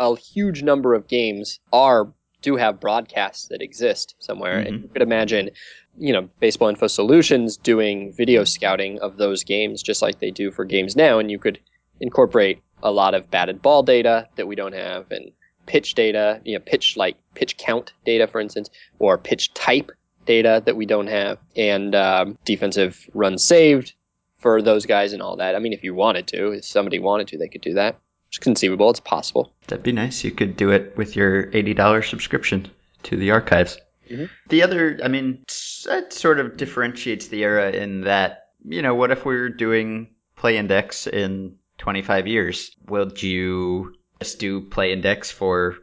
a 0.00 0.16
huge 0.16 0.62
number 0.62 0.92
of 0.94 1.06
games 1.08 1.60
are 1.72 2.12
do 2.42 2.56
have 2.56 2.80
broadcasts 2.80 3.48
that 3.48 3.62
exist 3.62 4.14
somewhere, 4.18 4.58
and 4.58 4.78
Mhm. 4.78 4.82
you 4.82 4.88
could 4.88 5.02
imagine, 5.02 5.50
you 5.98 6.12
know, 6.12 6.28
Baseball 6.40 6.68
Info 6.68 6.86
Solutions 6.88 7.56
doing 7.56 8.12
video 8.12 8.44
scouting 8.44 8.98
of 9.00 9.16
those 9.16 9.44
games 9.44 9.82
just 9.82 10.02
like 10.02 10.18
they 10.20 10.30
do 10.30 10.50
for 10.50 10.64
games 10.64 10.94
now, 10.96 11.18
and 11.18 11.30
you 11.30 11.38
could 11.38 11.58
incorporate 12.00 12.60
a 12.82 12.90
lot 12.90 13.14
of 13.14 13.30
batted 13.30 13.62
ball 13.62 13.82
data 13.82 14.28
that 14.36 14.46
we 14.46 14.54
don't 14.54 14.74
have 14.74 15.10
and 15.10 15.32
pitch 15.66 15.94
data, 15.94 16.40
you 16.44 16.54
know, 16.54 16.64
pitch 16.64 16.96
like 16.96 17.16
pitch 17.34 17.56
count 17.56 17.92
data, 18.04 18.26
for 18.26 18.40
instance, 18.40 18.70
or 18.98 19.18
pitch 19.18 19.52
type 19.54 19.90
data 20.24 20.62
that 20.66 20.76
we 20.76 20.86
don't 20.86 21.06
have, 21.06 21.38
and 21.54 21.94
um, 21.94 22.38
defensive 22.44 23.08
runs 23.14 23.44
saved 23.44 23.94
for 24.38 24.62
those 24.62 24.86
guys 24.86 25.12
and 25.12 25.22
all 25.22 25.36
that. 25.36 25.54
I 25.54 25.58
mean, 25.58 25.72
if 25.72 25.82
you 25.84 25.94
wanted 25.94 26.26
to, 26.28 26.52
if 26.52 26.64
somebody 26.64 26.98
wanted 26.98 27.28
to, 27.28 27.38
they 27.38 27.48
could 27.48 27.62
do 27.62 27.74
that. 27.74 27.98
It's 28.28 28.38
conceivable. 28.38 28.90
It's 28.90 29.00
possible. 29.00 29.52
That'd 29.68 29.84
be 29.84 29.92
nice. 29.92 30.24
You 30.24 30.32
could 30.32 30.56
do 30.56 30.70
it 30.70 30.96
with 30.96 31.16
your 31.16 31.46
$80 31.52 32.08
subscription 32.08 32.68
to 33.04 33.16
the 33.16 33.30
archives. 33.30 33.78
Mhm. 34.10 34.28
The 34.48 34.62
other, 34.62 35.00
I 35.02 35.08
mean, 35.08 35.44
that 35.86 36.12
sort 36.12 36.40
of 36.40 36.56
differentiates 36.56 37.28
the 37.28 37.42
era 37.44 37.70
in 37.70 38.02
that, 38.02 38.48
you 38.64 38.82
know, 38.82 38.94
what 38.94 39.10
if 39.10 39.24
we 39.24 39.36
were 39.36 39.48
doing 39.48 40.08
Play 40.36 40.58
Index 40.58 41.06
in 41.06 41.56
25 41.78 42.26
years? 42.26 42.70
Would 42.88 43.22
you 43.22 43.95
just 44.20 44.38
do 44.38 44.60
Play 44.60 44.92
Index 44.92 45.30
for, 45.30 45.76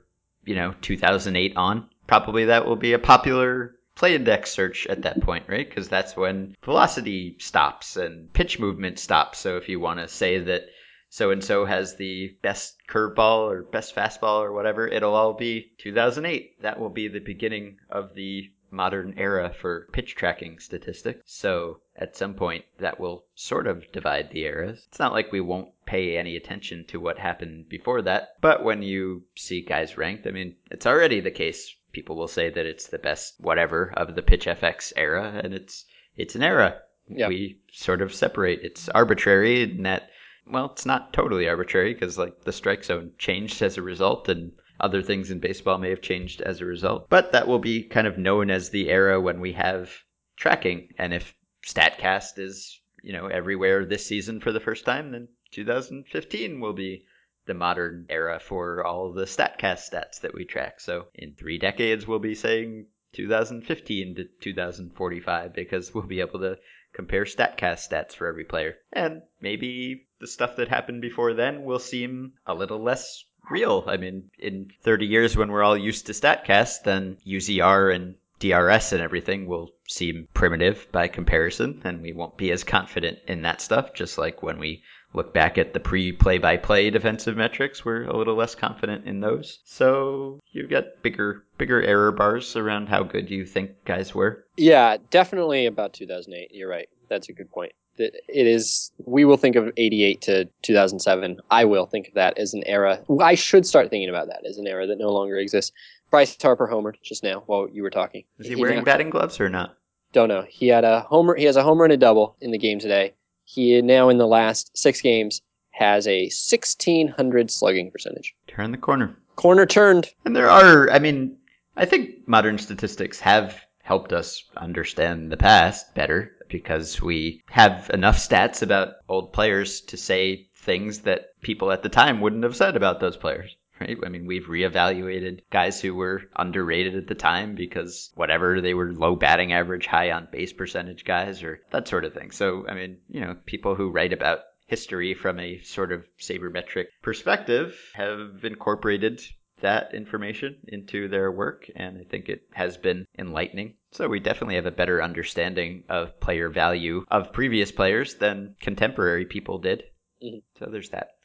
you 0.46 0.56
know, 0.56 0.74
2008 0.82 1.56
on? 1.56 1.90
Probably 2.08 2.46
that 2.46 2.66
will 2.66 2.76
be 2.76 2.94
a 2.94 3.00
popular 3.00 3.76
Play 3.96 4.16
Index 4.16 4.52
search 4.52 4.88
at 4.88 5.04
that 5.04 5.22
point, 5.22 5.46
right? 5.48 5.68
Because 5.68 5.88
that's 5.88 6.18
when 6.18 6.56
velocity 6.64 7.38
stops 7.40 7.96
and 7.96 8.34
pitch 8.34 8.60
movement 8.60 9.00
stops. 9.00 9.40
So 9.40 9.58
if 9.58 9.70
you 9.70 9.80
want 9.80 10.00
to 10.00 10.08
say 10.08 10.40
that 10.40 10.64
so 11.10 11.30
and 11.30 11.44
so 11.44 11.64
has 11.66 11.96
the 11.96 12.36
best 12.42 12.76
curveball 12.90 13.52
or 13.52 13.62
best 13.62 13.96
fastball 13.96 14.40
or 14.40 14.52
whatever, 14.52 14.88
it'll 14.88 15.14
all 15.14 15.34
be 15.34 15.72
2008. 15.78 16.64
That 16.64 16.80
will 16.80 16.90
be 16.90 17.08
the 17.08 17.20
beginning 17.20 17.78
of 17.88 18.16
the 18.16 18.52
modern 18.74 19.14
era 19.18 19.54
for 19.54 19.88
pitch 19.92 20.16
tracking 20.16 20.60
statistics. 20.60 21.22
So 21.26 21.80
at 21.96 22.18
some 22.18 22.34
point, 22.34 22.66
that 22.80 23.00
will 23.00 23.24
sort 23.36 23.68
of 23.68 23.90
divide 23.92 24.32
the 24.32 24.44
eras. 24.44 24.84
It's 24.90 25.00
not 25.00 25.14
like 25.14 25.32
we 25.32 25.40
won't 25.40 25.70
pay 25.86 26.18
any 26.18 26.36
attention 26.36 26.86
to 26.86 27.00
what 27.00 27.20
happened 27.20 27.70
before 27.70 28.02
that, 28.02 28.36
but 28.42 28.64
when 28.64 28.82
you 28.82 29.24
see 29.36 29.62
guys 29.62 29.98
ranked, 29.98 30.28
I 30.28 30.32
mean, 30.32 30.56
it's 30.72 30.88
already 30.88 31.20
the 31.20 31.32
case. 31.32 31.76
People 31.92 32.16
will 32.16 32.28
say 32.28 32.50
that 32.50 32.66
it's 32.66 32.88
the 32.88 32.98
best 32.98 33.36
whatever 33.40 33.94
of 33.96 34.16
the 34.16 34.24
PITCHf/x 34.24 34.94
era, 34.98 35.40
and 35.44 35.54
it's 35.54 35.86
it's 36.18 36.36
an 36.36 36.44
era. 36.44 36.82
Yeah. 37.08 37.28
We 37.28 37.60
sort 37.72 38.02
of 38.02 38.14
separate. 38.14 38.62
It's 38.64 38.90
arbitrary 38.90 39.64
in 39.64 39.84
that 39.84 40.10
well, 40.46 40.72
it's 40.74 40.86
not 40.86 41.14
totally 41.14 41.48
arbitrary 41.48 41.94
because 41.94 42.18
like 42.18 42.44
the 42.44 42.52
strike 42.52 42.84
zone 42.84 43.12
changed 43.18 43.62
as 43.62 43.78
a 43.78 43.82
result 43.82 44.28
and 44.30 44.52
other 44.80 45.02
things 45.02 45.32
in 45.32 45.40
baseball 45.40 45.78
may 45.78 45.90
have 45.90 46.02
changed 46.02 46.42
as 46.42 46.62
a 46.62 46.66
result. 46.66 47.10
But 47.10 47.32
that 47.32 47.48
will 47.48 47.60
be 47.60 47.84
kind 47.84 48.08
of 48.08 48.18
known 48.18 48.50
as 48.50 48.70
the 48.70 48.90
era 48.90 49.20
when 49.20 49.40
we 49.40 49.54
have 49.54 49.92
tracking. 50.36 50.90
And 50.98 51.14
if 51.14 51.36
StatCast 51.66 52.38
is, 52.38 52.80
you 53.02 53.14
know, 53.14 53.28
everywhere 53.28 53.86
this 53.86 54.06
season 54.06 54.42
for 54.42 54.52
the 54.52 54.60
first 54.60 54.86
time, 54.86 55.12
then 55.12 55.28
2015 55.52 56.60
will 56.60 56.74
be 56.74 57.06
the 57.46 57.54
modern 57.54 58.06
era 58.10 58.40
for 58.40 58.86
all 58.86 59.12
the 59.12 59.26
StatCast 59.26 59.90
stats 59.92 60.22
that 60.22 60.34
we 60.34 60.46
track. 60.46 60.80
So 60.80 61.08
in 61.14 61.36
three 61.36 61.58
decades, 61.58 62.08
we'll 62.08 62.20
be 62.20 62.36
saying 62.36 62.88
2015 63.14 64.16
to 64.16 64.26
2045 64.42 65.54
because 65.54 65.94
we'll 65.94 66.06
be 66.06 66.22
able 66.22 66.40
to 66.40 66.58
compare 66.94 67.26
StatCast 67.26 67.90
stats 67.90 68.14
for 68.14 68.28
every 68.28 68.46
player. 68.46 68.76
And 68.92 69.22
maybe 69.42 70.08
the 70.20 70.28
stuff 70.28 70.56
that 70.58 70.70
happened 70.70 71.02
before 71.02 71.34
then 71.34 71.64
will 71.64 71.80
seem 71.80 72.34
a 72.46 72.54
little 72.54 72.82
less 72.82 73.26
real. 73.50 73.84
I 73.88 73.98
mean, 73.98 74.30
in 74.40 74.72
30 74.84 75.06
years 75.06 75.36
when 75.36 75.52
we're 75.52 75.64
all 75.64 75.78
used 75.78 76.08
to 76.08 76.14
StatCast, 76.14 76.84
then 76.84 77.18
UZR 77.28 77.94
and 77.96 78.16
DRS 78.40 78.92
and 78.92 79.02
everything 79.02 79.48
will 79.48 79.72
seem 79.88 80.28
primitive 80.34 80.88
by 80.92 81.08
comparison, 81.08 81.82
and 81.86 82.02
we 82.02 82.12
won't 82.12 82.38
be 82.38 82.52
as 82.52 82.64
confident 82.64 83.20
in 83.28 83.44
that 83.44 83.62
stuff, 83.62 83.94
just 83.94 84.18
like 84.18 84.44
when 84.44 84.60
we 84.60 84.84
look 85.14 85.34
back 85.34 85.58
at 85.58 85.74
the 85.74 85.80
pre 85.80 86.12
play 86.12 86.40
by 86.40 86.58
play 86.58 86.90
defensive 86.90 87.38
metrics, 87.38 87.86
we're 87.86 88.04
a 88.04 88.18
little 88.18 88.36
less 88.36 88.56
confident 88.56 89.06
in 89.06 89.22
those. 89.22 89.60
So 89.66 90.40
you 90.52 90.68
get 90.68 91.02
bigger 91.02 91.44
bigger 91.58 91.82
error 91.82 92.12
bars 92.12 92.56
around 92.56 92.90
how 92.90 93.04
good 93.04 93.30
you 93.30 93.46
think 93.46 93.86
guys 93.86 94.14
were. 94.14 94.46
Yeah, 94.58 94.98
definitely 95.10 95.66
about 95.66 95.94
2008. 95.94 96.50
You're 96.54 96.70
right. 96.70 96.90
That's 97.10 97.30
a 97.30 97.34
good 97.34 97.52
point. 97.52 97.74
That 97.98 98.14
It 98.28 98.48
is. 98.48 98.92
We 99.06 99.26
will 99.26 99.38
think 99.38 99.56
of 99.56 99.72
88 99.78 100.22
to 100.22 100.46
2007. 100.64 101.40
I 101.52 101.66
will 101.66 101.86
think 101.86 102.08
of 102.08 102.14
that 102.16 102.38
as 102.38 102.54
an 102.54 102.64
era. 102.66 103.00
I 103.20 103.36
should 103.36 103.66
start 103.66 103.90
thinking 103.90 104.10
about 104.10 104.28
that 104.28 104.46
as 104.48 104.58
an 104.58 104.68
era 104.68 104.88
that 104.88 104.98
no 104.98 105.12
longer 105.12 105.38
exists. 105.38 105.72
Bryce 106.10 106.36
Harper 106.42 106.68
homered 106.68 106.96
just 107.04 107.24
now 107.24 107.44
while 107.46 107.68
you 107.72 107.84
were 107.84 107.90
talking. 107.90 108.24
Is 108.40 108.48
he 108.48 108.56
wearing 108.56 108.78
Yeah. 108.78 108.84
batting 108.84 109.10
gloves 109.10 109.40
or 109.40 109.50
not? 109.50 109.78
Don't 110.12 110.30
know. 110.30 110.44
He 110.48 110.68
had 110.68 110.84
a 110.84 111.02
homer. 111.02 111.36
He 111.36 111.46
has 111.46 111.56
a 111.56 111.64
homer 111.64 111.86
and 111.86 111.94
a 111.94 111.98
double 111.98 112.36
in 112.40 112.52
the 112.52 112.58
game 112.60 112.80
today. 112.80 113.14
He 113.46 113.82
now 113.82 114.10
in 114.10 114.18
the 114.18 114.28
last 114.28 114.78
six 114.78 115.02
games 115.02 115.42
has 115.72 116.08
a 116.08 116.30
1600 116.30 117.50
slugging 117.52 117.90
percentage. 117.92 118.36
Turn 118.48 118.72
the 118.72 118.78
corner. 118.78 119.16
Corner 119.36 119.66
turned. 119.66 120.10
And 120.26 120.36
there 120.36 120.50
are, 120.50 120.90
I 120.92 121.00
mean, 121.00 121.36
I 121.76 121.86
think 121.86 122.28
modern 122.28 122.60
statistics 122.60 123.20
have 123.20 123.60
helped 123.84 124.14
us 124.14 124.44
understand 124.56 125.32
the 125.32 125.38
past 125.38 125.94
better 125.94 126.32
because 126.50 127.02
we 127.02 127.44
have 127.48 127.90
enough 127.94 128.18
stats 128.18 128.62
about 128.62 128.96
old 129.10 129.34
players 129.34 129.82
to 129.82 129.98
say 129.98 130.48
things 130.56 131.02
that 131.02 131.40
people 131.42 131.72
at 131.72 131.84
the 131.84 131.90
time 131.90 132.22
wouldn't 132.22 132.44
have 132.44 132.56
said 132.56 132.76
about 132.76 133.00
those 133.00 133.18
players. 133.18 133.56
Right? 133.82 133.98
I 134.06 134.10
mean, 134.10 134.28
we've 134.28 134.46
reevaluated 134.46 135.42
guys 135.52 135.82
who 135.82 135.96
were 135.96 136.22
underrated 136.36 136.96
at 136.96 137.08
the 137.08 137.16
time 137.16 137.56
because 137.56 138.12
whatever 138.16 138.62
they 138.62 138.76
were 138.76 138.94
low 138.94 139.16
batting 139.16 139.52
average, 139.52 139.88
high 139.88 140.12
on 140.12 140.30
base 140.32 140.54
percentage 140.54 141.04
guys, 141.04 141.44
or 141.44 141.60
that 141.72 141.88
sort 141.88 142.06
of 142.06 142.14
thing. 142.14 142.32
So, 142.32 142.66
I 142.70 142.76
mean, 142.76 143.00
you 143.10 143.22
know, 143.22 143.36
people 143.46 143.74
who 143.76 143.90
write 143.90 144.14
about 144.14 144.42
history 144.68 145.16
from 145.16 145.40
a 145.40 145.62
sort 145.64 145.92
of 145.92 146.06
sabermetric 146.20 146.86
perspective 147.02 147.76
have 147.94 148.46
incorporated 148.46 149.22
that 149.64 149.94
information 149.94 150.56
into 150.68 151.08
their 151.08 151.32
work, 151.32 151.70
and 151.76 151.98
I 151.98 152.04
think 152.04 152.30
it 152.30 152.44
has 152.54 152.78
been 152.78 153.06
enlightening. 153.18 153.74
So 153.92 154.08
we 154.08 154.20
definitely 154.20 154.56
have 154.56 154.66
a 154.66 154.72
better 154.72 155.02
understanding 155.02 155.84
of 155.90 156.20
player 156.20 156.50
value 156.50 157.06
of 157.10 157.34
previous 157.34 157.72
players 157.72 158.16
than 158.16 158.56
contemporary 158.62 159.26
people 159.26 159.58
did. 159.58 159.84
Mhm. 160.22 160.44
So 160.60 160.68
there's 160.68 160.90
that. 160.92 161.16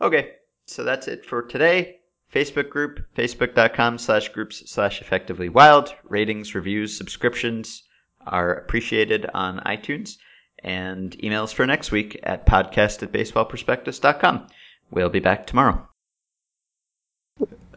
Okay, 0.00 0.32
so 0.64 0.84
that's 0.84 1.08
it 1.08 1.24
for 1.24 1.42
today. 1.42 2.00
Facebook 2.32 2.68
group, 2.68 3.00
facebook.com 3.16 3.98
slash 3.98 4.28
groups 4.28 4.62
slash 4.70 5.00
effectively 5.00 5.48
wild. 5.48 5.94
Ratings, 6.04 6.54
reviews, 6.54 6.96
subscriptions 6.96 7.82
are 8.26 8.54
appreciated 8.54 9.26
on 9.32 9.60
iTunes. 9.60 10.18
And 10.62 11.16
emails 11.18 11.54
for 11.54 11.66
next 11.66 11.92
week 11.92 12.18
at 12.24 12.44
podcast 12.44 13.02
at 13.02 13.12
baseballprospectus.com. 13.12 14.48
We'll 14.90 15.08
be 15.08 15.20
back 15.20 15.46
tomorrow. 15.46 15.87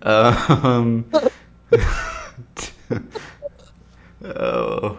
Um, 0.04 1.06
oh. 4.26 4.98